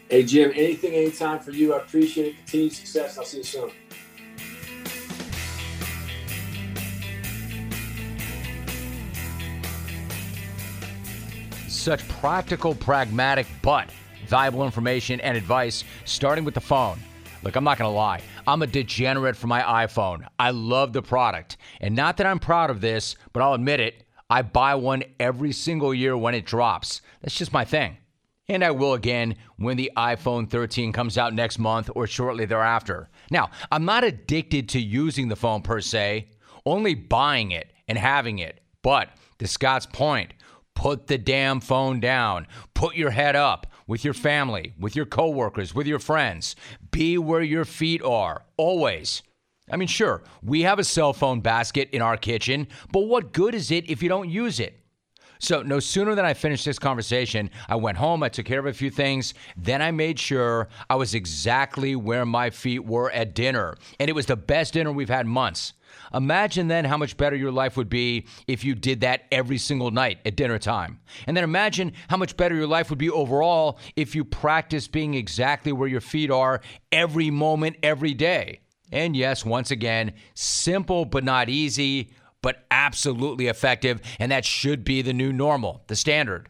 Hey 0.09 0.23
Jim, 0.23 0.51
anything, 0.55 0.93
anytime 0.93 1.39
for 1.39 1.51
you. 1.51 1.73
I 1.73 1.77
appreciate 1.77 2.27
it. 2.27 2.37
Continued 2.37 2.73
success. 2.73 3.17
I'll 3.17 3.25
see 3.25 3.37
you 3.37 3.43
soon. 3.43 3.71
Such 11.67 12.07
practical, 12.07 12.73
pragmatic, 12.75 13.47
but 13.61 13.89
valuable 14.27 14.65
information 14.65 15.19
and 15.21 15.37
advice, 15.37 15.83
starting 16.05 16.45
with 16.45 16.53
the 16.53 16.61
phone. 16.61 16.99
Look, 17.43 17.55
I'm 17.55 17.63
not 17.63 17.77
going 17.77 17.89
to 17.89 17.95
lie. 17.95 18.21
I'm 18.45 18.61
a 18.61 18.67
degenerate 18.67 19.35
for 19.35 19.47
my 19.47 19.61
iPhone. 19.61 20.27
I 20.39 20.51
love 20.51 20.93
the 20.93 21.01
product. 21.01 21.57
And 21.81 21.95
not 21.95 22.17
that 22.17 22.27
I'm 22.27 22.39
proud 22.39 22.69
of 22.69 22.81
this, 22.81 23.15
but 23.33 23.41
I'll 23.41 23.53
admit 23.53 23.79
it. 23.79 24.03
I 24.29 24.41
buy 24.41 24.75
one 24.75 25.03
every 25.19 25.53
single 25.53 25.93
year 25.93 26.17
when 26.17 26.35
it 26.35 26.45
drops. 26.45 27.01
That's 27.21 27.37
just 27.37 27.53
my 27.53 27.63
thing. 27.63 27.97
And 28.49 28.63
I 28.63 28.71
will 28.71 28.93
again 28.93 29.35
when 29.57 29.77
the 29.77 29.91
iPhone 29.97 30.49
13 30.49 30.93
comes 30.93 31.17
out 31.17 31.33
next 31.33 31.59
month 31.59 31.89
or 31.95 32.07
shortly 32.07 32.45
thereafter. 32.45 33.09
Now, 33.29 33.49
I'm 33.71 33.85
not 33.85 34.03
addicted 34.03 34.69
to 34.69 34.79
using 34.81 35.27
the 35.27 35.35
phone 35.35 35.61
per 35.61 35.81
se, 35.81 36.27
only 36.65 36.95
buying 36.95 37.51
it 37.51 37.71
and 37.87 37.97
having 37.97 38.39
it. 38.39 38.61
But 38.81 39.09
to 39.39 39.47
Scott's 39.47 39.85
point, 39.85 40.33
put 40.75 41.07
the 41.07 41.17
damn 41.17 41.59
phone 41.59 41.99
down. 41.99 42.47
Put 42.73 42.95
your 42.95 43.11
head 43.11 43.35
up 43.35 43.67
with 43.87 44.03
your 44.05 44.13
family, 44.13 44.73
with 44.79 44.95
your 44.95 45.05
coworkers, 45.05 45.73
with 45.73 45.87
your 45.87 45.99
friends. 45.99 46.55
Be 46.91 47.17
where 47.17 47.41
your 47.41 47.65
feet 47.65 48.03
are, 48.03 48.43
always. 48.57 49.23
I 49.71 49.77
mean, 49.77 49.87
sure, 49.87 50.23
we 50.43 50.61
have 50.61 50.79
a 50.79 50.83
cell 50.83 51.13
phone 51.13 51.41
basket 51.41 51.89
in 51.91 52.01
our 52.01 52.17
kitchen, 52.17 52.67
but 52.91 53.01
what 53.01 53.33
good 53.33 53.55
is 53.55 53.71
it 53.71 53.89
if 53.89 54.03
you 54.03 54.09
don't 54.09 54.29
use 54.29 54.59
it? 54.59 54.79
So, 55.39 55.61
no 55.61 55.79
sooner 55.79 56.15
than 56.15 56.25
I 56.25 56.33
finished 56.33 56.65
this 56.65 56.79
conversation, 56.79 57.51
I 57.69 57.75
went 57.75 57.97
home, 57.97 58.23
I 58.23 58.29
took 58.29 58.45
care 58.45 58.59
of 58.59 58.65
a 58.65 58.73
few 58.73 58.89
things, 58.89 59.35
then 59.55 59.81
I 59.81 59.91
made 59.91 60.19
sure 60.19 60.67
I 60.89 60.95
was 60.95 61.13
exactly 61.13 61.95
where 61.95 62.25
my 62.25 62.49
feet 62.49 62.85
were 62.85 63.11
at 63.11 63.35
dinner. 63.35 63.77
And 63.99 64.09
it 64.09 64.13
was 64.13 64.25
the 64.25 64.35
best 64.35 64.73
dinner 64.73 64.91
we've 64.91 65.09
had 65.09 65.27
months. 65.27 65.73
Imagine 66.13 66.67
then 66.67 66.85
how 66.85 66.97
much 66.97 67.17
better 67.17 67.35
your 67.35 67.51
life 67.51 67.77
would 67.77 67.89
be 67.89 68.25
if 68.47 68.63
you 68.63 68.75
did 68.75 69.01
that 69.01 69.25
every 69.31 69.57
single 69.57 69.91
night 69.91 70.19
at 70.25 70.35
dinner 70.35 70.59
time. 70.59 70.99
And 71.25 71.35
then 71.35 71.43
imagine 71.43 71.93
how 72.07 72.17
much 72.17 72.37
better 72.37 72.55
your 72.55 72.67
life 72.67 72.89
would 72.89 72.99
be 72.99 73.09
overall 73.09 73.79
if 73.95 74.15
you 74.15 74.23
practice 74.23 74.87
being 74.87 75.13
exactly 75.13 75.71
where 75.71 75.87
your 75.87 76.01
feet 76.01 76.31
are 76.31 76.61
every 76.91 77.29
moment, 77.29 77.77
every 77.83 78.13
day. 78.13 78.61
And 78.91 79.15
yes, 79.15 79.43
once 79.43 79.71
again, 79.71 80.13
simple 80.33 81.05
but 81.05 81.23
not 81.23 81.49
easy 81.49 82.11
but 82.41 82.65
absolutely 82.71 83.47
effective. 83.47 83.99
And 84.19 84.31
that 84.31 84.45
should 84.45 84.83
be 84.83 85.01
the 85.01 85.13
new 85.13 85.33
normal, 85.33 85.83
the 85.87 85.95
standard. 85.95 86.49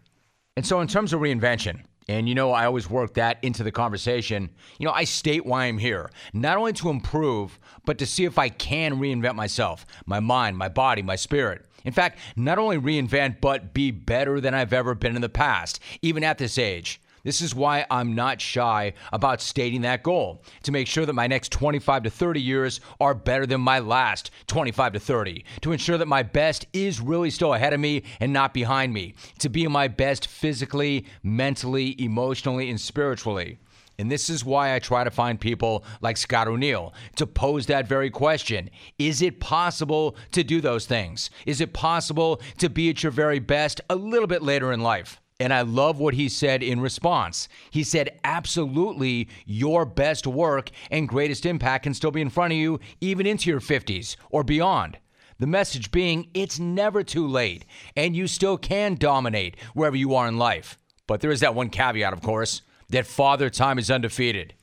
And 0.55 0.65
so, 0.65 0.81
in 0.81 0.87
terms 0.87 1.13
of 1.13 1.21
reinvention, 1.21 1.81
and 2.09 2.29
you 2.29 2.35
know, 2.35 2.51
I 2.51 2.65
always 2.65 2.89
work 2.89 3.15
that 3.15 3.37
into 3.41 3.63
the 3.63 3.71
conversation. 3.71 4.49
You 4.79 4.85
know, 4.85 4.93
I 4.93 5.03
state 5.03 5.45
why 5.45 5.65
I'm 5.65 5.77
here, 5.77 6.09
not 6.33 6.57
only 6.57 6.73
to 6.73 6.89
improve, 6.89 7.59
but 7.85 7.97
to 7.97 8.05
see 8.05 8.25
if 8.25 8.37
I 8.37 8.49
can 8.49 8.99
reinvent 8.99 9.35
myself, 9.35 9.85
my 10.05 10.19
mind, 10.19 10.57
my 10.57 10.69
body, 10.69 11.01
my 11.01 11.15
spirit. 11.15 11.65
In 11.83 11.93
fact, 11.93 12.19
not 12.35 12.59
only 12.59 12.77
reinvent, 12.77 13.41
but 13.41 13.73
be 13.73 13.91
better 13.91 14.39
than 14.39 14.53
I've 14.53 14.73
ever 14.73 14.95
been 14.95 15.15
in 15.15 15.21
the 15.21 15.29
past, 15.29 15.79
even 16.01 16.23
at 16.23 16.37
this 16.37 16.57
age. 16.57 17.01
This 17.27 17.41
is 17.41 17.53
why 17.53 17.85
I'm 17.91 18.15
not 18.15 18.39
shy 18.39 18.93
about 19.11 19.41
stating 19.41 19.81
that 19.81 20.01
goal 20.01 20.41
to 20.63 20.71
make 20.71 20.87
sure 20.87 21.05
that 21.05 21.11
my 21.11 21.27
next 21.27 21.51
25 21.51 22.03
to 22.03 22.09
30 22.09 22.39
years 22.39 22.79
are 23.01 23.13
better 23.13 23.45
than 23.45 23.59
my 23.59 23.79
last 23.79 24.31
25 24.47 24.93
to 24.93 24.99
30, 25.01 25.43
to 25.59 25.73
ensure 25.73 25.97
that 25.97 26.07
my 26.07 26.23
best 26.23 26.67
is 26.71 27.01
really 27.01 27.29
still 27.29 27.53
ahead 27.53 27.73
of 27.73 27.81
me 27.81 28.03
and 28.21 28.31
not 28.31 28.53
behind 28.53 28.93
me, 28.93 29.13
to 29.39 29.49
be 29.49 29.67
my 29.67 29.89
best 29.89 30.25
physically, 30.25 31.05
mentally, 31.21 32.01
emotionally, 32.01 32.69
and 32.69 32.79
spiritually. 32.79 33.59
And 33.99 34.09
this 34.09 34.29
is 34.29 34.45
why 34.45 34.73
I 34.73 34.79
try 34.79 35.03
to 35.03 35.11
find 35.11 35.37
people 35.37 35.83
like 35.99 36.15
Scott 36.15 36.47
O'Neil 36.47 36.93
to 37.17 37.27
pose 37.27 37.65
that 37.65 37.89
very 37.89 38.09
question. 38.09 38.69
Is 38.97 39.21
it 39.21 39.41
possible 39.41 40.15
to 40.31 40.45
do 40.45 40.61
those 40.61 40.85
things? 40.85 41.29
Is 41.45 41.59
it 41.59 41.73
possible 41.73 42.39
to 42.59 42.69
be 42.69 42.89
at 42.89 43.03
your 43.03 43.11
very 43.11 43.39
best 43.39 43.81
a 43.89 43.97
little 43.97 44.27
bit 44.27 44.43
later 44.43 44.71
in 44.71 44.79
life? 44.79 45.19
And 45.39 45.53
I 45.53 45.61
love 45.61 45.99
what 45.99 46.15
he 46.15 46.29
said 46.29 46.63
in 46.63 46.79
response. 46.79 47.47
He 47.69 47.83
said, 47.83 48.19
Absolutely, 48.23 49.29
your 49.45 49.85
best 49.85 50.25
work 50.25 50.71
and 50.89 51.07
greatest 51.07 51.45
impact 51.45 51.83
can 51.83 51.93
still 51.93 52.09
be 52.09 52.21
in 52.21 52.31
front 52.31 52.53
of 52.53 52.57
you, 52.57 52.79
even 53.01 53.27
into 53.27 53.49
your 53.49 53.59
50s 53.59 54.15
or 54.31 54.43
beyond. 54.43 54.97
The 55.39 55.45
message 55.45 55.91
being, 55.91 56.29
it's 56.33 56.57
never 56.57 57.03
too 57.03 57.27
late, 57.27 57.65
and 57.95 58.15
you 58.15 58.25
still 58.25 58.57
can 58.57 58.95
dominate 58.95 59.55
wherever 59.75 59.95
you 59.95 60.15
are 60.15 60.27
in 60.27 60.39
life. 60.39 60.79
But 61.05 61.21
there 61.21 61.29
is 61.29 61.41
that 61.41 61.53
one 61.53 61.69
caveat, 61.69 62.13
of 62.13 62.23
course, 62.23 62.63
that 62.89 63.05
Father 63.05 63.51
Time 63.51 63.77
is 63.77 63.91
undefeated. 63.91 64.55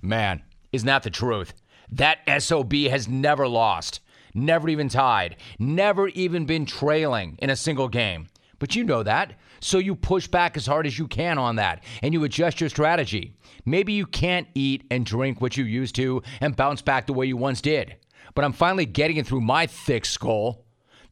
Man, 0.00 0.42
isn't 0.72 0.86
that 0.86 1.02
the 1.02 1.10
truth? 1.10 1.52
That 1.90 2.20
SOB 2.40 2.72
has 2.72 3.08
never 3.08 3.48
lost, 3.48 3.98
never 4.32 4.68
even 4.68 4.88
tied, 4.88 5.36
never 5.58 6.06
even 6.08 6.46
been 6.46 6.64
trailing 6.64 7.36
in 7.42 7.50
a 7.50 7.56
single 7.56 7.88
game. 7.88 8.28
But 8.60 8.76
you 8.76 8.84
know 8.84 9.02
that. 9.02 9.32
So 9.60 9.78
you 9.78 9.94
push 9.94 10.26
back 10.26 10.56
as 10.56 10.66
hard 10.66 10.86
as 10.86 10.98
you 10.98 11.06
can 11.06 11.38
on 11.38 11.56
that 11.56 11.84
and 12.02 12.12
you 12.12 12.24
adjust 12.24 12.60
your 12.60 12.70
strategy. 12.70 13.34
Maybe 13.64 13.92
you 13.92 14.06
can't 14.06 14.48
eat 14.54 14.84
and 14.90 15.04
drink 15.04 15.40
what 15.40 15.56
you 15.56 15.64
used 15.64 15.94
to 15.96 16.22
and 16.40 16.56
bounce 16.56 16.82
back 16.82 17.06
the 17.06 17.12
way 17.12 17.26
you 17.26 17.36
once 17.36 17.60
did. 17.60 17.96
But 18.34 18.44
I'm 18.44 18.52
finally 18.52 18.86
getting 18.86 19.16
it 19.16 19.26
through 19.26 19.42
my 19.42 19.66
thick 19.66 20.04
skull 20.04 20.64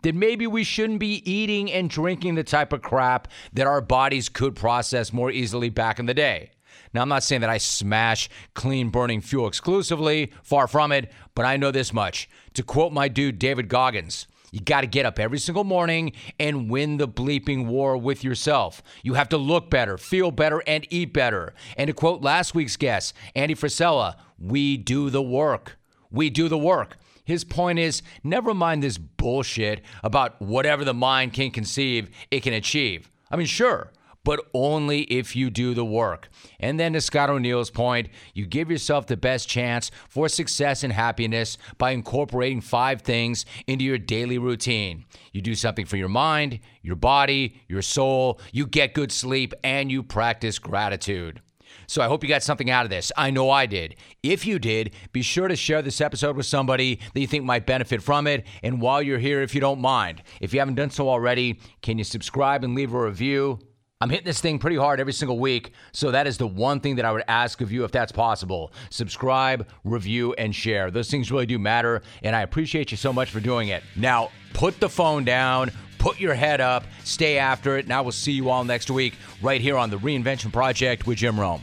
that 0.03 0.15
maybe 0.15 0.47
we 0.47 0.65
shouldn't 0.65 1.01
be 1.01 1.29
eating 1.31 1.71
and 1.71 1.91
drinking 1.91 2.37
the 2.37 2.45
type 2.45 2.73
of 2.73 2.83
crap 2.83 3.29
that 3.53 3.67
our 3.67 3.81
bodies 3.81 4.29
could 4.29 4.55
process 4.55 5.13
more 5.13 5.31
easily 5.31 5.71
back 5.71 5.99
in 5.99 6.07
the 6.07 6.15
day. 6.15 6.51
Now, 6.95 7.03
I'm 7.03 7.09
not 7.09 7.23
saying 7.23 7.43
that 7.43 7.51
I 7.51 7.59
smash 7.59 8.31
clean 8.55 8.91
burning 8.91 9.21
fuel 9.21 9.49
exclusively, 9.49 10.33
far 10.43 10.67
from 10.67 10.93
it, 10.93 11.13
but 11.35 11.45
I 11.45 11.57
know 11.57 11.71
this 11.71 11.93
much. 11.93 12.29
To 12.55 12.63
quote 12.63 12.93
my 12.93 13.09
dude 13.09 13.39
David 13.39 13.69
Goggins, 13.69 14.27
you 14.51 14.61
got 14.61 14.81
to 14.83 14.87
get 14.87 15.07
up 15.07 15.19
every 15.19 15.39
single 15.39 15.65
morning 15.65 16.13
and 16.39 16.71
win 16.71 16.97
the 16.97 17.09
bleeping 17.09 17.67
war 17.67 17.97
with 17.97 18.25
yourself. 18.25 18.83
You 19.03 19.15
have 19.15 19.29
to 19.31 19.37
look 19.37 19.71
better, 19.71 19.99
feel 19.99 20.31
better, 20.31 20.63
and 20.67 20.87
eat 20.91 21.13
better. 21.13 21.55
And 21.77 21.89
to 21.89 21.93
quote 21.93 22.23
last 22.23 22.55
week's 22.55 22.77
guest, 22.77 23.15
Andy 23.35 23.55
Frisella, 23.55 24.17
we 24.39 24.77
do 24.77 25.11
the 25.11 25.23
work. 25.23 25.79
We 26.11 26.31
do 26.31 26.49
the 26.49 26.59
work. 26.59 26.97
His 27.25 27.45
point 27.45 27.79
is 27.79 28.03
never 28.25 28.55
mind 28.55 28.83
this 28.83 28.97
bullshit 28.97 29.83
about 30.03 30.41
whatever 30.41 30.85
the 30.85 30.95
mind 30.95 31.35
can 31.35 31.51
conceive, 31.51 32.09
it 32.31 32.43
can 32.43 32.55
achieve. 32.55 33.11
I 33.31 33.37
mean, 33.37 33.47
sure, 33.47 33.93
but 34.29 34.45
only 34.53 35.05
if 35.05 35.35
you 35.35 35.49
do 35.49 35.73
the 35.73 35.87
work. 35.87 36.29
And 36.61 36.79
then 36.79 36.93
to 36.93 37.01
Scott 37.01 37.31
O'Neil's 37.31 37.71
point, 37.71 38.11
you 38.35 38.45
give 38.45 38.71
yourself 38.71 39.07
the 39.07 39.17
best 39.17 39.49
chance 39.49 39.91
for 40.07 40.29
success 40.29 40.85
and 40.85 40.93
happiness 40.93 41.57
by 41.79 41.93
incorporating 41.93 42.61
five 42.61 43.01
things 43.01 43.47
into 43.67 43.87
your 43.87 43.97
daily 43.97 44.37
routine. 44.37 45.07
You 45.33 45.41
do 45.41 45.55
something 45.55 45.87
for 45.87 45.97
your 45.97 46.11
mind, 46.11 46.61
your 46.83 46.95
body, 46.95 47.63
your 47.69 47.81
soul, 47.81 48.39
you 48.53 48.67
get 48.67 48.93
good 48.93 49.13
sleep, 49.13 49.55
and 49.65 49.91
you 49.91 50.03
practice 50.03 50.59
gratitude. 50.59 51.41
So 51.87 52.03
I 52.03 52.07
hope 52.07 52.23
you 52.23 52.29
got 52.29 52.43
something 52.43 52.69
out 52.69 52.85
of 52.85 52.91
this. 52.91 53.11
I 53.17 53.31
know 53.31 53.49
I 53.49 53.65
did. 53.65 53.95
If 54.23 54.45
you 54.45 54.59
did, 54.59 54.95
be 55.11 55.23
sure 55.23 55.49
to 55.49 55.57
share 55.57 55.81
this 55.81 56.03
episode 56.03 56.37
with 56.37 56.45
somebody 56.45 57.01
that 57.15 57.21
you 57.21 57.27
think 57.27 57.45
might 57.45 57.65
benefit 57.65 58.03
from 58.03 58.27
it. 58.27 58.47
And 58.63 58.83
while 58.83 59.01
you're 59.01 59.19
here, 59.19 59.41
if 59.41 59.55
you 59.55 59.63
don't 59.63 59.81
mind, 59.81 60.23
if 60.43 60.53
you 60.53 60.59
haven't 60.59 60.75
done 60.75 60.91
so 60.91 61.09
already, 61.09 61.61
can 61.81 61.97
you 61.97 62.05
subscribe 62.05 62.63
and 62.63 62.75
leave 62.75 62.93
a 62.93 63.01
review? 63.01 63.59
I'm 64.01 64.11
hitting 64.11 64.27
this 64.27 64.41
thing 64.41 64.61
pretty 64.61 64.77
hard 64.77 65.01
every 65.01 65.13
single 65.13 65.41
week, 65.41 65.73
so 65.91 66.13
that 66.13 66.29
is 66.29 66.39
the 66.39 66.47
one 66.47 66.79
thing 66.79 66.95
that 66.97 67.05
I 67.05 67.11
would 67.11 67.25
ask 67.27 67.61
of 67.61 67.73
you 67.73 67.83
if 67.83 67.91
that's 67.91 68.13
possible. 68.13 68.73
Subscribe, 68.91 69.67
review, 69.83 70.35
and 70.35 70.55
share. 70.55 70.93
Those 70.93 71.11
things 71.11 71.33
really 71.33 71.47
do 71.47 71.59
matter, 71.59 72.03
and 72.23 72.37
I 72.37 72.43
appreciate 72.43 72.93
you 72.93 72.97
so 72.97 73.13
much 73.13 73.31
for 73.31 73.41
doing 73.41 73.69
it. 73.69 73.83
Now, 73.97 74.31
put 74.55 74.79
the 74.79 74.89
phone 74.89 75.25
down, 75.25 75.73
put 75.99 76.21
your 76.21 76.35
head 76.35 76.61
up, 76.61 76.85
stay 77.03 77.39
after 77.39 77.77
it, 77.77 77.87
and 77.87 77.93
I 77.93 78.01
will 78.01 78.13
see 78.13 78.31
you 78.31 78.51
all 78.51 78.63
next 78.63 78.89
week 78.89 79.15
right 79.43 79.61
here 79.61 79.77
on 79.77 79.91
the 79.91 79.99
Reinvention 79.99 80.53
Project 80.53 81.09
with 81.09 81.19
Jim 81.19 81.39
Rome. 81.39 81.63